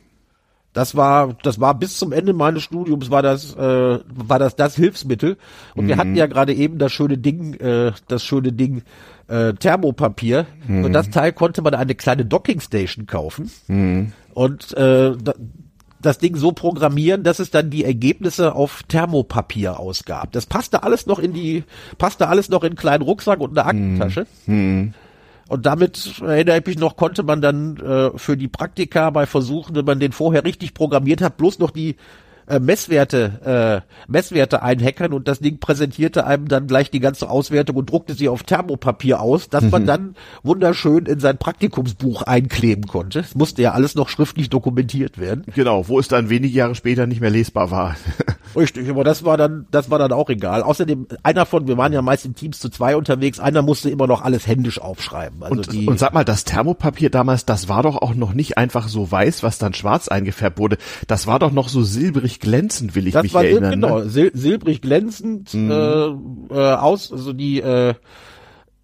Das 0.74 0.96
war, 0.96 1.34
das 1.42 1.60
war 1.60 1.78
bis 1.78 1.98
zum 1.98 2.12
Ende 2.12 2.32
meines 2.32 2.64
Studiums 2.64 3.08
war 3.08 3.22
das, 3.22 3.54
äh, 3.54 3.98
war 4.08 4.38
das 4.40 4.56
das 4.56 4.74
Hilfsmittel. 4.74 5.38
Und 5.74 5.84
mhm. 5.84 5.88
wir 5.88 5.96
hatten 5.96 6.16
ja 6.16 6.26
gerade 6.26 6.52
eben 6.52 6.78
das 6.78 6.92
schöne 6.92 7.16
Ding, 7.16 7.54
äh, 7.54 7.92
das 8.08 8.24
schöne 8.24 8.52
Ding 8.52 8.82
äh, 9.28 9.54
Thermopapier. 9.54 10.46
Mhm. 10.66 10.84
Und 10.84 10.92
das 10.92 11.10
Teil 11.10 11.32
konnte 11.32 11.62
man 11.62 11.74
eine 11.74 11.94
kleine 11.94 12.24
Dockingstation 12.24 13.06
kaufen. 13.06 13.50
Mhm. 13.68 14.12
Und 14.34 14.76
äh, 14.76 15.16
da, 15.16 15.34
das 16.02 16.18
Ding 16.18 16.36
so 16.36 16.52
programmieren, 16.52 17.22
dass 17.22 17.38
es 17.38 17.50
dann 17.50 17.70
die 17.70 17.84
Ergebnisse 17.84 18.54
auf 18.54 18.82
Thermopapier 18.82 19.78
ausgab. 19.78 20.32
Das 20.32 20.46
passte 20.46 20.82
alles 20.82 21.06
noch 21.06 21.20
in 21.20 21.32
die, 21.32 21.64
passte 21.98 22.28
alles 22.28 22.48
noch 22.48 22.62
in 22.62 22.70
einen 22.70 22.76
kleinen 22.76 23.02
Rucksack 23.02 23.40
und 23.40 23.56
eine 23.56 23.66
Aktentasche. 23.66 24.26
Mhm. 24.46 24.92
Und 25.48 25.66
damit 25.66 26.20
erinnere 26.20 26.58
ich 26.58 26.66
mich 26.66 26.78
noch, 26.78 26.96
konnte 26.96 27.22
man 27.22 27.40
dann 27.40 27.76
äh, 27.76 28.18
für 28.18 28.36
die 28.36 28.48
Praktika 28.48 29.10
bei 29.10 29.26
Versuchen, 29.26 29.76
wenn 29.76 29.84
man 29.84 30.00
den 30.00 30.12
vorher 30.12 30.44
richtig 30.44 30.74
programmiert 30.74 31.20
hat, 31.20 31.36
bloß 31.36 31.58
noch 31.58 31.70
die 31.70 31.96
äh, 32.46 32.60
Messwerte, 32.60 33.84
äh, 33.86 34.10
Messwerte 34.10 34.62
einhackern 34.62 35.12
und 35.12 35.28
das 35.28 35.40
Ding 35.40 35.58
präsentierte 35.58 36.26
einem 36.26 36.48
dann 36.48 36.66
gleich 36.66 36.90
die 36.90 37.00
ganze 37.00 37.30
Auswertung 37.30 37.76
und 37.76 37.90
druckte 37.90 38.14
sie 38.14 38.28
auf 38.28 38.42
Thermopapier 38.42 39.20
aus, 39.20 39.48
dass 39.48 39.64
mhm. 39.64 39.70
man 39.70 39.86
dann 39.86 40.16
wunderschön 40.42 41.06
in 41.06 41.20
sein 41.20 41.38
Praktikumsbuch 41.38 42.22
einkleben 42.22 42.86
konnte. 42.86 43.20
Es 43.20 43.34
musste 43.34 43.62
ja 43.62 43.72
alles 43.72 43.94
noch 43.94 44.08
schriftlich 44.08 44.50
dokumentiert 44.50 45.18
werden. 45.18 45.44
Genau, 45.54 45.88
wo 45.88 45.98
es 45.98 46.08
dann 46.08 46.28
wenige 46.28 46.54
Jahre 46.54 46.74
später 46.74 47.06
nicht 47.06 47.20
mehr 47.20 47.30
lesbar 47.30 47.70
war. 47.70 47.96
Richtig, 48.56 48.88
aber 48.88 49.04
das 49.04 49.24
war 49.24 49.36
dann, 49.36 49.66
das 49.70 49.90
war 49.90 49.98
dann 49.98 50.12
auch 50.12 50.28
egal. 50.30 50.62
Außerdem, 50.62 51.06
einer 51.22 51.46
von, 51.46 51.66
wir 51.66 51.76
waren 51.76 51.92
ja 51.92 52.02
meist 52.02 52.24
in 52.24 52.34
Teams 52.34 52.60
zu 52.60 52.68
zwei 52.68 52.96
unterwegs, 52.96 53.40
einer 53.40 53.62
musste 53.62 53.90
immer 53.90 54.06
noch 54.06 54.22
alles 54.22 54.46
händisch 54.46 54.80
aufschreiben. 54.80 55.42
Also 55.42 55.56
und, 55.56 55.72
die, 55.72 55.86
und 55.86 55.98
sag 55.98 56.14
mal, 56.14 56.24
das 56.24 56.44
Thermopapier 56.44 57.10
damals, 57.10 57.44
das 57.44 57.68
war 57.68 57.82
doch 57.82 58.00
auch 58.00 58.14
noch 58.14 58.34
nicht 58.34 58.58
einfach 58.58 58.88
so 58.88 59.10
weiß, 59.10 59.42
was 59.42 59.58
dann 59.58 59.74
schwarz 59.74 60.08
eingefärbt 60.08 60.58
wurde. 60.58 60.78
Das 61.06 61.26
war 61.26 61.38
doch 61.38 61.52
noch 61.52 61.68
so 61.68 61.82
silbrig 61.82 62.40
glänzend, 62.40 62.94
will 62.94 63.06
ich 63.06 63.14
das 63.14 63.24
mich 63.24 63.34
war 63.34 63.44
erinnern. 63.44 63.72
Genau, 63.72 63.98
ne? 64.00 64.10
sil 64.10 64.30
silbrig 64.34 64.80
glänzend, 64.80 65.54
mhm. 65.54 65.70
äh, 65.70 66.54
äh, 66.54 66.74
aus, 66.74 67.12
also 67.12 67.32
die, 67.32 67.60
äh, 67.60 67.94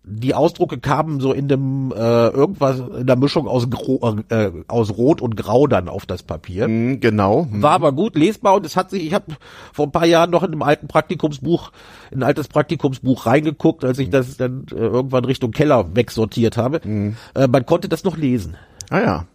die 0.03 0.35
Ausdrucke 0.35 0.79
kamen 0.79 1.21
so 1.21 1.33
in 1.33 1.47
dem 1.47 1.93
äh, 1.93 2.29
irgendwas 2.29 2.79
in 2.79 3.07
der 3.07 3.17
Mischung 3.17 3.47
aus 3.47 3.69
Gro 3.69 4.19
äh, 4.31 4.51
aus 4.67 4.97
Rot 4.97 5.21
und 5.21 5.37
Grau 5.37 5.67
dann 5.67 5.89
auf 5.89 6.07
das 6.07 6.23
Papier. 6.23 6.69
Mm, 6.69 7.01
genau. 7.01 7.45
Mm. 7.51 7.63
War 7.63 7.73
aber 7.73 7.93
gut 7.93 8.17
lesbar 8.17 8.55
und 8.55 8.65
es 8.65 8.77
hat 8.77 8.91
sich, 8.91 9.05
ich 9.05 9.13
habe 9.13 9.37
vor 9.73 9.87
ein 9.87 9.93
paar 9.93 10.07
Jahren 10.07 10.31
noch 10.31 10.43
in 10.43 10.53
einem 10.53 10.63
alten 10.63 10.89
Praktikumsbuch, 10.89 11.71
in 12.11 12.21
ein 12.21 12.23
altes 12.23 12.49
Praktikumsbuch 12.49 13.27
reingeguckt, 13.27 13.85
als 13.85 13.99
ich 13.99 14.09
mm. 14.09 14.13
das 14.13 14.37
dann 14.39 14.67
äh, 14.71 14.77
irgendwann 14.77 15.27
Richtung 15.27 15.51
Keller 15.51 15.95
wegsortiert 15.95 16.57
habe. 16.57 16.81
Mm. 16.83 17.17
Äh, 17.35 17.49
man 17.49 17.67
konnte 17.67 17.89
das 17.89 18.03
noch 18.03 18.17
lesen. 18.17 18.57
Ah 18.89 19.01
ja. 19.01 19.27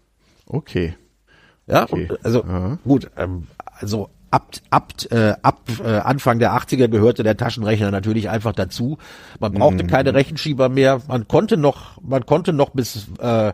Okay. 0.47 0.95
Ja, 1.67 1.83
okay. 1.83 2.07
Und, 2.09 2.25
also 2.25 2.43
Aha. 2.43 2.79
gut, 2.83 3.11
ähm, 3.17 3.47
also 3.79 4.09
ab, 4.35 4.51
ab, 4.69 4.93
äh, 5.11 5.33
ab 5.41 5.61
äh, 5.83 5.87
Anfang 5.87 6.39
der 6.39 6.51
80er 6.53 6.89
gehörte 6.89 7.23
der 7.23 7.37
Taschenrechner 7.37 7.89
natürlich 7.89 8.29
einfach 8.29 8.51
dazu. 8.51 8.97
Man 9.39 9.53
brauchte 9.53 9.83
mhm. 9.83 9.87
keine 9.87 10.13
Rechenschieber 10.13 10.67
mehr. 10.67 11.01
Man 11.07 11.27
konnte 11.27 11.55
noch, 11.55 12.01
man 12.01 12.25
konnte 12.25 12.51
noch 12.51 12.71
bis 12.71 13.07
äh, 13.19 13.53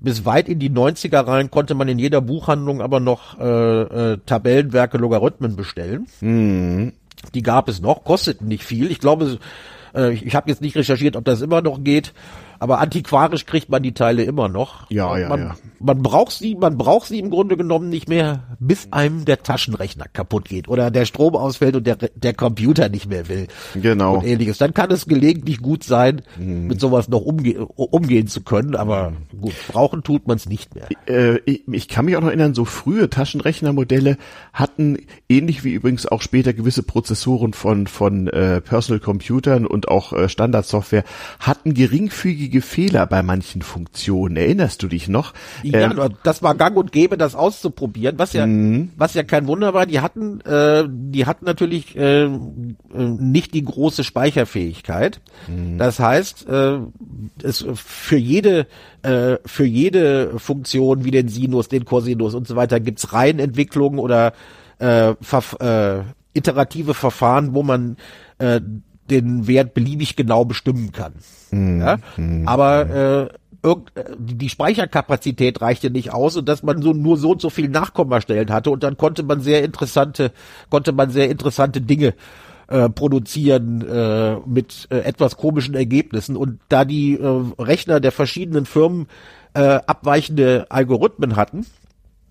bis 0.00 0.24
weit 0.24 0.48
in 0.48 0.58
die 0.58 0.70
90er 0.70 1.26
rein 1.26 1.50
konnte 1.50 1.74
man 1.74 1.88
in 1.88 1.98
jeder 1.98 2.20
Buchhandlung 2.20 2.82
aber 2.82 3.00
noch 3.00 3.38
äh, 3.38 4.12
äh, 4.12 4.18
Tabellenwerke, 4.26 4.98
Logarithmen 4.98 5.56
bestellen. 5.56 6.06
Mhm. 6.20 6.92
Die 7.34 7.42
gab 7.42 7.68
es 7.68 7.80
noch, 7.80 8.04
kosteten 8.04 8.48
nicht 8.48 8.64
viel. 8.64 8.90
Ich 8.90 8.98
glaube, 8.98 9.38
äh, 9.94 10.12
ich, 10.12 10.26
ich 10.26 10.34
habe 10.34 10.50
jetzt 10.50 10.60
nicht 10.60 10.76
recherchiert, 10.76 11.16
ob 11.16 11.24
das 11.24 11.40
immer 11.40 11.62
noch 11.62 11.82
geht. 11.82 12.12
Aber 12.64 12.80
antiquarisch 12.80 13.44
kriegt 13.44 13.68
man 13.68 13.82
die 13.82 13.92
Teile 13.92 14.22
immer 14.22 14.48
noch. 14.48 14.88
Ja, 14.88 15.18
ja, 15.18 15.28
man, 15.28 15.40
ja. 15.40 15.56
Man 15.80 16.02
braucht 16.02 16.32
sie, 16.32 16.54
man 16.54 16.78
braucht 16.78 17.08
sie 17.08 17.18
im 17.18 17.28
Grunde 17.28 17.58
genommen 17.58 17.90
nicht 17.90 18.08
mehr, 18.08 18.56
bis 18.58 18.90
einem 18.90 19.26
der 19.26 19.42
Taschenrechner 19.42 20.06
kaputt 20.10 20.46
geht 20.46 20.66
oder 20.66 20.90
der 20.90 21.04
Strom 21.04 21.36
ausfällt 21.36 21.76
und 21.76 21.86
der, 21.86 21.96
der 21.96 22.32
Computer 22.32 22.88
nicht 22.88 23.06
mehr 23.06 23.28
will. 23.28 23.48
Genau. 23.74 24.14
Und 24.14 24.24
ähnliches. 24.24 24.56
Dann 24.56 24.72
kann 24.72 24.90
es 24.90 25.04
gelegentlich 25.04 25.60
gut 25.60 25.84
sein, 25.84 26.22
mhm. 26.38 26.68
mit 26.68 26.80
sowas 26.80 27.10
noch 27.10 27.20
umge 27.20 27.66
umgehen 27.66 28.28
zu 28.28 28.40
können, 28.40 28.76
aber 28.76 29.12
gut, 29.38 29.52
brauchen 29.68 30.02
tut 30.02 30.26
man 30.26 30.38
es 30.38 30.48
nicht 30.48 30.74
mehr. 30.74 30.88
Äh, 31.06 31.40
ich, 31.44 31.68
ich 31.70 31.88
kann 31.88 32.06
mich 32.06 32.16
auch 32.16 32.22
noch 32.22 32.28
erinnern, 32.28 32.54
so 32.54 32.64
frühe 32.64 33.10
Taschenrechnermodelle 33.10 34.16
hatten, 34.54 34.96
ähnlich 35.28 35.64
wie 35.64 35.74
übrigens 35.74 36.06
auch 36.06 36.22
später 36.22 36.54
gewisse 36.54 36.82
Prozessoren 36.82 37.52
von, 37.52 37.88
von 37.88 38.26
äh, 38.28 38.62
Personal 38.62 39.00
Computern 39.00 39.66
und 39.66 39.88
auch 39.88 40.14
äh, 40.14 40.30
Standardsoftware, 40.30 41.04
hatten 41.40 41.74
geringfügige 41.74 42.53
häufige 42.54 42.62
Fehler 42.62 43.06
bei 43.06 43.22
manchen 43.22 43.62
Funktionen. 43.62 44.36
Erinnerst 44.36 44.82
du 44.82 44.88
dich 44.88 45.08
noch? 45.08 45.34
Ja, 45.62 45.90
ähm, 45.90 46.14
das 46.22 46.42
war 46.42 46.54
gang 46.54 46.76
und 46.76 46.92
gäbe, 46.92 47.16
das 47.16 47.34
auszuprobieren, 47.34 48.18
was 48.18 48.32
ja, 48.32 48.46
mhm. 48.46 48.90
was 48.96 49.14
ja 49.14 49.22
kein 49.22 49.46
Wunder 49.46 49.74
war. 49.74 49.86
Die 49.86 50.00
hatten, 50.00 50.40
äh, 50.40 50.84
die 50.88 51.26
hatten 51.26 51.44
natürlich 51.44 51.96
äh, 51.96 52.28
nicht 52.28 53.54
die 53.54 53.64
große 53.64 54.04
Speicherfähigkeit. 54.04 55.20
Mhm. 55.48 55.78
Das 55.78 55.98
heißt, 55.98 56.48
äh, 56.48 56.78
es 57.42 57.64
für 57.74 58.18
jede 58.18 58.66
äh, 59.02 59.36
für 59.44 59.66
jede 59.66 60.38
Funktion 60.38 61.04
wie 61.04 61.10
den 61.10 61.28
Sinus, 61.28 61.68
den 61.68 61.84
Cosinus 61.84 62.34
und 62.34 62.46
so 62.46 62.56
weiter 62.56 62.80
gibt's 62.80 63.12
Reihenentwicklungen 63.12 63.98
oder 63.98 64.32
äh, 64.78 65.14
Verf 65.20 65.56
äh, 65.60 66.02
iterative 66.36 66.94
Verfahren, 66.94 67.54
wo 67.54 67.62
man 67.62 67.96
äh, 68.38 68.60
den 69.10 69.46
Wert 69.46 69.74
beliebig 69.74 70.16
genau 70.16 70.44
bestimmen 70.44 70.92
kann. 70.92 71.14
Mhm. 71.50 71.80
Ja? 71.80 71.98
Mhm. 72.16 72.48
Aber 72.48 72.90
äh, 72.90 73.68
äh 73.68 73.76
die 74.18 74.48
Speicherkapazität 74.48 75.60
reichte 75.60 75.90
nicht 75.90 76.12
aus 76.12 76.36
und 76.36 76.48
dass 76.48 76.62
man 76.62 76.82
so 76.82 76.92
nur 76.92 77.16
so 77.16 77.32
und 77.32 77.40
so 77.40 77.50
viel 77.50 77.68
Nachkommastellen 77.68 78.52
hatte 78.52 78.70
und 78.70 78.82
dann 78.82 78.96
konnte 78.96 79.22
man 79.22 79.40
sehr 79.40 79.64
interessante 79.64 80.32
konnte 80.68 80.92
man 80.92 81.10
sehr 81.10 81.30
interessante 81.30 81.80
Dinge 81.80 82.14
äh, 82.68 82.88
produzieren 82.88 83.86
äh, 83.86 84.36
mit 84.46 84.86
äh, 84.90 84.98
etwas 84.98 85.36
komischen 85.36 85.74
Ergebnissen 85.74 86.36
und 86.36 86.60
da 86.68 86.84
die 86.84 87.14
äh, 87.14 87.42
Rechner 87.58 88.00
der 88.00 88.12
verschiedenen 88.12 88.66
Firmen 88.66 89.06
äh, 89.54 89.80
abweichende 89.86 90.66
Algorithmen 90.70 91.36
hatten, 91.36 91.66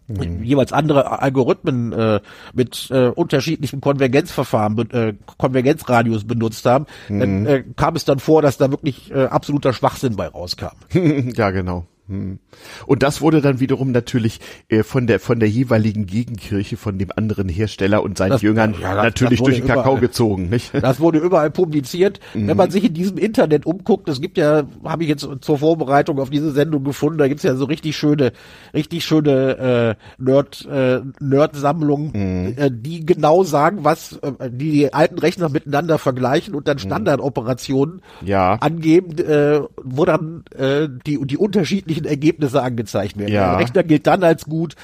mhm. 0.07 0.43
jeweils 0.43 0.73
andere 0.73 1.21
Algorithmen 1.21 1.93
äh, 1.93 2.19
mit 2.53 2.89
äh, 2.91 3.07
unterschiedlichen 3.07 3.81
Konvergenzverfahren, 3.81 4.77
äh, 4.91 5.13
Konvergenzradius 5.37 6.25
benutzt 6.25 6.65
haben, 6.65 6.85
mhm. 7.09 7.19
dann 7.19 7.45
äh, 7.45 7.63
kam 7.75 7.95
es 7.95 8.05
dann 8.05 8.19
vor, 8.19 8.41
dass 8.41 8.57
da 8.57 8.69
wirklich 8.71 9.11
äh, 9.11 9.25
absoluter 9.25 9.73
Schwachsinn 9.73 10.15
bei 10.15 10.27
rauskam. 10.27 10.75
ja, 10.93 11.51
genau. 11.51 11.85
Hm. 12.07 12.39
Und 12.85 13.01
das 13.01 13.21
wurde 13.21 13.41
dann 13.41 13.61
wiederum 13.61 13.91
natürlich 13.91 14.41
äh, 14.67 14.83
von 14.83 15.07
der 15.07 15.21
von 15.21 15.39
der 15.39 15.49
jeweiligen 15.49 16.05
Gegenkirche 16.05 16.75
von 16.75 16.97
dem 16.97 17.09
anderen 17.15 17.47
Hersteller 17.47 18.03
und 18.03 18.17
seinen 18.17 18.31
das, 18.31 18.41
Jüngern 18.41 18.75
ja, 18.79 18.95
das, 18.95 19.05
natürlich 19.05 19.39
das 19.39 19.45
durch 19.45 19.57
den 19.59 19.67
Kakao 19.67 19.95
gezogen, 19.97 20.49
nicht? 20.49 20.73
Das 20.83 20.99
wurde 20.99 21.19
überall 21.19 21.49
publiziert. 21.49 22.19
Mhm. 22.33 22.49
Wenn 22.49 22.57
man 22.57 22.71
sich 22.71 22.83
in 22.83 22.93
diesem 22.93 23.17
Internet 23.17 23.65
umguckt, 23.65 24.09
es 24.09 24.19
gibt 24.19 24.37
ja, 24.37 24.63
habe 24.83 25.03
ich 25.03 25.09
jetzt 25.09 25.25
zur 25.39 25.57
Vorbereitung 25.57 26.19
auf 26.19 26.29
diese 26.29 26.51
Sendung 26.51 26.83
gefunden, 26.83 27.19
da 27.19 27.29
gibt's 27.29 27.43
ja 27.43 27.55
so 27.55 27.65
richtig 27.65 27.95
schöne, 27.95 28.33
richtig 28.73 29.05
schöne 29.05 29.97
äh, 29.97 30.21
Nerd 30.21 30.67
äh, 30.69 30.99
Nerd-Sammlungen, 31.21 32.11
mhm. 32.13 32.53
äh, 32.57 32.69
die 32.69 33.05
genau 33.05 33.43
sagen, 33.43 33.79
was 33.83 34.19
äh, 34.21 34.49
die, 34.51 34.93
alten 34.93 35.19
Rechner 35.19 35.47
miteinander 35.47 35.97
vergleichen 35.97 36.53
und 36.53 36.67
dann 36.67 36.75
mhm. 36.75 36.81
Standardoperationen 36.81 38.01
ja. 38.25 38.55
angeben, 38.55 39.17
äh, 39.19 39.61
wo 39.81 40.03
dann 40.03 40.43
äh, 40.57 40.89
die 41.05 41.17
die 41.25 41.37
unterschiedlichen 41.37 41.92
unterschiedlichen 41.93 42.05
Ergebnisse 42.05 42.61
angezeigt 42.61 43.17
werden. 43.17 43.33
Ja. 43.33 43.51
Der 43.51 43.59
Rechner 43.59 43.83
gilt 43.83 44.07
dann 44.07 44.23
als 44.23 44.45
gut, 44.45 44.75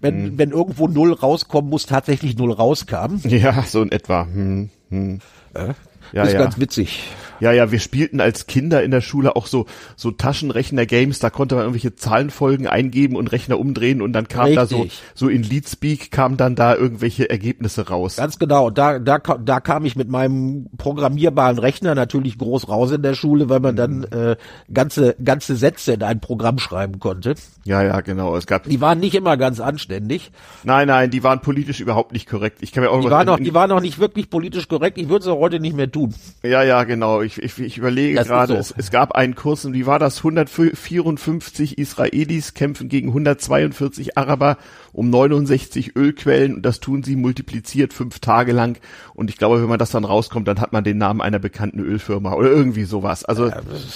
wenn, 0.00 0.14
hm. 0.14 0.38
wenn 0.38 0.50
irgendwo 0.50 0.88
Null 0.88 1.12
rauskommen 1.12 1.70
muss, 1.70 1.86
tatsächlich 1.86 2.36
Null 2.36 2.52
rauskam. 2.52 3.16
Ja, 3.24 3.62
so 3.62 3.82
in 3.82 3.92
etwa. 3.92 4.24
Hm, 4.24 4.70
hm. 4.90 5.20
Äh, 5.54 5.74
ja, 6.12 6.22
ist 6.22 6.32
ja. 6.32 6.40
ganz 6.40 6.58
witzig. 6.58 7.02
Ja, 7.40 7.52
ja, 7.52 7.70
wir 7.70 7.78
spielten 7.78 8.20
als 8.20 8.46
Kinder 8.46 8.82
in 8.82 8.90
der 8.90 9.00
Schule 9.00 9.36
auch 9.36 9.46
so, 9.46 9.66
so 9.96 10.10
Taschenrechner-Games, 10.10 11.18
da 11.18 11.30
konnte 11.30 11.54
man 11.54 11.64
irgendwelche 11.64 11.94
Zahlenfolgen 11.94 12.66
eingeben 12.66 13.16
und 13.16 13.32
Rechner 13.32 13.58
umdrehen 13.58 14.02
und 14.02 14.12
dann 14.12 14.28
kam 14.28 14.46
Richtig. 14.46 14.56
da 14.56 14.66
so, 14.66 14.86
so 15.14 15.28
in 15.28 15.42
Leadspeak 15.42 16.10
kam 16.10 16.36
dann 16.36 16.54
da 16.54 16.74
irgendwelche 16.74 17.30
Ergebnisse 17.30 17.88
raus. 17.88 18.16
Ganz 18.16 18.38
genau. 18.38 18.70
Da, 18.70 18.98
da, 18.98 19.18
da 19.18 19.60
kam 19.60 19.84
ich 19.84 19.96
mit 19.96 20.08
meinem 20.08 20.68
programmierbaren 20.78 21.58
Rechner 21.58 21.94
natürlich 21.94 22.38
groß 22.38 22.68
raus 22.68 22.90
in 22.90 23.02
der 23.02 23.14
Schule, 23.14 23.48
weil 23.48 23.60
man 23.60 23.76
dann 23.76 24.04
äh, 24.04 24.36
ganze, 24.72 25.14
ganze 25.22 25.56
Sätze 25.56 25.92
in 25.92 26.02
ein 26.02 26.20
Programm 26.20 26.58
schreiben 26.58 26.98
konnte. 26.98 27.34
Ja, 27.64 27.82
ja, 27.82 28.00
genau. 28.00 28.36
Es 28.36 28.46
gab. 28.46 28.64
Die 28.64 28.80
waren 28.80 28.98
nicht 28.98 29.14
immer 29.14 29.36
ganz 29.36 29.60
anständig. 29.60 30.30
Nein, 30.64 30.88
nein, 30.88 31.10
die 31.10 31.22
waren 31.22 31.40
politisch 31.40 31.80
überhaupt 31.80 32.12
nicht 32.12 32.28
korrekt. 32.28 32.58
Ich 32.62 32.72
kann 32.72 32.82
mir 32.82 32.90
auch 32.90 33.00
die 33.00 33.10
waren 33.10 33.26
noch, 33.26 33.38
die 33.38 33.54
waren 33.54 33.68
noch 33.68 33.80
nicht 33.80 33.98
wirklich 33.98 34.30
politisch 34.30 34.68
korrekt. 34.68 34.98
Ich 34.98 35.08
würde 35.08 35.22
es 35.22 35.28
auch 35.28 35.38
heute 35.38 35.60
nicht 35.60 35.76
mehr 35.76 35.90
tun. 35.90 36.14
Ja, 36.42 36.62
ja, 36.62 36.84
genau 36.84 37.22
ich, 37.28 37.42
ich, 37.42 37.58
ich 37.58 37.78
überlege 37.78 38.22
gerade, 38.24 38.54
so. 38.54 38.58
es, 38.58 38.74
es 38.76 38.90
gab 38.90 39.12
einen 39.12 39.34
Kurs, 39.34 39.64
und 39.64 39.74
wie 39.74 39.86
war 39.86 39.98
das? 39.98 40.18
154 40.18 41.78
Israelis 41.78 42.54
kämpfen 42.54 42.88
gegen 42.88 43.08
142 43.08 44.16
Araber 44.16 44.56
um 44.92 45.10
69 45.10 45.94
Ölquellen 45.96 46.56
und 46.56 46.62
das 46.62 46.80
tun 46.80 47.02
sie 47.02 47.16
multipliziert 47.16 47.92
fünf 47.92 48.18
Tage 48.18 48.52
lang. 48.52 48.78
Und 49.14 49.30
ich 49.30 49.36
glaube, 49.36 49.60
wenn 49.60 49.68
man 49.68 49.78
das 49.78 49.90
dann 49.90 50.04
rauskommt, 50.04 50.48
dann 50.48 50.60
hat 50.60 50.72
man 50.72 50.84
den 50.84 50.98
Namen 50.98 51.20
einer 51.20 51.38
bekannten 51.38 51.80
Ölfirma 51.80 52.32
oder 52.32 52.50
irgendwie 52.50 52.84
sowas. 52.84 53.24
Also 53.24 53.50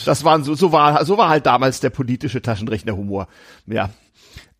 das 0.04 0.24
waren 0.24 0.44
so, 0.44 0.54
so 0.54 0.72
war, 0.72 1.04
so 1.04 1.18
war 1.18 1.28
halt 1.28 1.46
damals 1.46 1.80
der 1.80 1.90
politische 1.90 2.42
Taschenrechnerhumor. 2.42 3.28
Ja. 3.66 3.90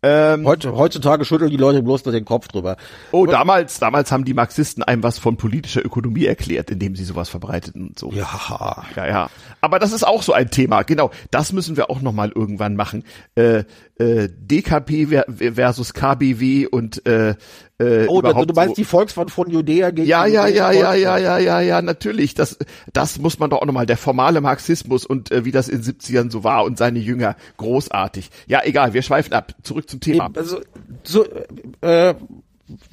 Ähm, 0.03 0.45
heutzutage 0.45 1.23
schütteln 1.23 1.49
die 1.49 1.57
Leute 1.57 1.81
bloß 1.81 2.03
noch 2.03 2.11
den 2.11 2.25
Kopf 2.25 2.49
drüber. 2.49 2.75
Oh, 3.11 3.25
damals, 3.25 3.79
damals 3.79 4.11
haben 4.11 4.25
die 4.25 4.33
Marxisten 4.33 4.83
einem 4.83 5.01
was 5.01 5.17
von 5.17 5.37
politischer 5.37 5.83
Ökonomie 5.85 6.25
erklärt, 6.25 6.69
indem 6.71 6.95
sie 6.95 7.05
sowas 7.05 7.29
verbreiteten 7.29 7.87
und 7.87 7.99
so. 7.99 8.11
Ja. 8.11 8.85
Ja, 8.95 9.07
ja. 9.07 9.29
Aber 9.61 9.79
das 9.79 9.93
ist 9.93 10.05
auch 10.05 10.21
so 10.21 10.33
ein 10.33 10.51
Thema. 10.51 10.83
Genau. 10.83 11.11
Das 11.31 11.53
müssen 11.53 11.77
wir 11.77 11.89
auch 11.89 12.01
nochmal 12.01 12.33
irgendwann 12.35 12.75
machen. 12.75 13.03
Äh, 13.35 13.63
äh, 13.97 14.27
DKP 14.29 15.23
versus 15.53 15.93
KBW 15.93 16.67
und 16.67 17.05
äh, 17.05 17.35
äh, 17.79 18.05
oh, 18.07 18.21
du 18.21 18.53
meinst 18.53 18.75
so. 18.75 18.81
die 18.81 18.85
Volksfront 18.85 19.31
von 19.31 19.49
Judäa 19.49 19.89
gegen 19.89 20.07
Ja, 20.07 20.25
ja, 20.25 20.47
ja, 20.47 20.71
ja, 20.71 20.93
ja, 20.93 21.17
ja, 21.17 21.37
ja, 21.39 21.59
ja, 21.59 21.81
natürlich. 21.81 22.35
Das, 22.35 22.57
das 22.93 23.17
muss 23.17 23.39
man 23.39 23.49
doch 23.49 23.61
auch 23.61 23.65
nochmal. 23.65 23.87
Der 23.87 23.97
formale 23.97 24.41
Marxismus 24.41 25.05
und 25.05 25.31
äh, 25.31 25.43
wie 25.43 25.51
das 25.51 25.69
in 25.69 25.81
70ern 25.81 26.31
so 26.31 26.43
war 26.43 26.65
und 26.65 26.77
seine 26.77 26.99
Jünger 26.99 27.35
großartig. 27.57 28.29
Ja, 28.45 28.61
egal, 28.63 28.93
wir 28.93 29.01
schweifen 29.01 29.33
ab. 29.33 29.55
Zurück 29.63 29.89
zum 29.89 29.99
Thema. 29.99 30.29
Also, 30.35 30.61
so, 31.03 31.25
äh, 31.81 32.13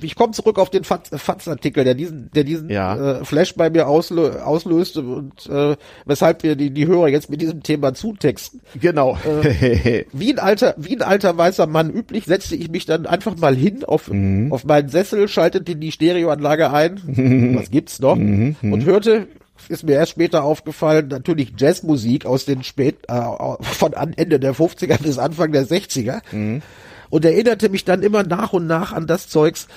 ich 0.03 0.16
komme 0.16 0.33
zurück 0.33 0.59
auf 0.59 0.71
den 0.71 0.83
FATS-Artikel, 0.83 1.85
der 1.85 1.95
diesen, 1.95 2.31
der 2.35 2.43
diesen 2.43 2.71
ja. 2.71 3.21
äh, 3.21 3.25
Flash 3.25 3.55
bei 3.55 3.71
mir 3.71 3.87
auslö 3.87 4.41
auslöste 4.41 5.03
und 5.03 5.47
äh, 5.47 5.77
weshalb 6.07 6.43
wir 6.43 6.57
die, 6.57 6.71
die 6.71 6.87
Hörer 6.89 7.09
jetzt 7.09 7.31
mit 7.31 7.41
diesem 7.41 7.62
Thema 7.62 7.95
zutexten. 7.95 8.61
Genau. 8.81 9.16
Äh, 9.25 10.07
wie 10.12 10.33
ein 10.33 10.41
alter, 10.41 10.75
wie 10.77 10.97
ein 10.97 11.03
alter 11.03 11.37
weißer 11.37 11.68
Mann 11.68 11.91
üblich, 11.91 12.25
setzte 12.25 12.57
ich 12.57 12.68
mich 12.68 12.85
dann 12.85 13.07
einfach 13.07 13.37
mal 13.37 13.55
hin 13.55 13.85
auf, 13.85 14.09
mhm. 14.11 14.53
auf 14.53 14.64
meinen 14.64 14.89
Sessel, 14.89 15.29
schaltete 15.29 15.77
die 15.77 15.93
Stereoanlage 15.93 16.73
ein, 16.73 17.55
was 17.57 17.71
gibt's 17.71 18.01
noch, 18.01 18.16
mhm. 18.16 18.57
und 18.61 18.85
hörte 18.85 19.29
ist 19.68 19.85
mir 19.85 19.93
erst 19.93 20.12
später 20.12 20.43
aufgefallen, 20.43 21.09
natürlich 21.09 21.53
Jazzmusik 21.57 22.27
aus 22.27 22.45
den 22.45 22.64
spät, 22.64 22.97
äh, 23.09 23.23
von 23.61 23.93
Ende 23.93 24.41
der 24.41 24.55
50er 24.55 25.01
bis 25.01 25.18
Anfang 25.18 25.53
der 25.53 25.66
60er. 25.66 26.23
Mhm 26.33 26.62
und 27.11 27.25
erinnerte 27.25 27.69
mich 27.69 27.85
dann 27.85 28.03
immer 28.03 28.23
nach 28.23 28.53
und 28.53 28.67
nach 28.67 28.93
an 28.93 29.07
das 29.07 29.29
Zeugs, 29.29 29.69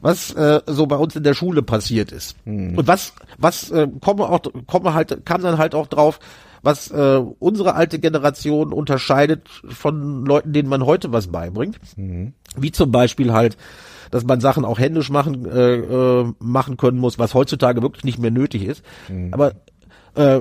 was 0.00 0.32
äh, 0.34 0.60
so 0.66 0.86
bei 0.86 0.96
uns 0.96 1.16
in 1.16 1.22
der 1.22 1.34
Schule 1.34 1.62
passiert 1.62 2.12
ist. 2.12 2.36
Hm. 2.44 2.76
Und 2.76 2.86
was, 2.86 3.12
was 3.38 3.70
äh, 3.70 3.88
komme 4.00 4.28
auch, 4.28 4.40
komme 4.66 4.94
halt, 4.94 5.24
kam 5.24 5.42
dann 5.42 5.58
halt 5.58 5.74
auch 5.74 5.86
drauf, 5.86 6.20
was 6.62 6.90
äh, 6.90 7.22
unsere 7.38 7.74
alte 7.74 7.98
Generation 7.98 8.72
unterscheidet 8.72 9.48
von 9.68 10.24
Leuten, 10.26 10.52
denen 10.52 10.68
man 10.68 10.84
heute 10.84 11.12
was 11.12 11.28
beibringt. 11.28 11.78
Mhm. 11.96 12.34
Wie 12.56 12.72
zum 12.72 12.92
Beispiel 12.92 13.32
halt, 13.32 13.56
dass 14.10 14.24
man 14.24 14.40
Sachen 14.40 14.64
auch 14.64 14.78
händisch 14.78 15.10
machen, 15.10 15.46
äh, 15.46 15.76
äh, 15.76 16.32
machen 16.38 16.76
können 16.76 16.98
muss, 16.98 17.18
was 17.18 17.34
heutzutage 17.34 17.82
wirklich 17.82 18.04
nicht 18.04 18.18
mehr 18.18 18.30
nötig 18.30 18.64
ist. 18.64 18.84
Mhm. 19.08 19.32
Aber 19.32 19.52
äh, 20.14 20.40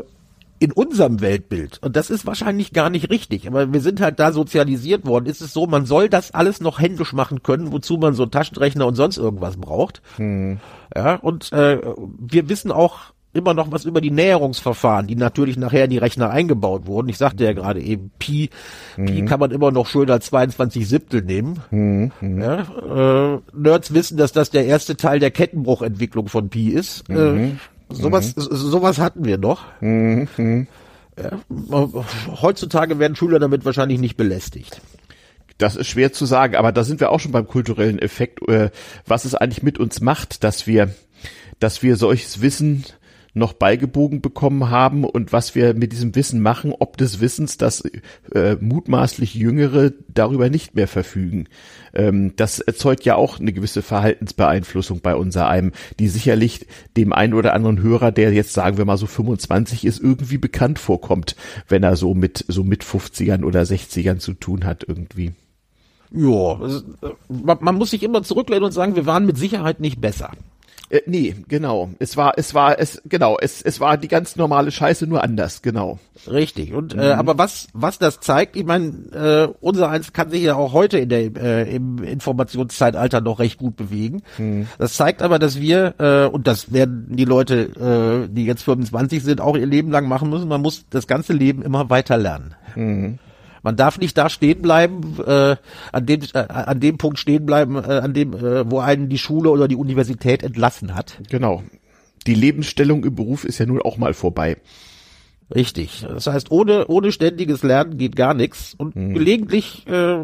in 0.60 0.72
unserem 0.72 1.22
Weltbild, 1.22 1.80
und 1.82 1.96
das 1.96 2.10
ist 2.10 2.26
wahrscheinlich 2.26 2.74
gar 2.74 2.90
nicht 2.90 3.10
richtig, 3.10 3.48
aber 3.48 3.72
wir 3.72 3.82
sind 3.82 4.02
halt 4.02 4.20
da 4.20 4.32
sozialisiert 4.32 5.06
worden, 5.06 5.26
ist 5.26 5.42
es 5.42 5.54
so, 5.54 5.68
man 5.68 5.86
soll 5.86 6.10
das 6.10 6.34
alles 6.34 6.60
noch 6.60 6.80
händisch 6.80 7.14
machen 7.14 7.44
können, 7.44 7.72
wozu 7.72 7.98
man 7.98 8.14
so 8.14 8.26
Taschenrechner 8.26 8.86
und 8.86 8.96
sonst 8.96 9.18
irgendwas 9.18 9.58
braucht. 9.58 10.02
Hm. 10.18 10.60
Ja, 10.96 11.16
und 11.16 11.52
äh, 11.54 11.80
wir 12.20 12.50
wissen 12.50 12.72
auch 12.72 13.14
immer 13.32 13.54
noch 13.54 13.72
was 13.72 13.86
über 13.86 14.02
die 14.02 14.12
Näherungsverfahren, 14.12 15.08
die 15.08 15.16
natürlich 15.16 15.56
nachher 15.56 15.86
in 15.86 15.92
die 15.92 15.98
Rechner 15.98 16.30
eingebaut 16.32 16.88
wurden. 16.88 17.10
Ich 17.10 17.18
sagte 17.18 17.46
ja 17.46 17.54
gerade 17.54 17.80
eben, 17.80 18.12
Pi, 18.18 18.50
mhm. 18.98 19.06
Pi 19.06 19.26
kann 19.26 19.40
man 19.40 19.52
immer 19.52 19.72
noch 19.72 19.88
schön 19.88 20.10
als 20.10 20.26
22 20.28 20.88
Siebtel 20.88 21.22
nehmen. 21.22 21.60
Mhm. 21.70 22.12
Ja, 22.22 23.36
äh, 23.36 23.40
Nerds 23.54 23.94
wissen, 23.94 24.18
dass 24.18 24.32
das 24.32 24.50
der 24.50 24.66
erste 24.66 24.98
Teil 24.98 25.20
der 25.20 25.32
Kettenbruchentwicklung 25.32 26.28
von 26.28 26.50
Pi 26.50 26.70
ist. 26.70 27.08
Äh, 27.10 27.14
mhm. 27.14 27.44
Äh, 27.44 27.56
Sowas, 27.90 28.36
mhm. 28.36 28.42
sowas 28.52 29.00
hatten 29.00 29.26
wir 29.26 29.38
noch. 29.38 29.66
Mhm. 29.82 30.68
Ja, 31.18 31.40
heutzutage 32.42 33.00
werden 33.00 33.16
Schüler 33.16 33.40
damit 33.40 33.66
wahrscheinlich 33.66 34.00
nicht 34.00 34.16
belästigt. 34.16 34.82
Das 35.58 35.76
ist 35.76 35.88
schwer 35.88 36.14
zu 36.14 36.26
sagen, 36.26 36.56
aber 36.56 36.72
da 36.72 36.86
sind 36.86 37.02
wir 37.02 37.10
auch 37.10 37.20
schon 37.20 37.34
beim 37.34 37.48
kulturellen 37.48 38.00
Effekt, 38.00 38.48
äh, 38.48 38.70
was 39.06 39.26
es 39.26 39.36
eigentlich 39.36 39.64
mit 39.64 39.78
uns 39.78 40.00
macht, 40.00 40.44
dass 40.46 40.68
wir, 40.68 40.94
dass 41.60 41.84
wir 41.84 41.98
solches 41.98 42.42
Wissen 42.42 42.86
noch 43.40 43.54
beigebogen 43.54 44.22
bekommen 44.22 44.70
haben 44.70 45.04
und 45.04 45.34
was 45.34 45.56
wir 45.56 45.74
mit 45.74 45.92
diesem 45.92 46.16
Wissen 46.16 46.42
machen, 46.42 46.74
ob 46.78 46.98
des 46.98 47.20
Wissens, 47.20 47.58
dass 47.58 47.84
äh, 48.34 48.58
mutmaßlich 48.60 49.34
Jüngere 49.34 49.92
darüber 50.08 50.50
nicht 50.50 50.76
mehr 50.76 50.88
verfügen. 50.88 51.48
Ähm, 51.94 52.34
das 52.36 52.60
erzeugt 52.60 53.06
ja 53.06 53.16
auch 53.16 53.40
eine 53.40 53.54
gewisse 53.54 53.82
Verhaltensbeeinflussung 53.82 55.02
bei 55.02 55.16
unser 55.16 55.48
einem, 55.48 55.72
die 56.00 56.08
sicherlich 56.08 56.68
dem 56.96 57.14
einen 57.14 57.34
oder 57.34 57.54
anderen 57.54 57.82
Hörer, 57.82 58.12
der 58.12 58.32
jetzt 58.34 58.54
sagen 58.54 58.78
wir 58.78 58.86
mal 58.86 58.98
so 58.98 59.08
25 59.08 59.86
ist, 59.86 60.00
irgendwie 60.00 60.38
bekannt 60.38 60.78
vorkommt, 60.78 61.36
wenn 61.68 61.84
er 61.84 61.96
so 61.96 62.14
mit 62.14 62.46
so 62.48 62.64
mit 62.64 62.84
50ern 62.84 63.44
oder 63.44 63.62
60ern 63.62 64.20
zu 64.20 64.34
tun 64.34 64.66
hat 64.66 64.86
irgendwie. 64.88 65.34
Ja, 66.12 66.60
man 67.28 67.76
muss 67.76 67.92
sich 67.92 68.02
immer 68.04 68.24
zurücklehnen 68.24 68.64
und 68.64 68.72
sagen, 68.72 68.96
wir 68.96 69.06
waren 69.06 69.26
mit 69.26 69.38
Sicherheit 69.38 69.80
nicht 69.80 70.02
besser. 70.02 70.32
Äh, 70.90 71.02
nee, 71.06 71.36
genau. 71.48 71.90
Es 72.00 72.18
war, 72.18 72.34
es 72.38 72.54
war, 72.54 72.80
es, 72.80 73.02
genau, 73.06 73.38
es, 73.40 73.62
es 73.62 73.80
war 73.80 73.98
die 73.98 74.08
ganz 74.08 74.36
normale 74.36 74.72
Scheiße, 74.72 75.08
nur 75.08 75.24
anders, 75.24 75.62
genau. 75.62 76.00
Richtig. 76.28 76.74
Und 76.74 76.94
äh, 76.94 77.14
mhm. 77.14 77.20
aber 77.20 77.38
was, 77.38 77.68
was 77.74 78.00
das 78.00 78.20
zeigt, 78.20 78.56
ich 78.56 78.66
meine, 78.66 78.88
äh, 79.14 79.54
unser 79.62 79.90
eins 79.90 80.14
kann 80.14 80.30
sich 80.30 80.44
ja 80.44 80.56
auch 80.56 80.74
heute 80.74 80.98
in 80.98 81.10
der 81.10 81.36
äh, 81.36 81.76
im 81.76 82.04
Informationszeitalter 82.04 83.22
noch 83.22 83.40
recht 83.40 83.60
gut 83.60 83.76
bewegen. 83.76 84.24
Mhm. 84.38 84.68
Das 84.78 84.94
zeigt 84.94 85.22
aber, 85.22 85.40
dass 85.40 85.60
wir 85.60 85.96
äh, 86.00 86.26
und 86.26 86.48
das 86.48 86.74
werden 86.74 87.08
die 87.16 87.26
Leute, 87.26 88.28
äh, 88.28 88.34
die 88.34 88.46
jetzt 88.46 88.64
25 88.64 89.24
sind, 89.24 89.42
auch 89.42 89.56
ihr 89.56 89.66
Leben 89.66 89.92
lang 89.92 90.08
machen 90.08 90.30
müssen. 90.30 90.48
Man 90.48 90.62
muss 90.62 90.86
das 90.90 91.08
ganze 91.08 91.34
Leben 91.34 91.62
immer 91.62 91.90
weiter 91.90 92.18
lernen. 92.18 92.56
Mhm. 92.76 93.20
Man 93.64 93.76
darf 93.76 94.00
nicht 94.00 94.18
da 94.18 94.30
stehen 94.30 94.62
bleiben, 94.62 95.18
äh, 95.26 95.56
an 95.92 96.06
dem 96.06 96.22
äh, 96.34 96.38
an 96.38 96.80
dem 96.80 96.98
Punkt 96.98 97.20
stehen 97.20 97.46
bleiben, 97.46 97.76
äh, 97.76 97.80
an 97.80 98.14
dem 98.14 98.34
äh, 98.34 98.70
wo 98.70 98.80
einen 98.80 99.10
die 99.10 99.18
Schule 99.18 99.50
oder 99.50 99.68
die 99.68 99.76
Universität 99.76 100.44
entlassen 100.44 100.96
hat. 100.96 101.20
Genau. 101.30 101.64
Die 102.28 102.34
Lebensstellung 102.36 103.04
im 103.06 103.16
Beruf 103.16 103.46
ist 103.46 103.60
ja 103.60 103.66
nun 103.66 103.82
auch 103.82 103.98
mal 103.98 104.14
vorbei. 104.14 104.58
Richtig. 105.54 106.06
Das 106.08 106.28
heißt, 106.28 106.52
ohne 106.52 106.88
ohne 106.88 107.12
ständiges 107.12 107.64
Lernen 107.64 107.98
geht 107.98 108.16
gar 108.16 108.34
nichts 108.34 108.76
und 108.78 108.96
hm. 108.96 109.14
gelegentlich 109.14 109.88
äh, 109.88 110.24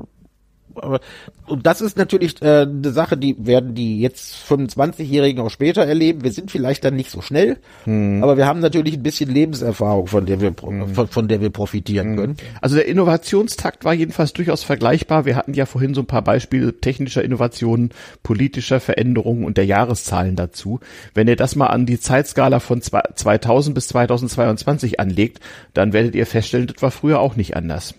und 0.76 1.66
das 1.66 1.82
ist 1.82 1.98
natürlich 1.98 2.42
äh, 2.42 2.62
eine 2.62 2.92
Sache, 2.92 3.18
die 3.18 3.36
werden 3.40 3.76
die 3.76 4.00
jetzt 4.00 4.36
25-Jährigen 4.50 5.44
auch 5.44 5.50
später 5.50 5.86
erleben. 5.86 6.24
Wir 6.24 6.32
sind 6.32 6.52
vielleicht 6.52 6.84
dann 6.84 6.96
nicht 6.96 7.10
so 7.10 7.22
schnell, 7.22 7.58
hm. 7.86 8.22
aber 8.22 8.38
wir 8.38 8.46
haben 8.46 8.60
natürlich 8.60 8.96
ein 8.96 9.04
bisschen 9.04 9.30
Lebenserfahrung, 9.30 10.08
von 10.08 10.26
der 10.26 10.42
wir 10.42 10.54
hm. 10.60 10.94
von, 10.94 11.08
von, 11.08 11.28
der 11.28 11.42
wir 11.42 11.50
profitieren 11.50 12.10
hm. 12.10 12.16
können. 12.18 12.38
Also 12.62 12.76
der 12.76 12.88
Innovationstakt 12.88 13.86
war 13.86 13.94
jedenfalls 13.94 14.34
durchaus 14.34 14.64
vergleichbar. 14.64 15.26
Wir 15.26 15.36
hatten 15.36 15.54
ja 15.54 15.66
vorhin 15.66 15.94
so 15.94 16.02
ein 16.02 16.08
paar 16.08 16.24
Beispiele 16.24 16.80
technischer 16.80 17.24
Innovationen, 17.24 17.92
politischer 18.24 18.80
Veränderungen 18.80 19.46
und 19.46 19.58
der 19.58 19.66
Jahreszahlen 19.66 20.36
dazu. 20.36 20.80
Wenn 21.14 21.28
ihr 21.28 21.36
das 21.36 21.56
mal 21.56 21.68
an 21.68 21.86
die 21.86 22.00
Zeitskala 22.00 22.60
von 22.60 22.82
2000 22.82 23.74
bis 23.74 23.88
2022 23.90 25.00
anlegt, 25.00 25.40
dann 25.74 25.94
werdet 25.94 26.16
ihr 26.16 26.26
feststellen, 26.26 26.68
das 26.68 26.82
war 26.82 26.92
früher 26.92 27.20
auch 27.20 27.36
nicht 27.36 27.56
anders. 27.56 27.96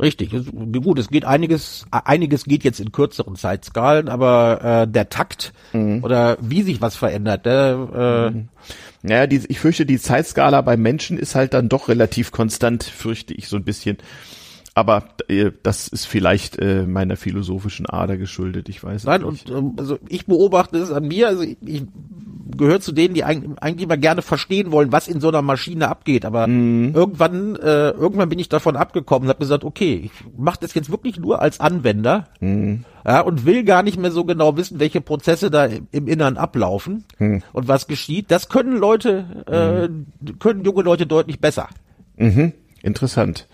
Richtig, 0.00 0.30
gut, 0.30 0.98
es 1.00 1.08
geht 1.08 1.24
einiges, 1.24 1.86
einiges 1.90 2.44
geht 2.44 2.62
jetzt 2.62 2.78
in 2.78 2.92
kürzeren 2.92 3.34
Zeitskalen, 3.34 4.08
aber 4.08 4.84
äh, 4.84 4.88
der 4.88 5.08
Takt 5.08 5.52
mhm. 5.72 6.04
oder 6.04 6.38
wie 6.40 6.62
sich 6.62 6.80
was 6.80 6.94
verändert, 6.94 7.46
der, 7.46 8.30
äh, 8.30 8.30
mhm. 8.30 8.48
Naja, 9.02 9.26
die, 9.26 9.42
ich 9.48 9.60
fürchte, 9.60 9.86
die 9.86 9.98
Zeitskala 9.98 10.60
beim 10.60 10.82
Menschen 10.82 11.18
ist 11.18 11.34
halt 11.34 11.54
dann 11.54 11.68
doch 11.68 11.88
relativ 11.88 12.32
konstant, 12.32 12.84
fürchte 12.84 13.32
ich 13.34 13.48
so 13.48 13.56
ein 13.56 13.64
bisschen. 13.64 13.98
Aber 14.78 15.02
äh, 15.26 15.50
das 15.64 15.88
ist 15.88 16.04
vielleicht 16.04 16.56
äh, 16.60 16.86
meiner 16.86 17.16
philosophischen 17.16 17.86
Ader 17.86 18.16
geschuldet, 18.16 18.68
ich 18.68 18.84
weiß 18.84 19.06
Nein, 19.06 19.22
nicht. 19.22 19.50
und 19.50 19.58
ähm, 19.58 19.72
also 19.76 19.98
ich 20.08 20.26
beobachte 20.26 20.78
es 20.78 20.92
an 20.92 21.08
mir, 21.08 21.26
also 21.26 21.42
ich, 21.42 21.56
ich 21.64 21.82
gehöre 22.56 22.78
zu 22.78 22.92
denen, 22.92 23.12
die 23.12 23.24
eigentlich 23.24 23.82
immer 23.82 23.96
gerne 23.96 24.22
verstehen 24.22 24.70
wollen, 24.70 24.92
was 24.92 25.08
in 25.08 25.20
so 25.20 25.30
einer 25.30 25.42
Maschine 25.42 25.88
abgeht. 25.88 26.24
Aber 26.24 26.46
mhm. 26.46 26.92
irgendwann, 26.94 27.56
äh, 27.56 27.90
irgendwann 27.90 28.28
bin 28.28 28.38
ich 28.38 28.48
davon 28.48 28.76
abgekommen 28.76 29.26
und 29.26 29.30
habe 29.30 29.40
gesagt, 29.40 29.64
okay, 29.64 30.00
ich 30.04 30.12
mache 30.36 30.58
das 30.60 30.74
jetzt 30.74 30.92
wirklich 30.92 31.18
nur 31.18 31.42
als 31.42 31.58
Anwender 31.58 32.28
mhm. 32.38 32.84
ja, 33.04 33.20
und 33.22 33.44
will 33.44 33.64
gar 33.64 33.82
nicht 33.82 33.98
mehr 33.98 34.12
so 34.12 34.24
genau 34.24 34.56
wissen, 34.56 34.78
welche 34.78 35.00
Prozesse 35.00 35.50
da 35.50 35.66
im 35.90 36.06
Innern 36.06 36.36
ablaufen 36.36 37.02
mhm. 37.18 37.42
und 37.52 37.66
was 37.66 37.88
geschieht. 37.88 38.30
Das 38.30 38.48
können 38.48 38.76
Leute, 38.76 39.24
äh, 39.50 39.88
mhm. 39.88 40.38
können 40.38 40.64
junge 40.64 40.82
Leute 40.82 41.04
deutlich 41.04 41.40
besser. 41.40 41.68
Mhm. 42.16 42.52
Interessant. 42.80 43.48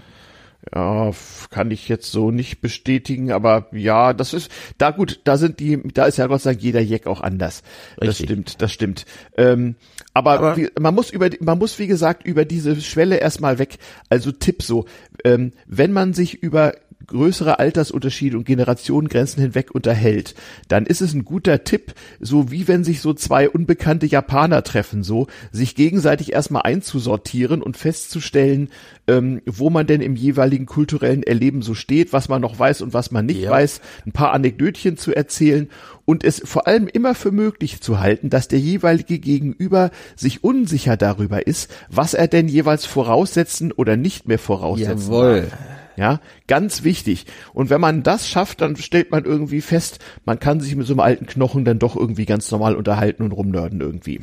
Ja, 0.73 1.11
kann 1.51 1.71
ich 1.71 1.89
jetzt 1.89 2.11
so 2.11 2.31
nicht 2.31 2.61
bestätigen, 2.61 3.33
aber 3.33 3.67
ja, 3.73 4.13
das 4.15 4.33
ist, 4.33 4.51
da 4.79 4.93
gut, 4.93 5.21
da 5.25 5.37
sind 5.37 5.61
die, 5.61 5.83
da 5.93 6.07
ist 6.07 6.17
ja 6.17 6.27
Gott 6.27 6.41
sei 6.41 6.53
Dank 6.53 6.63
jeder 6.63 6.81
Jack 6.81 7.07
auch 7.07 7.21
anders. 7.21 7.63
Richtig. 8.01 8.07
Das 8.07 8.17
stimmt, 8.17 8.63
das 8.63 8.73
stimmt. 8.73 9.07
Ähm, 9.37 9.75
aber, 10.15 10.33
aber 10.33 10.57
wie, 10.57 10.71
man 10.79 10.95
muss 10.95 11.11
über, 11.11 11.29
man 11.41 11.59
muss 11.59 11.79
wie 11.79 11.87
gesagt 11.87 12.25
über 12.25 12.45
diese 12.45 12.81
Schwelle 12.81 13.17
erstmal 13.17 13.59
weg. 13.59 13.79
Also 14.09 14.33
Tipp 14.33 14.63
so, 14.63 14.87
ähm, 15.25 15.53
wenn 15.67 15.93
man 15.93 16.15
sich 16.15 16.43
über 16.43 16.75
größere 17.07 17.59
Altersunterschiede 17.59 18.37
und 18.37 18.45
Generationengrenzen 18.45 19.43
hinweg 19.43 19.75
unterhält, 19.75 20.35
dann 20.69 20.87
ist 20.87 21.01
es 21.01 21.15
ein 21.15 21.25
guter 21.25 21.65
Tipp, 21.65 21.95
so 22.21 22.51
wie 22.51 22.69
wenn 22.69 22.85
sich 22.85 23.01
so 23.01 23.15
zwei 23.15 23.49
unbekannte 23.49 24.07
Japaner 24.07 24.63
treffen, 24.63 25.03
so 25.03 25.27
sich 25.53 25.75
gegenseitig 25.75 26.33
erstmal 26.33 26.63
einzusortieren 26.63 27.63
und 27.63 27.77
festzustellen, 27.77 28.69
ähm, 29.07 29.43
wo 29.47 29.71
man 29.71 29.87
denn 29.87 30.01
im 30.01 30.17
jeweiligen 30.17 30.67
kulturellen 30.67 31.23
Erleben 31.23 31.63
so 31.63 31.75
steht, 31.75 32.13
was 32.13 32.29
man 32.29 32.41
noch 32.41 32.59
weiß 32.59 32.83
und 32.83 32.95
was 32.95 33.11
man 33.11 33.27
nicht 33.27 33.43
ja. 33.43 33.51
weiß, 33.51 33.81
ein 34.07 34.13
paar 34.13 34.33
Anekdötchen 34.33 34.97
zu 34.97 35.15
erzählen 35.15 35.69
und 36.05 36.25
es 36.25 36.43
vor 36.45 36.67
allem 36.67 36.87
immer 36.87 37.15
für 37.15 37.33
möglich 37.33 37.81
zu 37.81 38.01
halten, 38.01 38.31
dass 38.31 38.49
der 38.49 38.59
jeweilige 38.59 39.19
Gegenüber 39.19 39.91
sich 40.17 40.45
unsicher 40.45 40.97
darüber 40.97 41.47
ist, 41.47 41.71
was 41.89 42.15
er 42.15 42.29
denn 42.29 42.49
jeweils 42.49 42.87
voraussetzen 42.87 43.73
oder 43.73 43.97
nicht 43.97 44.29
mehr 44.29 44.39
voraussetzen 44.39 45.11
Jawohl. 45.11 45.49
Ja, 45.97 46.21
ganz 46.47 46.83
wichtig. 46.83 47.27
Und 47.53 47.71
wenn 47.71 47.81
man 47.81 48.03
das 48.03 48.29
schafft, 48.29 48.61
dann 48.61 48.77
stellt 48.77 49.11
man 49.11 49.25
irgendwie 49.25 49.61
fest, 49.61 49.99
man 50.25 50.41
kann 50.41 50.61
sich 50.61 50.75
mit 50.75 50.87
so 50.87 50.93
einem 50.93 51.01
alten 51.01 51.27
Knochen 51.27 51.65
dann 51.65 51.79
doch 51.79 51.97
irgendwie 51.97 52.25
ganz 52.25 52.51
normal 52.51 52.75
unterhalten 52.75 53.23
und 53.23 53.33
rumnörden 53.33 53.81
irgendwie. 53.81 54.21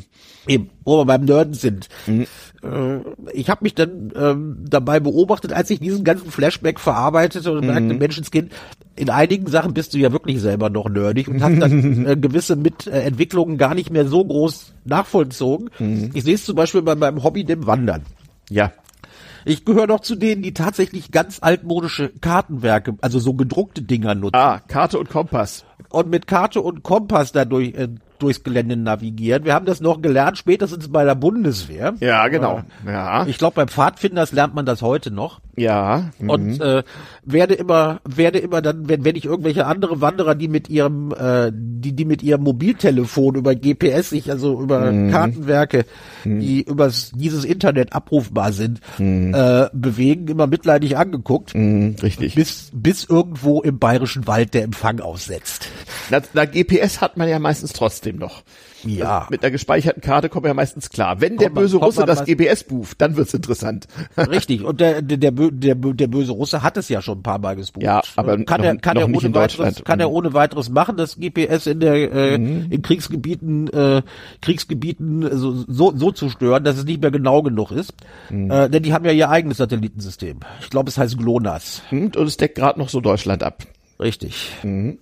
Eben, 0.48 0.70
wo 0.84 0.98
wir 0.98 1.06
beim 1.06 1.26
Nörden 1.26 1.54
sind. 1.54 1.88
Mhm. 2.08 2.28
Äh, 2.64 3.00
ich 3.34 3.50
habe 3.50 3.64
mich 3.64 3.76
dann 3.76 4.12
ähm, 4.16 4.66
dabei 4.68 5.00
beobachtet, 5.00 5.54
als 5.54 5.70
ich 5.70 5.80
diesen 5.80 6.04
ganzen 6.04 6.32
Flashback 6.32 6.80
verarbeitete 6.80 7.52
und 7.52 7.66
merkte, 7.66 7.94
mhm. 7.94 8.00
Menschenskind, 8.00 8.52
in 8.96 9.10
einigen 9.10 9.48
Sachen 9.48 9.74
bist 9.74 9.94
du 9.94 9.98
ja 9.98 10.12
wirklich 10.12 10.42
selber 10.42 10.70
noch 10.70 10.90
nerdig 10.90 11.28
und 11.28 11.42
hast 11.42 11.60
dann 11.60 12.06
äh, 12.08 12.18
gewisse 12.18 12.56
Mitentwicklungen 12.56 13.58
gar 13.58 13.76
nicht 13.76 13.92
mehr 13.92 14.08
so 14.08 14.26
groß 14.26 14.74
nachvollzogen. 14.84 15.70
Mhm. 15.80 16.12
Ich 16.14 16.24
sehe 16.24 16.36
es 16.36 16.46
zum 16.46 16.56
Beispiel 16.56 16.82
bei 16.82 16.96
meinem 16.96 17.24
Hobby, 17.24 17.44
dem 17.44 17.66
Wandern. 17.66 18.04
Ja. 18.50 18.74
Ich 19.46 19.66
gehöre 19.66 19.88
noch 19.88 20.02
zu 20.02 20.16
denen, 20.16 20.42
die 20.42 20.54
tatsächlich 20.54 21.12
ganz 21.12 21.40
altmodische 21.42 22.10
Kartenwerke, 22.22 22.96
also 23.02 23.20
so 23.20 23.34
gedruckte 23.34 23.82
Dinger 23.82 24.16
nutzen. 24.16 24.36
Ah, 24.36 24.60
Karte 24.68 25.00
und 25.00 25.10
Kompass. 25.10 25.66
Und 25.90 26.10
mit 26.10 26.28
Karte 26.28 26.62
und 26.62 26.84
Kompass 26.84 27.32
dadurch 27.32 27.74
äh, 27.74 27.90
durchs 28.22 28.44
Gelände 28.44 28.78
navigieren. 28.78 29.46
Wir 29.46 29.54
haben 29.54 29.66
das 29.66 29.82
noch 29.82 30.02
gelernt, 30.02 30.38
spätestens 30.38 30.92
bei 30.92 31.04
der 31.04 31.16
Bundeswehr. 31.16 31.96
Ja, 32.00 32.28
genau. 32.28 32.62
Ja. 32.86 33.26
Ich 33.26 33.38
glaube, 33.38 33.56
beim 33.56 33.68
Pfadfinders 33.68 34.32
lernt 34.32 34.54
man 34.54 34.66
das 34.66 34.82
heute 34.82 35.12
noch. 35.12 35.42
Ja. 35.56 36.12
Mhm. 36.20 36.30
Und 36.30 36.62
äh, 36.62 36.84
werde 37.24 37.56
immer, 37.56 38.02
werde 38.06 38.40
immer 38.40 38.62
dann, 38.62 38.88
wenn, 38.88 39.04
wenn 39.04 39.16
ich 39.16 39.26
irgendwelche 39.26 39.66
andere 39.66 40.02
Wanderer, 40.02 40.36
die 40.36 40.48
mit 40.48 40.70
ihrem, 40.70 41.12
äh, 41.12 41.52
die, 41.54 41.94
die 41.94 42.06
mit 42.06 42.24
ihrem 42.24 42.44
Mobiltelefon 42.44 43.36
über 43.36 43.56
GPS 43.56 44.10
sich, 44.10 44.32
also 44.32 44.62
über 44.62 44.92
mhm. 44.92 45.12
Kartenwerke, 45.12 45.86
mhm. 46.24 46.40
die 46.40 46.64
über 46.64 46.92
dieses 47.14 47.44
Internet 47.44 47.94
abrufbar 47.94 48.54
sind, 48.54 48.80
mhm. 48.98 49.34
äh, 49.34 49.68
bewegen, 49.74 50.28
immer 50.28 50.48
mitleidig 50.48 50.98
angeguckt. 50.98 51.54
Mhm, 51.54 51.96
richtig. 52.02 52.36
Bis, 52.36 52.70
bis 52.74 53.04
irgendwo 53.06 53.62
im 53.62 53.78
bayerischen 53.80 54.28
Wald 54.28 54.54
der 54.54 54.64
Empfang 54.64 55.00
aussetzt. 55.00 55.68
Na, 56.10 56.22
na, 56.34 56.46
GPS 56.46 57.02
hat 57.02 57.18
man 57.18 57.28
ja 57.28 57.40
meistens 57.40 57.74
trotzdem 57.74 58.18
noch. 58.18 58.44
Ja. 58.84 59.20
Also 59.20 59.28
mit 59.32 59.44
einer 59.44 59.52
gespeicherten 59.52 60.02
Karte 60.02 60.30
kommt 60.30 60.46
ja 60.46 60.54
meistens 60.54 60.90
klar. 60.90 61.22
Wenn 61.22 61.36
kommt 61.36 61.42
der 61.42 61.50
böse 61.50 61.78
man, 61.78 61.86
Russe 61.86 62.06
das 62.06 62.26
GPS 62.26 62.64
bucht, 62.64 63.02
dann 63.02 63.16
wird's 63.16 63.34
interessant. 63.34 63.88
Richtig. 64.18 64.64
Und 64.64 64.80
der, 64.80 65.02
der, 65.02 65.18
der, 65.18 65.32
der, 65.32 65.76
der 65.76 66.08
böse 66.08 66.32
Russe 66.32 66.64
hat 66.64 66.78
es 66.78 66.90
ja 66.90 67.02
schon 67.02 67.20
ein 67.20 67.24
paar 67.24 67.40
Mal 67.40 67.56
gesbucht. 67.56 67.84
Ja, 67.84 68.02
aber 68.16 68.44
kann 68.44 68.64
er, 68.64 68.78
kann 68.78 68.98
er 68.98 69.06
ohne 69.08 69.34
weiteres, 69.34 69.84
kann 69.84 70.00
er 70.00 70.12
ohne 70.12 70.34
weiteres 70.34 70.70
machen, 70.70 70.98
das 70.98 71.18
GPS 71.18 71.68
in 71.68 71.80
der, 71.80 72.12
äh, 72.12 72.38
mhm. 72.38 72.72
in 72.72 72.82
Kriegsgebieten, 72.82 73.68
äh, 73.68 74.02
Kriegsgebieten 74.42 75.38
so, 75.38 75.66
so, 75.68 75.96
so 75.96 76.12
zu 76.12 76.30
stören, 76.30 76.64
dass 76.64 76.78
es 76.78 76.86
nicht 76.86 77.02
mehr 77.02 77.12
genau 77.12 77.42
genug 77.42 77.72
ist. 77.72 77.94
Mhm. 78.30 78.52
Äh, 78.52 78.70
denn 78.70 78.84
die 78.84 78.94
haben 78.94 79.06
ja 79.06 79.12
ihr 79.12 79.30
eigenes 79.30 79.58
Satellitensystem. 79.58 80.40
Ich 80.62 80.70
glaube, 80.70 80.90
es 80.90 80.98
heißt 80.98 81.18
GLONASS. 81.18 81.84
Mhm. 81.92 82.12
Und 82.16 82.28
es 82.28 82.38
deckt 82.38 82.56
gerade 82.56 82.80
noch 82.80 82.90
so 82.90 83.02
Deutschland 83.02 83.44
ab. 83.44 83.64
Richtig. 84.00 84.52
Mhm. 84.64 84.98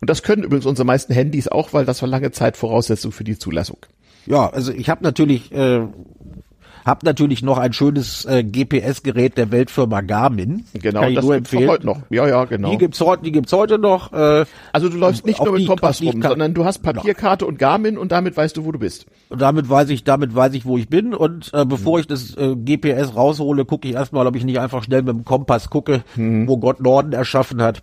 Und 0.00 0.10
das 0.10 0.22
können 0.22 0.42
übrigens 0.42 0.66
unsere 0.66 0.86
meisten 0.86 1.12
Handys 1.12 1.48
auch, 1.48 1.72
weil 1.72 1.84
das 1.84 2.00
war 2.02 2.08
lange 2.08 2.30
Zeit 2.32 2.56
Voraussetzung 2.56 3.12
für 3.12 3.24
die 3.24 3.38
Zulassung. 3.38 3.78
Ja, 4.26 4.48
also 4.50 4.72
ich 4.72 4.88
habe 4.88 5.02
natürlich 5.04 5.52
äh, 5.52 5.80
Hab 6.86 7.02
natürlich 7.02 7.42
noch 7.42 7.56
ein 7.56 7.72
schönes 7.72 8.26
äh, 8.26 8.42
GPS-Gerät 8.44 9.38
der 9.38 9.50
Weltfirma 9.50 10.02
Garmin. 10.02 10.64
Genau, 10.74 11.00
Kann 11.00 11.08
ich 11.10 11.14
das 11.16 11.24
nur 11.24 11.34
empfehlen. 11.34 11.68
heute 11.70 11.86
noch. 11.86 12.00
Ja, 12.10 12.28
ja, 12.28 12.44
genau. 12.44 12.70
Die 12.70 12.76
gibt's 12.76 13.00
heute, 13.00 13.22
die 13.22 13.32
gibt's 13.32 13.52
heute 13.54 13.78
noch. 13.78 14.12
Äh, 14.12 14.44
Also 14.72 14.90
du 14.90 14.98
läufst 14.98 15.24
nicht 15.24 15.42
nur 15.42 15.52
mit 15.52 15.62
die- 15.62 15.66
Kompass 15.66 16.02
rum, 16.02 16.20
sondern 16.20 16.52
du 16.52 16.66
hast 16.66 16.82
Papierkarte 16.82 17.46
und 17.46 17.58
Garmin 17.58 17.96
und 17.96 18.12
damit 18.12 18.36
weißt 18.36 18.56
du, 18.58 18.66
wo 18.66 18.72
du 18.72 18.78
bist. 18.78 19.06
Und 19.30 19.40
damit 19.40 19.70
weiß 19.70 19.88
ich, 19.88 20.04
damit 20.04 20.34
weiß 20.34 20.52
ich, 20.52 20.66
wo 20.66 20.76
ich 20.76 20.90
bin. 20.90 21.14
Und 21.14 21.50
äh, 21.54 21.64
bevor 21.64 22.00
ich 22.00 22.06
das 22.06 22.34
äh, 22.36 22.54
GPS 22.54 23.16
raushole, 23.16 23.64
gucke 23.64 23.88
ich 23.88 23.94
erstmal, 23.94 24.26
ob 24.26 24.36
ich 24.36 24.44
nicht 24.44 24.58
einfach 24.60 24.84
schnell 24.84 25.00
mit 25.02 25.14
dem 25.16 25.24
Kompass 25.24 25.70
gucke, 25.70 26.04
wo 26.16 26.58
Gott 26.58 26.80
Norden 26.82 27.12
erschaffen 27.14 27.62
hat. 27.62 27.80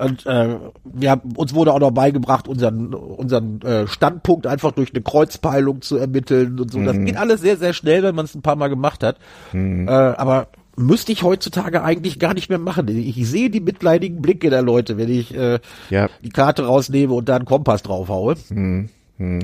Und 0.00 0.26
äh, 0.26 0.56
wir 0.84 1.10
haben, 1.10 1.32
uns 1.36 1.54
wurde 1.54 1.72
auch 1.72 1.78
noch 1.80 1.90
beigebracht, 1.90 2.48
unseren, 2.48 2.94
unseren 2.94 3.60
äh, 3.62 3.86
Standpunkt 3.86 4.46
einfach 4.46 4.72
durch 4.72 4.92
eine 4.94 5.02
Kreuzpeilung 5.02 5.82
zu 5.82 5.96
ermitteln 5.96 6.58
und 6.58 6.72
so. 6.72 6.82
Das 6.82 6.96
geht 6.96 7.16
alles 7.16 7.40
sehr, 7.40 7.56
sehr 7.56 7.72
schnell, 7.72 8.02
wenn 8.02 8.14
man 8.14 8.24
es 8.24 8.34
ein 8.34 8.42
paar 8.42 8.56
Mal 8.56 8.68
gemacht 8.68 9.02
hat. 9.02 9.18
Äh, 9.52 9.90
aber 9.90 10.48
müsste 10.76 11.12
ich 11.12 11.22
heutzutage 11.22 11.82
eigentlich 11.82 12.18
gar 12.18 12.32
nicht 12.34 12.48
mehr 12.48 12.58
machen. 12.58 12.88
Ich 12.88 13.28
sehe 13.28 13.50
die 13.50 13.60
mitleidigen 13.60 14.22
Blicke 14.22 14.48
der 14.50 14.62
Leute, 14.62 14.96
wenn 14.96 15.10
ich 15.10 15.34
äh, 15.36 15.58
Ja. 15.90 16.08
die 16.24 16.30
Karte 16.30 16.64
rausnehme 16.64 17.12
und 17.12 17.28
da 17.28 17.36
einen 17.36 17.44
Kompass 17.44 17.82
draufhaue. 17.82 18.36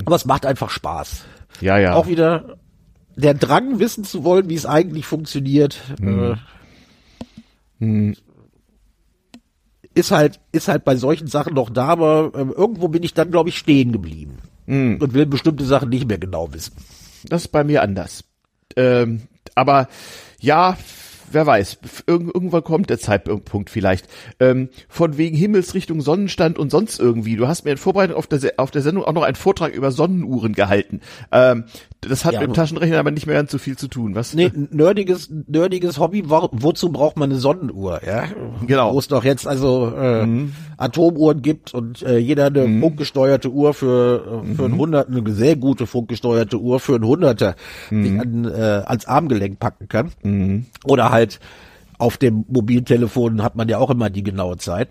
Aber 0.07 0.16
es 0.16 0.24
macht 0.24 0.46
einfach 0.46 0.70
Spaß. 0.70 1.24
Ja, 1.61 1.78
ja. 1.78 1.94
Auch 1.94 2.07
wieder 2.07 2.57
der 3.16 3.34
Drang, 3.34 3.78
wissen 3.78 4.04
zu 4.04 4.24
wollen, 4.24 4.48
wie 4.48 4.54
es 4.54 4.64
eigentlich 4.66 5.04
funktioniert, 5.07 5.78
äh, 6.00 6.34
ist 9.97 10.11
halt 10.11 10.38
ist 10.53 10.68
halt 10.68 10.84
bei 10.84 10.94
solchen 10.94 11.26
Sachen 11.26 11.55
noch 11.55 11.70
da, 11.70 11.86
aber 11.86 12.32
ähm, 12.36 12.53
irgendwo 12.55 12.88
bin 12.88 13.03
ich 13.03 13.14
dann, 13.14 13.30
glaube 13.30 13.49
ich, 13.49 13.57
stehen 13.57 13.92
geblieben 13.92 14.38
und 15.01 15.14
will 15.14 15.26
bestimmte 15.26 15.64
Sachen 15.64 15.88
nicht 15.88 16.07
mehr 16.07 16.18
genau 16.18 16.53
wissen. 16.53 16.74
Das 17.24 17.42
ist 17.42 17.49
bei 17.49 17.64
mir 17.64 17.82
anders. 17.82 18.24
Ähm, 18.76 19.22
aber 19.55 19.88
ja, 20.38 20.76
wer 21.31 21.47
weiß, 21.47 21.79
irg 22.07 22.22
irgendwann 22.35 22.64
kommt 22.64 22.91
der 22.91 22.99
Zeitpunkt 22.99 23.70
vielleicht. 23.70 24.09
Ähm, 24.41 24.68
von 24.89 25.16
wegen 25.16 25.37
Himmelsrichtung 25.37 26.01
Sonnenstand 26.01 26.59
und 26.59 26.70
sonst 26.70 26.99
irgendwie. 26.99 27.37
Du 27.37 27.49
hast 27.49 27.64
mir 27.64 27.72
in 27.72 27.77
Vorbereitung 27.77 28.16
auf 28.16 28.27
der, 28.27 28.39
Se 28.39 28.59
auf 28.59 28.70
der 28.70 28.83
Sendung 28.83 29.05
auch 29.05 29.12
noch 29.12 29.22
einen 29.22 29.37
Vortrag 29.37 29.74
über 29.74 29.91
Sonnenuhren 29.91 30.53
gehalten. 30.55 31.01
Ähm, 31.33 31.64
das 32.01 32.24
hat 32.24 32.35
Ja, 32.35 32.41
mit 32.41 32.51
dem 32.51 32.55
Taschenrechner 32.55 32.99
aber 32.99 33.11
nicht 33.11 33.27
mehr 33.27 33.37
ganz 33.37 33.51
so 33.51 33.59
viel 33.59 33.77
zu 33.77 33.89
tun. 33.89 34.14
Was? 34.14 34.35
Nee, 34.35 34.47
ein 34.55 34.68
nerdiges, 34.70 35.31
nerdiges 35.49 35.99
Hobby, 35.99 36.24
wo, 36.29 36.49
wozu 36.53 36.91
braucht 36.91 37.16
man 37.16 37.31
eine 37.31 37.41
Sonnenuhr, 37.41 38.01
ja? 38.07 38.24
Genau. 38.66 38.95
Wo 38.95 38.99
es 38.99 39.09
doch 39.09 39.24
jetzt 39.24 39.47
also 39.47 39.93
äh, 39.97 40.27
Atomuhren 40.77 41.43
gibt 41.43 41.74
und 41.74 42.03
äh, 42.03 42.18
jeder 42.18 42.47
eine 42.47 42.81
funkgesteuerte 42.81 43.51
Uhr 43.51 43.74
für, 43.74 44.43
äh, 44.45 44.55
für 44.55 44.64
einen 44.66 44.77
Hundert, 44.77 45.09
eine 45.09 45.29
sehr 45.33 45.57
gute 45.57 45.87
funkgesteuerte 45.87 46.59
Uhr 46.59 46.81
für 46.81 46.95
einen 46.95 47.07
Hunderter 47.07 47.57
sich 47.91 48.20
an, 48.20 48.45
äh, 48.45 48.83
ans 48.87 49.07
Armgelenk 49.07 49.59
packen 49.59 49.89
kann. 49.89 50.12
Oder 50.85 51.11
halt 51.11 51.16
auf 51.99 52.19
dem 52.19 52.45
Mobiltelefon 52.49 53.43
hat 53.43 53.57
man 53.57 53.69
ja 53.69 53.79
auch 53.79 53.91
immer 53.91 54.11
die 54.11 54.23
genaue 54.23 54.59
Zeit. 54.59 54.89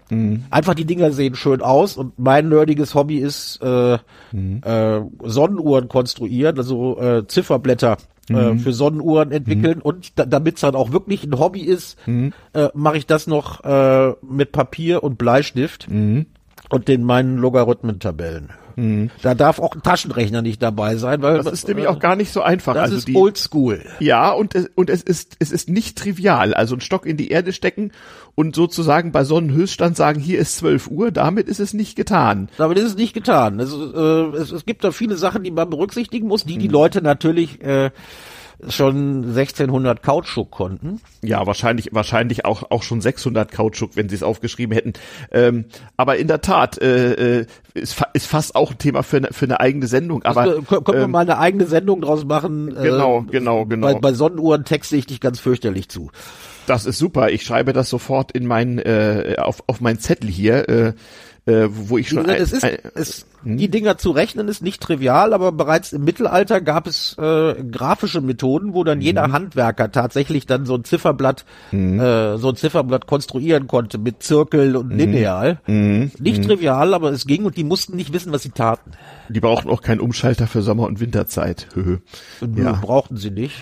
Einfach 0.50 0.74
die 0.74 0.86
Dinger 0.86 1.12
sehen 1.12 1.36
schön 1.36 1.62
aus 1.62 1.98
und 1.98 2.18
mein 2.18 2.50
nerdiges 2.50 2.96
Hobby 2.96 3.18
ist 3.18 3.60
äh, 3.62 3.94
äh, 3.94 5.02
Sonnenuhren 5.24 5.88
konstruieren, 5.88 6.58
also 6.58 7.00
äh, 7.00 7.28
Zifferblätter 7.28 7.98
äh, 8.30 8.56
für 8.58 8.74
Sonnenuhren 8.74 9.32
entwickeln 9.32 9.82
und 9.82 10.18
da, 10.18 10.26
damit 10.26 10.56
es 10.56 10.62
dann 10.62 10.74
auch 10.74 10.92
wirklich 10.92 11.24
ein 11.24 11.38
Hobby 11.38 11.62
ist, 11.62 11.98
äh, 12.54 12.70
mache 12.74 12.98
ich 12.98 13.06
das 13.06 13.28
noch 13.28 13.64
äh, 13.64 14.14
mit 14.28 14.52
Papier 14.52 15.04
und 15.04 15.20
Bleistift 15.20 15.88
und 16.70 16.88
den 16.88 17.04
meinen 17.04 17.38
Logarithmentabellen. 17.38 18.50
Da 19.22 19.36
darf 19.36 19.60
auch 19.60 19.74
ein 19.74 19.82
Taschenrechner 19.82 20.42
nicht 20.42 20.62
dabei 20.62 20.98
sein, 20.98 21.22
weil 21.22 21.38
Das 21.38 21.52
ist 21.52 21.68
nämlich 21.68 21.88
auch 21.88 22.00
gar 22.00 22.16
nicht 22.16 22.32
so 22.32 22.42
einfach. 22.42 22.74
das 22.74 22.84
also 22.84 22.98
ist 22.98 23.08
die, 23.08 23.16
oldschool. 23.16 23.84
Ja, 24.00 24.32
und 24.32 24.54
es, 24.54 24.70
und 24.76 24.90
es 24.90 25.02
ist, 25.02 25.38
es 25.40 25.52
ist 25.52 25.70
nicht 25.70 25.98
trivial. 25.98 26.54
Also 26.54 26.76
einen 26.76 26.82
Stock 26.82 27.06
in 27.06 27.16
die 27.16 27.30
Erde 27.30 27.54
stecken 27.54 27.92
und 28.36 28.56
sozusagen 28.56 29.12
bei 29.12 29.24
Sonnenhöchststand 29.24 29.96
sagen, 29.96 30.20
hier 30.20 30.40
ist 30.40 30.58
12 30.58 30.88
Uhr, 30.88 31.12
damit 31.12 31.48
ist 31.48 31.60
es 31.60 31.74
nicht 31.74 31.96
getan. 31.96 32.50
Damit 32.58 32.78
ist 32.78 32.86
es 32.86 32.96
nicht 32.96 33.14
getan. 33.14 33.60
Es, 33.60 33.72
äh, 33.74 34.38
es, 34.38 34.52
es 34.52 34.66
gibt 34.66 34.84
da 34.84 34.92
viele 34.92 35.16
Sachen, 35.16 35.44
die 35.44 35.52
man 35.52 35.70
berücksichtigen 35.70 36.28
muss, 36.28 36.44
die 36.44 36.58
die 36.58 36.68
Leute 36.68 37.02
natürlich 37.02 37.62
äh, 37.62 37.92
schon 38.70 39.24
1600 39.36 40.02
Kautschuk 40.02 40.52
konnten. 40.52 41.02
Ja, 41.22 41.46
wahrscheinlich, 41.46 41.90
wahrscheinlich 41.92 42.46
auch, 42.46 42.72
auch 42.72 42.84
schon 42.84 43.02
600 43.02 43.52
Kautschuk, 43.52 43.92
wenn 43.96 44.10
sie 44.10 44.16
es 44.16 44.24
aufgeschrieben 44.24 44.74
hätten. 44.74 44.94
Ähm, 45.32 45.66
aber 45.98 46.18
in 46.18 46.28
der 46.28 46.42
Tat, 46.42 46.82
äh, 46.82 47.40
äh, 47.42 47.46
ist, 47.74 47.94
fa 47.94 48.08
ist 48.14 48.28
fast 48.28 48.56
auch 48.56 48.72
ein 48.72 48.78
Thema 48.78 49.04
für 49.04 49.18
eine, 49.18 49.28
für 49.32 49.46
eine 49.46 49.60
eigene 49.60 49.88
Sendung. 49.88 50.24
Aber 50.24 50.58
äh, 50.58 50.62
können 50.62 50.86
wir 50.88 51.04
ähm, 51.04 51.12
mal 51.12 51.22
eine 51.22 51.38
eigene 51.38 51.66
Sendung 51.68 52.02
draus 52.02 52.26
machen. 52.26 52.74
Genau, 52.76 53.22
äh, 53.22 53.32
genau, 53.32 53.66
genau. 53.66 53.94
Bei, 53.94 54.00
bei 54.00 54.14
Sonnenuhren 54.14 54.66
texte 54.66 54.96
ich 54.96 55.06
dich 55.06 55.20
ganz 55.20 55.40
fürchterlich 55.40 55.90
zu. 55.90 56.10
das 56.68 56.86
ist 56.86 56.98
super. 56.98 57.30
Ich 57.30 57.44
schreibe 57.44 57.74
das 57.74 57.90
sofort 57.90 58.32
in 58.32 58.46
mein, 58.46 58.80
äh, 58.80 59.36
auf, 59.38 59.64
auf 59.68 59.82
mein 59.82 60.00
Zettel 60.00 60.30
hier, 60.30 60.70
äh, 60.70 60.94
äh, 61.46 61.68
wo 61.70 61.98
ich 61.98 62.10
schon 62.10 62.24
gesagt, 62.24 62.38
ein, 62.38 62.44
es 62.44 62.54
ist, 62.54 62.64
ein, 62.64 62.78
es, 62.96 63.26
die 63.46 63.70
Dinger 63.70 63.98
zu 63.98 64.12
rechnen 64.12 64.48
ist 64.48 64.62
nicht 64.64 64.82
trivial, 64.82 65.34
aber 65.34 65.52
bereits 65.52 65.94
im 65.94 66.04
Mittelalter 66.04 66.60
gab 66.62 66.88
es 66.88 67.16
äh, 67.18 67.56
grafische 67.64 68.20
Methoden, 68.22 68.74
wo 68.74 68.84
dann 68.84 68.98
Mhm. 68.98 69.04
jeder 69.04 69.32
Handwerker 69.32 69.92
tatsächlich 69.92 70.46
dann 70.46 70.66
so 70.66 70.76
ein 70.76 70.84
Zifferblatt, 70.84 71.46
Mhm. 71.72 72.00
äh, 72.00 72.38
so 72.38 72.50
ein 72.50 72.56
Zifferblatt 72.56 73.08
konstruieren 73.08 73.68
konnte 73.68 73.98
mit 73.98 74.24
Zirkel 74.24 74.76
und 74.76 74.90
Lineal. 74.92 75.60
Mhm. 75.68 76.12
Nicht 76.20 76.44
trivial, 76.44 76.94
aber 76.94 77.12
es 77.12 77.26
ging 77.28 77.46
und 77.46 77.56
die 77.58 77.64
mussten 77.64 77.96
nicht 77.96 78.12
wissen, 78.14 78.32
was 78.32 78.44
sie 78.44 78.50
taten. 78.52 78.92
die 79.28 79.40
brauchen 79.40 79.72
auch 79.72 79.82
keinen 79.82 80.00
Umschalter 80.02 80.46
für 80.46 80.62
Sommer- 80.62 80.86
und 80.86 81.00
Winterzeit. 81.00 81.68
Nö, 81.76 81.98
Ja. 82.64 82.74
brauchten 82.74 83.18
sie 83.18 83.32
nicht. 83.32 83.56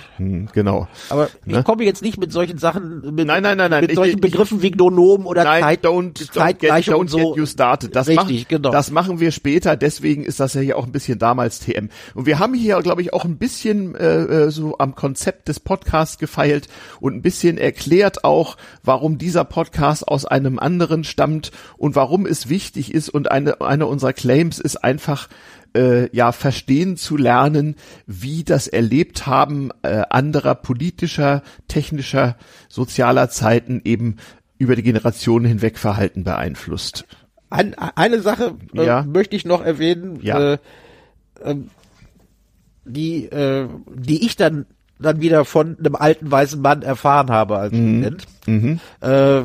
Genau. 0.53 0.87
Aber 1.09 1.29
Ne? 1.45 1.59
ich 1.59 1.63
komme 1.65 1.83
jetzt 1.85 2.01
nicht 2.01 2.17
mit 2.19 2.31
solchen 2.33 2.57
Sachen, 2.57 3.15
mit, 3.15 3.27
Nein, 3.27 3.43
nein, 3.43 3.57
nein, 3.57 3.71
nein. 3.71 3.81
mit 3.81 3.91
Ich- 3.91 3.95
solchen 3.95 4.15
ich- 4.15 4.21
Begriffen 4.21 4.61
wie 4.61 4.71
Gnonom 4.71 5.25
oder 5.25 5.43
Nein, 5.45 5.63
Zeit, 5.63 5.85
don't, 5.85 6.13
don't, 6.33 6.53
get, 6.59 6.71
don't 6.71 6.95
und 6.95 7.09
so. 7.09 7.17
get 7.29 7.37
you 7.37 7.45
started. 7.45 7.95
Das, 7.95 8.07
Richtig, 8.07 8.25
machen, 8.41 8.45
genau. 8.49 8.71
das 8.71 8.91
machen 8.91 9.19
wir 9.21 9.31
später, 9.31 9.72
deswegen 9.75 10.23
ist 10.23 10.39
das 10.39 10.53
ja 10.53 10.61
hier 10.61 10.77
auch 10.77 10.85
ein 10.85 10.91
bisschen 10.91 11.19
damals 11.19 11.59
TM. 11.59 11.89
Und 12.13 12.25
wir 12.25 12.39
haben 12.39 12.53
hier, 12.53 12.81
glaube 12.81 13.01
ich, 13.01 13.13
auch 13.13 13.25
ein 13.25 13.37
bisschen 13.37 13.95
äh, 13.95 14.23
äh, 14.23 14.51
so 14.51 14.77
am 14.77 14.95
Konzept 14.95 15.47
des 15.47 15.59
Podcasts 15.59 16.17
gefeilt 16.17 16.67
und 16.99 17.15
ein 17.15 17.21
bisschen 17.21 17.57
erklärt 17.57 18.23
auch, 18.23 18.57
warum 18.83 19.17
dieser 19.17 19.43
Podcast 19.43 20.07
aus 20.07 20.25
einem 20.25 20.59
anderen 20.59 21.03
stammt 21.03 21.51
und 21.77 21.95
warum 21.95 22.25
es 22.25 22.49
wichtig 22.49 22.93
ist. 22.93 23.09
Und 23.09 23.31
eine, 23.31 23.61
eine 23.61 23.87
unserer 23.87 24.13
Claims 24.13 24.59
ist 24.59 24.83
einfach, 24.83 25.29
äh, 25.75 26.15
ja 26.15 26.31
verstehen 26.31 26.97
zu 26.97 27.17
lernen, 27.17 27.75
wie 28.05 28.43
das 28.43 28.67
erlebt 28.67 29.25
haben 29.25 29.71
äh, 29.81 30.03
anderer 30.09 30.55
politischer, 30.55 31.43
technischer, 31.67 32.37
sozialer 32.69 33.29
Zeiten 33.29 33.81
eben 33.83 34.17
über 34.57 34.75
die 34.75 34.83
Generationen 34.83 35.45
hinweg 35.45 35.77
Verhalten 35.77 36.23
beeinflusst. 36.23 37.05
Ein, 37.53 37.75
eine 37.75 38.19
Sache 38.21 38.55
äh, 38.75 38.85
Ja. 38.85 39.03
möchte 39.03 39.35
ich 39.35 39.45
noch 39.45 39.63
erwähnen, 39.63 40.19
Ja. 40.21 40.53
äh, 40.53 40.57
ähm, 41.43 41.69
die, 42.85 43.25
äh, 43.25 43.67
die 43.93 44.25
ich 44.25 44.35
dann 44.35 44.65
dann 44.99 45.21
wieder 45.21 45.43
von 45.45 45.77
einem 45.79 45.95
alten 45.95 46.31
weißen 46.31 46.61
Mann 46.61 46.81
erfahren 46.81 47.29
habe 47.29 47.57
als 47.57 47.73
Mhm. 47.73 48.17
Student. 48.45 48.79
Äh, 49.01 49.43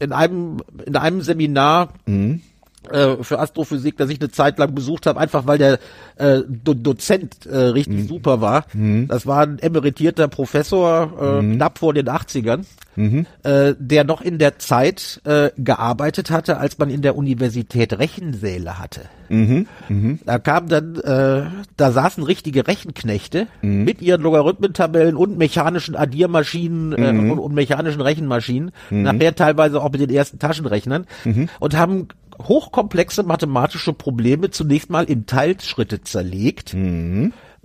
in 0.00 0.12
einem 0.12 0.58
in 0.84 0.96
einem 0.96 1.20
Seminar 1.22 1.90
Mhm. 2.06 2.40
Äh, 2.90 3.22
für 3.22 3.38
Astrophysik, 3.38 3.96
das 3.96 4.10
ich 4.10 4.20
eine 4.20 4.30
Zeit 4.30 4.58
lang 4.58 4.74
besucht 4.74 5.06
habe, 5.06 5.20
einfach 5.20 5.46
weil 5.46 5.58
der 5.58 5.78
äh, 6.16 6.40
Do 6.48 6.74
Dozent 6.74 7.46
äh, 7.46 7.56
richtig 7.56 8.04
Mhm. 8.04 8.08
super 8.08 8.40
war. 8.40 8.64
Das 9.08 9.26
war 9.26 9.42
ein 9.42 9.58
emeritierter 9.58 10.28
Professor, 10.28 11.12
äh, 11.20 11.42
Mhm. 11.42 11.56
knapp 11.56 11.78
vor 11.78 11.92
den 11.94 12.08
80ern, 12.08 12.64
äh, 13.42 13.74
der 13.78 14.04
noch 14.04 14.20
in 14.22 14.38
der 14.38 14.58
Zeit 14.58 15.20
äh, 15.24 15.50
gearbeitet 15.58 16.30
hatte, 16.30 16.58
als 16.58 16.78
man 16.78 16.88
in 16.90 17.02
der 17.02 17.16
Universität 17.16 17.98
Rechensäle 17.98 18.78
hatte. 18.78 19.02
Da 20.24 20.38
kamen 20.38 20.68
dann, 20.68 20.94
äh, 21.00 21.46
da 21.76 21.90
saßen 21.90 22.22
richtige 22.22 22.66
Rechenknechte 22.68 23.48
mit 23.60 24.00
ihren 24.00 24.22
Logarithmentabellen 24.22 25.16
und 25.16 25.36
mechanischen 25.36 25.96
Addiermaschinen 25.96 26.92
äh, 26.92 27.10
und, 27.10 27.38
und 27.40 27.54
mechanischen 27.54 28.00
Rechenmaschinen, 28.00 28.70
nachher 28.90 29.34
teilweise 29.34 29.82
auch 29.82 29.90
mit 29.90 30.00
den 30.00 30.10
ersten 30.10 30.38
Taschenrechnern 30.38 31.06
und 31.60 31.76
haben 31.76 32.08
hochkomplexe 32.42 33.22
mathematische 33.22 33.92
Probleme 33.92 34.50
zunächst 34.50 34.90
mal 34.90 35.04
in 35.04 35.26
Teilschritte 35.26 36.02
zerlegt 36.02 36.74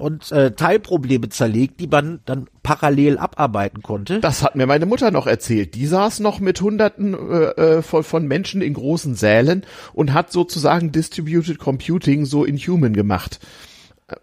und 0.01 0.32
äh, 0.32 0.51
Teilprobleme 0.51 1.30
zerlegt, 1.30 1.80
die 1.80 1.88
man 1.88 2.19
dann 2.26 2.47
parallel 2.63 3.17
abarbeiten 3.17 3.82
konnte. 3.82 4.19
Das 4.19 4.43
hat 4.43 4.55
mir 4.55 4.65
meine 4.65 4.86
Mutter 4.86 5.11
noch 5.11 5.28
erzählt. 5.28 5.76
Die 5.76 5.86
saß 5.86 6.19
noch 6.19 6.39
mit 6.39 6.59
Hunderten 6.61 7.13
äh, 7.13 7.78
äh, 7.78 7.82
von, 7.82 8.03
von 8.03 8.28
Menschen 8.28 8.61
in 8.61 8.74
großen 8.74 9.15
Sälen 9.15 9.65
und 9.93 10.13
hat 10.13 10.32
sozusagen 10.32 10.91
Distributed 10.91 11.59
Computing 11.59 12.26
so 12.26 12.43
in 12.43 12.57
Human 12.57 12.93
gemacht. 12.93 13.39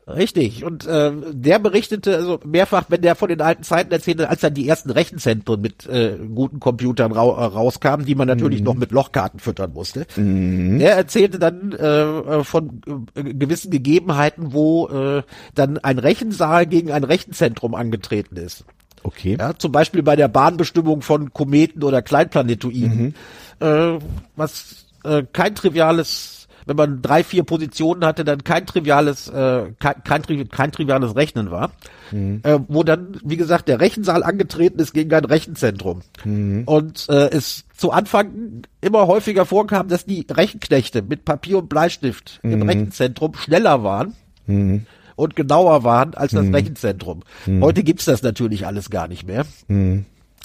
Richtig. 0.07 0.65
Und 0.65 0.87
äh, 0.87 1.13
der 1.33 1.59
berichtete 1.59 2.17
also 2.17 2.41
mehrfach, 2.45 2.85
wenn 2.89 3.03
der 3.03 3.15
von 3.15 3.29
den 3.29 3.41
alten 3.41 3.63
Zeiten 3.63 3.93
erzählte, 3.93 4.29
als 4.29 4.41
dann 4.41 4.55
die 4.55 4.69
ersten 4.69 4.91
Rechenzentren 4.91 5.61
mit 5.61 5.87
äh, 5.87 6.17
guten 6.35 6.61
Computern 6.61 7.13
ra 7.13 7.25
äh, 7.25 7.45
rauskamen, 7.45 8.07
die 8.07 8.15
man 8.15 8.29
natürlich 8.29 8.61
mhm. 8.61 8.67
noch 8.67 8.75
mit 8.75 8.91
Lochkarten 8.91 9.41
füttern 9.41 9.73
musste. 9.73 10.07
Mhm. 10.17 10.79
Der 10.79 10.97
erzählte 10.97 11.39
dann 11.39 11.73
äh, 11.73 12.45
von 12.45 12.81
äh, 13.15 13.23
gewissen 13.23 13.71
Gegebenheiten, 13.71 14.53
wo 14.53 14.89
äh, 14.89 15.23
dann 15.55 15.79
ein 15.79 15.99
Rechensaal 15.99 16.67
gegen 16.67 16.91
ein 16.91 17.05
Rechenzentrum 17.05 17.75
angetreten 17.75 18.37
ist. 18.37 18.65
Okay. 19.03 19.37
Ja, 19.39 19.55
zum 19.57 19.73
Beispiel 19.73 20.03
bei 20.03 20.17
der 20.17 20.29
Bahnbestimmung 20.29 21.03
von 21.03 21.33
Kometen 21.33 21.83
oder 21.83 22.03
Kleinplanetoiden, 22.03 23.15
mhm. 23.61 23.67
äh, 23.67 23.99
was 24.37 24.87
äh, 25.05 25.23
kein 25.33 25.55
triviales 25.55 26.38
wenn 26.69 26.77
man 26.77 27.01
drei, 27.01 27.25
vier 27.25 27.45
Positionen 27.45 28.05
hatte, 28.05 28.25
dann 28.25 28.45
kein 28.45 28.67
triviales, 28.67 29.27
äh, 29.29 29.73
kein, 29.81 30.05
kein, 30.05 30.49
kein 30.51 30.71
triviales 30.71 31.17
Rechnen 31.17 31.51
war. 31.51 31.73
Mhm. 32.13 32.41
Äh, 32.43 32.59
wo 32.69 32.83
dann, 32.83 33.19
wie 33.25 33.39
gesagt, 33.39 33.69
der 33.69 33.81
Rechensaal 33.81 34.23
angetreten 34.23 34.79
ist 34.79 34.93
gegen 34.93 35.13
ein 35.15 35.25
Rechenzentrum. 35.25 36.03
Mhm. 36.25 36.65
Und 36.67 37.09
äh, 37.09 37.31
es 37.31 37.65
zu 37.75 37.91
Anfang 37.91 38.63
immer 38.83 39.07
häufiger 39.07 39.47
vorkam, 39.47 39.89
dass 39.89 40.05
die 40.05 40.27
Rechenknechte 40.31 41.01
mit 41.01 41.25
Papier 41.25 41.59
und 41.59 41.71
Bleistift 41.71 42.39
mhm. 42.43 42.53
im 42.53 42.63
Rechenzentrum 42.63 43.35
schneller 43.35 43.83
waren. 43.83 44.15
Mhm 44.47 44.87
und 45.17 45.35
genauer 45.35 45.83
waren 45.83 46.15
als 46.15 46.31
das 46.31 46.47
mhm. 46.47 46.55
Rechenzentrum. 46.55 47.25
Mhm. 47.45 47.65
Heute 47.65 47.83
gibt's 47.83 48.05
das 48.05 48.23
natürlich 48.23 48.67
alles 48.67 48.89
gar 48.89 49.09
nicht 49.09 49.27
mehr. 49.27 49.47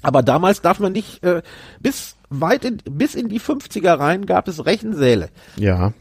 Aber 0.01 0.23
damals 0.23 0.63
darf 0.63 0.79
man 0.79 0.93
nicht, 0.93 1.23
äh, 1.23 1.43
bis 1.79 2.15
weit 2.29 2.65
in, 2.65 2.77
bis 2.89 3.13
in 3.13 3.29
die 3.29 3.39
50er 3.39 3.99
rein 3.99 4.25
gab 4.25 4.47
es 4.47 4.65
Rechensäle. 4.65 5.29
Ja. 5.57 5.93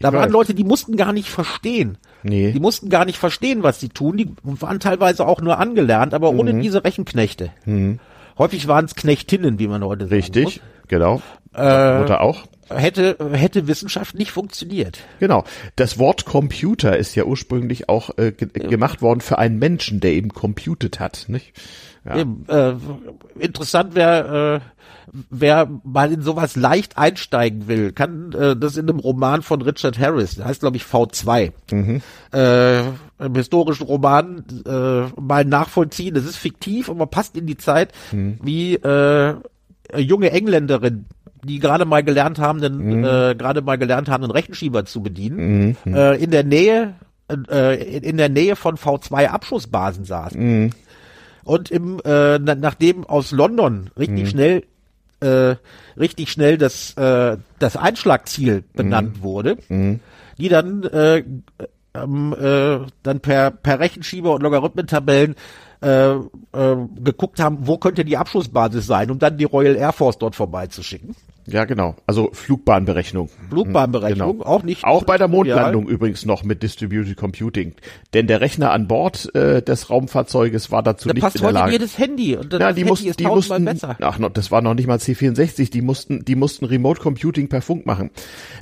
Da 0.00 0.12
waren 0.12 0.30
Leute, 0.30 0.54
die 0.54 0.64
mussten 0.64 0.96
gar 0.96 1.12
nicht 1.12 1.28
verstehen. 1.28 1.98
Nee. 2.22 2.52
Die 2.52 2.60
mussten 2.60 2.88
gar 2.88 3.04
nicht 3.04 3.18
verstehen, 3.18 3.62
was 3.62 3.80
sie 3.80 3.88
tun. 3.88 4.16
Die 4.16 4.30
waren 4.42 4.80
teilweise 4.80 5.26
auch 5.26 5.40
nur 5.40 5.58
angelernt, 5.58 6.14
aber 6.14 6.30
ohne 6.30 6.52
mhm. 6.52 6.60
diese 6.60 6.84
Rechenknechte. 6.84 7.50
Mhm. 7.64 8.00
Häufig 8.38 8.68
waren 8.68 8.84
es 8.84 8.94
Knechtinnen, 8.94 9.58
wie 9.58 9.68
man 9.68 9.84
heute 9.84 10.04
sagt. 10.04 10.12
Richtig, 10.12 10.60
genau. 10.86 11.22
Äh, 11.54 11.98
Mutter 12.00 12.20
auch 12.20 12.44
hätte 12.70 13.16
hätte 13.32 13.66
Wissenschaft 13.66 14.14
nicht 14.14 14.30
funktioniert. 14.30 14.98
Genau. 15.20 15.44
Das 15.76 15.98
Wort 15.98 16.24
Computer 16.24 16.96
ist 16.96 17.14
ja 17.14 17.24
ursprünglich 17.24 17.88
auch 17.88 18.10
äh, 18.18 18.32
ge 18.32 18.48
ja. 18.56 18.68
gemacht 18.68 19.02
worden 19.02 19.20
für 19.20 19.38
einen 19.38 19.58
Menschen, 19.58 20.00
der 20.00 20.12
eben 20.12 20.30
computed 20.30 21.00
hat, 21.00 21.26
nicht? 21.28 21.52
Ja. 22.04 22.16
Eben, 22.16 22.44
äh, 22.48 22.74
interessant 23.38 23.94
wäre, 23.94 24.62
äh, 24.62 24.77
wer 25.30 25.68
mal 25.84 26.12
in 26.12 26.22
sowas 26.22 26.56
leicht 26.56 26.98
einsteigen 26.98 27.68
will, 27.68 27.92
kann 27.92 28.32
äh, 28.32 28.56
das 28.56 28.76
in 28.76 28.88
einem 28.88 28.98
Roman 28.98 29.42
von 29.42 29.62
Richard 29.62 29.98
Harris, 29.98 30.36
der 30.36 30.46
heißt 30.46 30.60
glaube 30.60 30.76
ich 30.76 30.84
V2, 30.84 31.52
mhm. 31.70 32.02
äh, 32.32 32.80
im 32.80 33.34
historischen 33.34 33.84
Roman 33.84 34.44
äh, 34.66 35.20
mal 35.20 35.44
nachvollziehen. 35.44 36.14
Das 36.14 36.24
ist 36.24 36.36
fiktiv, 36.36 36.88
aber 36.88 37.06
passt 37.06 37.36
in 37.36 37.46
die 37.46 37.56
Zeit, 37.56 37.92
mhm. 38.12 38.38
wie 38.42 38.74
äh, 38.74 39.34
junge 39.96 40.30
Engländerin 40.30 41.06
die 41.44 41.60
gerade 41.60 41.84
mal 41.84 42.02
gelernt 42.02 42.40
haben, 42.40 42.60
den, 42.60 42.76
mhm. 42.78 43.04
äh, 43.04 43.34
gerade 43.36 43.62
mal 43.62 43.78
gelernt 43.78 44.08
haben, 44.08 44.24
einen 44.24 44.32
Rechenschieber 44.32 44.84
zu 44.84 45.04
bedienen, 45.04 45.76
mhm. 45.84 45.94
äh, 45.94 46.16
in 46.16 46.32
der 46.32 46.42
Nähe 46.42 46.94
äh, 47.30 47.98
in 47.98 48.16
der 48.16 48.28
Nähe 48.28 48.56
von 48.56 48.76
V2 48.76 49.26
Abschussbasen 49.26 50.04
saßen. 50.04 50.62
Mhm 50.62 50.70
und 51.48 51.70
im 51.70 51.98
äh, 52.04 52.38
na, 52.38 52.54
nachdem 52.54 53.04
aus 53.04 53.32
London 53.32 53.90
richtig 53.98 54.24
mhm. 54.24 54.28
schnell 54.28 54.64
äh, 55.20 55.56
richtig 55.96 56.30
schnell 56.30 56.58
das 56.58 56.96
äh, 56.96 57.36
das 57.58 57.76
Einschlagziel 57.76 58.64
benannt 58.74 59.18
mhm. 59.18 59.22
wurde, 59.22 59.58
mhm. 59.68 60.00
die 60.38 60.48
dann 60.48 60.84
äh, 60.84 61.24
ähm, 61.94 62.34
äh, 62.38 62.86
dann 63.02 63.20
per 63.20 63.50
per 63.50 63.80
Rechenschieber 63.80 64.34
und 64.34 64.42
Logarithmentabellen 64.42 65.34
äh, 65.80 66.10
äh, 66.10 66.20
geguckt 67.02 67.40
haben, 67.40 67.58
wo 67.66 67.78
könnte 67.78 68.04
die 68.04 68.16
Abschussbasis 68.16 68.86
sein, 68.86 69.10
um 69.10 69.18
dann 69.18 69.38
die 69.38 69.44
Royal 69.44 69.76
Air 69.76 69.92
Force 69.92 70.18
dort 70.18 70.34
vorbeizuschicken. 70.34 71.14
Ja, 71.50 71.64
genau. 71.64 71.96
Also 72.06 72.30
Flugbahnberechnung. 72.32 73.30
Flugbahnberechnung, 73.48 74.38
genau. 74.38 74.44
auch 74.44 74.62
nicht. 74.62 74.84
Auch 74.84 75.04
bei 75.04 75.18
der 75.18 75.28
Mondlandung 75.28 75.86
ja. 75.86 75.90
übrigens 75.90 76.26
noch 76.26 76.44
mit 76.44 76.62
Distributed 76.62 77.16
Computing. 77.16 77.74
Denn 78.14 78.26
der 78.26 78.40
Rechner 78.40 78.70
an 78.72 78.86
Bord 78.86 79.34
äh, 79.34 79.62
des 79.62 79.90
Raumfahrzeuges 79.90 80.70
war 80.70 80.82
dazu 80.82 81.08
da 81.08 81.14
nicht 81.14 81.34
in 81.34 81.40
der 81.40 81.52
Lage. 81.52 81.72
jedes 81.72 81.98
Handy 81.98 82.36
und 82.36 82.52
ja, 82.52 82.72
die, 82.72 82.84
Handy 82.84 83.12
die 83.18 83.26
mussten, 83.26 83.64
besser. 83.64 83.96
Ach, 84.00 84.18
das 84.32 84.50
war 84.50 84.60
noch 84.60 84.74
nicht 84.74 84.86
mal 84.86 84.98
C64, 84.98 85.70
die 85.70 85.82
mussten, 85.82 86.24
die 86.24 86.34
mussten 86.34 86.66
Remote 86.66 87.00
Computing 87.00 87.48
per 87.48 87.62
Funk 87.62 87.86
machen. 87.86 88.10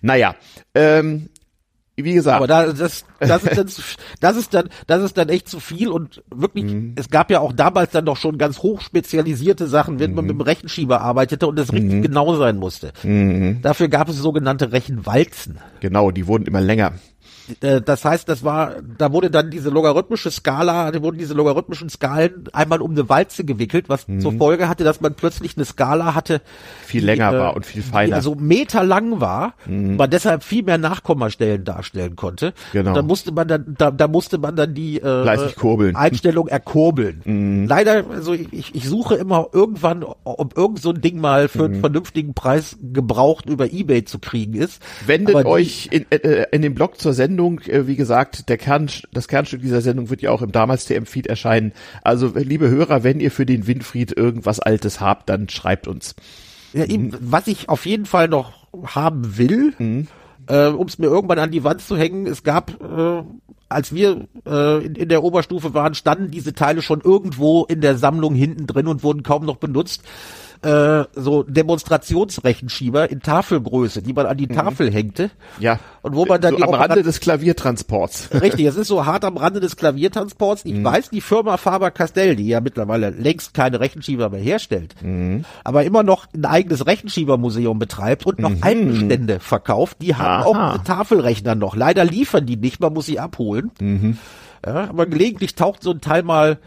Naja, 0.02 0.36
ähm, 0.74 1.28
wie 1.96 2.12
gesagt. 2.12 2.36
Aber 2.36 2.46
da, 2.46 2.72
das, 2.72 3.04
das 3.18 3.44
ist 3.44 3.56
dann, 3.56 3.68
das 4.20 4.36
ist 4.36 4.54
dann, 4.54 4.68
das 4.86 5.02
ist 5.02 5.16
dann 5.16 5.28
echt 5.28 5.48
zu 5.48 5.60
viel 5.60 5.88
und 5.88 6.22
wirklich, 6.34 6.66
mhm. 6.66 6.94
es 6.96 7.08
gab 7.08 7.30
ja 7.30 7.40
auch 7.40 7.52
damals 7.52 7.90
dann 7.92 8.04
doch 8.04 8.16
schon 8.16 8.38
ganz 8.38 8.58
hochspezialisierte 8.58 9.66
Sachen, 9.66 9.98
wenn 9.98 10.10
mhm. 10.10 10.16
man 10.16 10.24
mit 10.26 10.34
dem 10.34 10.40
Rechenschieber 10.42 11.00
arbeitete 11.00 11.46
und 11.46 11.58
es 11.58 11.72
richtig 11.72 11.92
mhm. 11.92 12.02
genau 12.02 12.36
sein 12.36 12.56
musste. 12.56 12.92
Mhm. 13.02 13.60
Dafür 13.62 13.88
gab 13.88 14.08
es 14.08 14.16
sogenannte 14.16 14.72
Rechenwalzen. 14.72 15.58
Genau, 15.80 16.10
die 16.10 16.26
wurden 16.26 16.46
immer 16.46 16.60
länger. 16.60 16.92
Äh, 17.60 17.80
das 17.80 18.04
heißt, 18.04 18.28
das 18.28 18.44
war, 18.44 18.76
da 18.98 19.12
wurde 19.12 19.30
dann 19.30 19.50
diese 19.50 19.70
logarithmische 19.70 20.30
Skala, 20.30 20.90
da 20.90 21.02
wurden 21.02 21.18
diese 21.18 21.34
logarithmischen 21.34 21.88
Skalen 21.88 22.44
einmal 22.52 22.80
um 22.80 22.92
eine 22.92 23.08
Walze 23.08 23.44
gewickelt, 23.44 23.88
was 23.88 24.08
mhm. 24.08 24.20
zur 24.20 24.32
Folge 24.32 24.68
hatte, 24.68 24.84
dass 24.84 25.00
man 25.00 25.14
plötzlich 25.14 25.56
eine 25.56 25.64
Skala 25.64 26.14
hatte, 26.14 26.40
viel 26.84 27.00
die, 27.00 27.06
länger 27.06 27.32
äh, 27.32 27.38
war 27.38 27.56
und 27.56 27.66
viel 27.66 27.82
feiner, 27.82 28.06
die 28.08 28.14
also 28.14 28.34
meterlang 28.34 29.20
war, 29.20 29.54
mhm. 29.66 29.96
man 29.96 30.10
deshalb 30.10 30.42
viel 30.42 30.62
mehr 30.62 30.78
Nachkommastellen 30.78 31.64
darstellen 31.64 32.16
konnte. 32.16 32.52
Genau. 32.72 32.90
Und 32.90 32.96
dann 32.96 33.06
musste 33.06 33.32
man 33.32 33.48
dann, 33.48 33.74
da, 33.78 33.90
da 33.90 34.08
musste 34.08 34.38
man 34.38 34.56
dann 34.56 34.74
die 34.74 34.98
äh. 34.98 35.26
Einstellung 35.94 36.48
erkurbeln. 36.48 37.22
Mhm. 37.24 37.66
Leider, 37.66 38.04
also 38.10 38.32
ich, 38.32 38.74
ich 38.74 38.88
suche 38.88 39.16
immer 39.16 39.48
irgendwann, 39.52 40.04
ob 40.24 40.56
irgend 40.56 40.80
so 40.80 40.90
ein 40.90 41.00
Ding 41.00 41.20
mal 41.20 41.48
für 41.48 41.64
einen 41.64 41.76
mhm. 41.76 41.80
vernünftigen 41.80 42.34
Preis 42.34 42.76
gebraucht 42.80 43.46
über 43.46 43.72
Ebay 43.72 44.04
zu 44.04 44.18
kriegen 44.18 44.54
ist. 44.54 44.82
Wendet 45.06 45.44
euch 45.44 45.88
in, 45.90 46.06
äh, 46.10 46.46
in 46.50 46.62
dem 46.62 46.74
Blog 46.74 46.98
zur 46.98 47.12
Sendung 47.12 47.35
Sendung, 47.36 47.60
äh, 47.60 47.86
wie 47.86 47.96
gesagt, 47.96 48.48
der 48.48 48.56
Kern, 48.56 48.88
das 49.12 49.28
Kernstück 49.28 49.60
dieser 49.60 49.82
Sendung 49.82 50.08
wird 50.08 50.22
ja 50.22 50.30
auch 50.30 50.40
im 50.40 50.52
damals 50.52 50.86
TM-Feed 50.86 51.26
erscheinen. 51.26 51.72
Also, 52.02 52.32
liebe 52.34 52.70
Hörer, 52.70 53.04
wenn 53.04 53.20
ihr 53.20 53.30
für 53.30 53.44
den 53.44 53.66
Winfried 53.66 54.16
irgendwas 54.16 54.58
Altes 54.58 55.02
habt, 55.02 55.28
dann 55.28 55.50
schreibt 55.50 55.86
uns. 55.86 56.14
Ja, 56.72 56.84
eben, 56.86 57.12
was 57.20 57.46
ich 57.46 57.68
auf 57.68 57.84
jeden 57.84 58.06
Fall 58.06 58.28
noch 58.28 58.52
haben 58.86 59.36
will, 59.36 59.74
mhm. 59.78 60.06
äh, 60.48 60.68
um 60.68 60.86
es 60.86 60.98
mir 60.98 61.08
irgendwann 61.08 61.38
an 61.38 61.50
die 61.50 61.62
Wand 61.62 61.82
zu 61.82 61.96
hängen, 61.96 62.26
es 62.26 62.42
gab, 62.42 62.80
äh, 62.80 63.22
als 63.68 63.94
wir 63.94 64.26
äh, 64.46 64.86
in, 64.86 64.94
in 64.94 65.08
der 65.10 65.22
Oberstufe 65.22 65.74
waren, 65.74 65.94
standen 65.94 66.30
diese 66.30 66.54
Teile 66.54 66.80
schon 66.80 67.02
irgendwo 67.02 67.64
in 67.64 67.82
der 67.82 67.98
Sammlung 67.98 68.34
hinten 68.34 68.66
drin 68.66 68.86
und 68.86 69.02
wurden 69.02 69.22
kaum 69.22 69.44
noch 69.44 69.56
benutzt 69.56 70.02
äh, 70.66 71.04
so 71.14 71.44
Demonstrationsrechenschieber 71.44 73.08
in 73.10 73.20
Tafelgröße, 73.20 74.02
die 74.02 74.12
man 74.12 74.26
an 74.26 74.36
die 74.36 74.48
mhm. 74.48 74.54
Tafel 74.54 74.92
hängte. 74.92 75.30
Ja. 75.60 75.78
Und 76.02 76.16
wo 76.16 76.26
man 76.26 76.40
dann 76.40 76.56
so 76.56 76.64
am 76.64 76.74
Rande 76.74 77.04
des 77.04 77.20
Klaviertransports. 77.20 78.30
Richtig, 78.40 78.66
es 78.66 78.76
ist 78.76 78.88
so 78.88 79.06
hart 79.06 79.24
am 79.24 79.36
Rande 79.36 79.60
des 79.60 79.76
Klaviertransports. 79.76 80.64
Ich 80.64 80.74
mhm. 80.74 80.84
weiß, 80.84 81.10
die 81.10 81.20
Firma 81.20 81.56
Faber-Castell, 81.56 82.34
die 82.34 82.48
ja 82.48 82.60
mittlerweile 82.60 83.10
längst 83.10 83.54
keine 83.54 83.78
Rechenschieber 83.78 84.28
mehr 84.28 84.40
herstellt, 84.40 84.96
mhm. 85.02 85.44
aber 85.62 85.84
immer 85.84 86.02
noch 86.02 86.26
ein 86.34 86.44
eigenes 86.44 86.86
Rechenschiebermuseum 86.86 87.78
betreibt 87.78 88.26
und 88.26 88.40
noch 88.40 88.50
mhm. 88.50 88.62
Altenstände 88.62 89.38
verkauft, 89.38 89.98
die 90.00 90.16
haben 90.16 90.42
Aha. 90.42 90.72
auch 90.74 90.78
Tafelrechner 90.82 91.54
noch. 91.54 91.76
Leider 91.76 92.04
liefern 92.04 92.46
die 92.46 92.56
nicht, 92.56 92.80
man 92.80 92.92
muss 92.92 93.06
sie 93.06 93.20
abholen. 93.20 93.70
Mhm. 93.80 94.18
Ja, 94.64 94.88
aber 94.88 95.06
gelegentlich 95.06 95.54
taucht 95.54 95.84
so 95.84 95.92
ein 95.92 96.00
Teil 96.00 96.24
mal, 96.24 96.58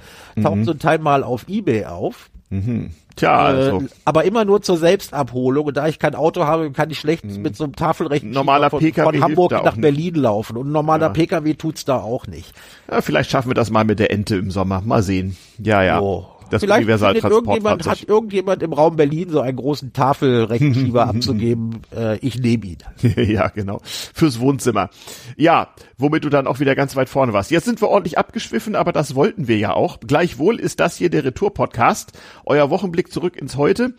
taucht 0.42 0.56
mhm. 0.56 0.66
so 0.66 0.72
ein 0.72 0.80
Teil 0.80 1.00
mal 1.00 1.24
auf 1.24 1.50
Ebay 1.50 1.86
auf. 1.86 2.30
Mhm. 2.50 2.92
Tja, 3.20 3.38
also. 3.38 3.82
Äh, 3.82 3.88
aber 4.06 4.24
immer 4.24 4.46
nur 4.46 4.62
zur 4.62 4.78
Selbstabholung. 4.78 5.68
Und 5.68 5.78
da 5.78 5.88
ich 5.88 6.00
kein 6.00 6.16
Auto 6.16 6.46
habe, 6.46 6.72
kann 6.72 6.90
ich 6.90 7.00
schlecht 7.00 7.26
mhm. 7.26 7.42
mit 7.42 7.56
so 7.56 7.66
einem 7.66 7.76
Tafelrechen 7.76 8.32
normaler 8.32 8.70
von, 8.70 8.80
PKW 8.80 9.18
von 9.18 9.22
Hamburg 9.22 9.52
nach 9.52 9.76
Berlin 9.76 10.16
laufen. 10.16 10.56
Und 10.56 10.70
ein 10.70 10.72
normaler 10.72 11.08
ja. 11.08 11.14
PKW 11.14 11.54
tut's 11.56 11.84
da 11.84 11.98
auch 11.98 12.28
nicht. 12.28 12.54
Ja, 12.90 13.02
vielleicht 13.02 13.30
schaffen 13.30 13.50
wir 13.50 13.56
das 13.56 13.70
mal 13.70 13.84
mit 13.84 14.00
der 14.00 14.12
Ente 14.12 14.38
im 14.38 14.52
Sommer. 14.52 14.82
Mal 14.86 15.04
sehen. 15.04 15.36
Ja, 15.58 15.84
ja. 15.84 16.00
Oh. 16.00 16.28
Das 16.50 16.62
Vielleicht 16.62 16.88
irgendjemand, 16.88 17.88
hat 17.88 18.04
irgendjemand 18.04 18.64
im 18.64 18.74
Raum 18.74 18.96
Berlin 18.96 19.30
so 19.30 19.42
einen 19.42 19.58
großen 19.58 19.94
Tafelrechenschieber 19.94 21.08
abzugeben. 21.08 21.82
Äh, 21.96 22.18
ich 22.20 22.40
nehme 22.40 22.66
ihn. 22.66 22.78
ja, 23.16 23.50
genau. 23.50 23.82
Fürs 23.84 24.40
Wohnzimmer. 24.40 24.90
Ja, 25.38 25.70
womit 25.98 26.24
du 26.24 26.30
dann 26.30 26.48
auch 26.48 26.60
wieder 26.60 26.76
ganz 26.76 26.96
weit 26.96 27.10
vorne 27.10 27.34
warst. 27.34 27.52
Jetzt 27.52 27.66
sind 27.66 27.82
wir 27.82 27.90
ordentlich 27.90 28.18
abgeschwiffen, 28.18 28.76
aber 28.76 28.92
das 28.92 29.16
wollten 29.16 29.48
wir 29.48 29.58
ja 29.58 29.74
auch. 29.74 30.00
Gleichwohl 30.00 30.60
ist 30.60 30.80
das 30.80 30.96
hier 30.96 31.10
der 31.10 31.26
Retour-Podcast. 31.26 32.14
Euer 32.46 32.70
Wochenblick 32.70 33.12
zurück 33.12 33.38
ins 33.38 33.56
Heute. 33.56 33.94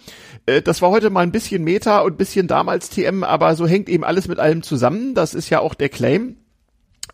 Äh, 0.46 0.62
das 0.62 0.82
war 0.82 0.90
heute 0.90 1.10
mal 1.10 1.20
ein 1.20 1.32
bisschen 1.32 1.64
Meta 1.64 2.00
und 2.00 2.14
ein 2.14 2.16
bisschen 2.16 2.46
damals 2.46 2.90
TM, 2.90 3.24
aber 3.24 3.54
so 3.54 3.66
hängt 3.66 3.88
eben 3.88 4.04
alles 4.04 4.28
mit 4.28 4.38
allem 4.38 4.62
zusammen. 4.62 5.14
Das 5.14 5.34
ist 5.34 5.50
ja 5.50 5.60
auch 5.60 5.74
der 5.74 5.88
Claim. 5.88 6.36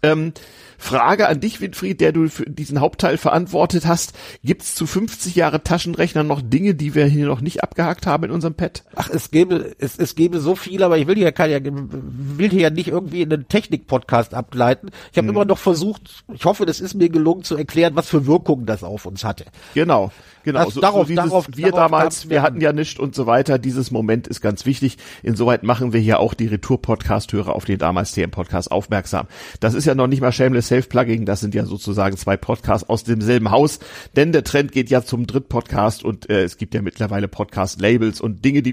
Ähm, 0.03 0.33
Frage 0.79 1.29
an 1.29 1.41
dich, 1.41 1.61
Winfried, 1.61 2.01
der 2.01 2.13
du 2.13 2.29
für 2.29 2.45
diesen 2.45 2.81
Hauptteil 2.81 3.17
verantwortet 3.19 3.87
hast. 3.87 4.15
Gibt's 4.43 4.75
zu 4.75 4.87
50 4.87 5.35
Jahre 5.35 5.63
Taschenrechner 5.63 6.23
noch 6.23 6.43
Dinge, 6.43 6.75
die 6.75 6.95
wir 6.95 7.07
hier 7.07 7.27
noch 7.27 7.41
nicht 7.41 7.63
abgehakt 7.63 8.07
haben 8.07 8.25
in 8.25 8.31
unserem 8.31 8.55
Pad? 8.55 8.85
Ach, 8.95 9.11
es 9.11 9.31
gäbe, 9.31 9.75
es, 9.79 9.99
es 9.99 10.15
gäbe 10.15 10.41
so 10.41 10.55
viel, 10.57 10.83
aber 10.83 10.99
ich 10.99 11.07
will 11.07 11.17
hier 11.17 11.33
kein, 11.33 11.91
will 11.93 12.51
hier 12.51 12.61
ja 12.61 12.71
nicht 12.71 12.89
irgendwie 12.89 13.23
in 13.23 13.33
einen 13.33 13.49
Technik-Podcast 13.49 14.35
abgleiten. 14.35 14.91
Ich 15.13 15.19
habe 15.19 15.29
hm. 15.29 15.35
immer 15.35 15.45
noch 15.45 15.59
versucht, 15.59 16.25
ich 16.33 16.45
hoffe, 16.45 16.67
das 16.67 16.81
ist 16.81 16.95
mir 16.95 17.09
gelungen 17.09 17.45
zu 17.45 17.57
erklären, 17.57 17.97
was 17.97 18.09
für 18.09 18.27
Wirkungen 18.27 18.67
das 18.67 18.85
auf 18.85 19.07
uns 19.07 19.25
hatte. 19.25 19.45
Genau, 19.75 20.11
genau. 20.47 20.65
Das, 20.65 20.75
so, 20.75 20.81
darauf, 20.81 21.03
so 21.03 21.09
dieses, 21.09 21.25
darauf, 21.25 21.47
wir 21.55 21.71
darauf 21.73 21.91
damals, 21.91 22.31
wir 22.31 22.41
hatten 22.41 22.63
ja 22.63 22.73
nichts 22.73 22.99
und 22.99 23.15
so 23.15 23.27
weiter. 23.27 23.59
Dieses 23.59 23.91
Moment 23.91 24.27
ist 24.27 24.41
ganz 24.41 24.65
wichtig. 24.65 24.97
Insoweit 25.23 25.63
machen 25.63 25.93
wir 25.93 26.01
hier 26.01 26.21
auch 26.21 26.33
die 26.33 26.47
Retour-Podcast-Hörer 26.47 27.55
auf 27.55 27.67
den 27.67 27.79
damals 27.79 28.13
TM-Podcast 28.13 28.71
aufmerksam. 28.71 29.27
Das 29.61 29.75
ist 29.75 29.85
ja 29.85 29.95
noch 29.95 30.07
nicht 30.07 30.23
mal 30.23 30.33
Shameless 30.33 30.69
Self-Plugging, 30.69 31.27
das 31.27 31.41
sind 31.41 31.55
ja 31.55 31.67
sozusagen 31.67 32.17
zwei 32.17 32.39
Podcasts 32.39 32.89
aus 32.89 33.05
demselben 33.05 33.51
Haus, 33.51 33.81
denn 34.17 34.33
der 34.33 34.45
Trend 34.45 34.73
geht 34.73 34.89
ja 34.89 35.03
zum 35.03 35.27
Dritt-Podcast 35.27 36.05
und 36.05 36.31
äh, 36.31 36.45
es 36.45 36.57
gibt 36.57 36.75
ja 36.75 36.81
mittlerweile 36.81 37.29
Podcast-Labels 37.29 38.21
und 38.23 38.45
Dinge, 38.45 38.63
die 38.63 38.65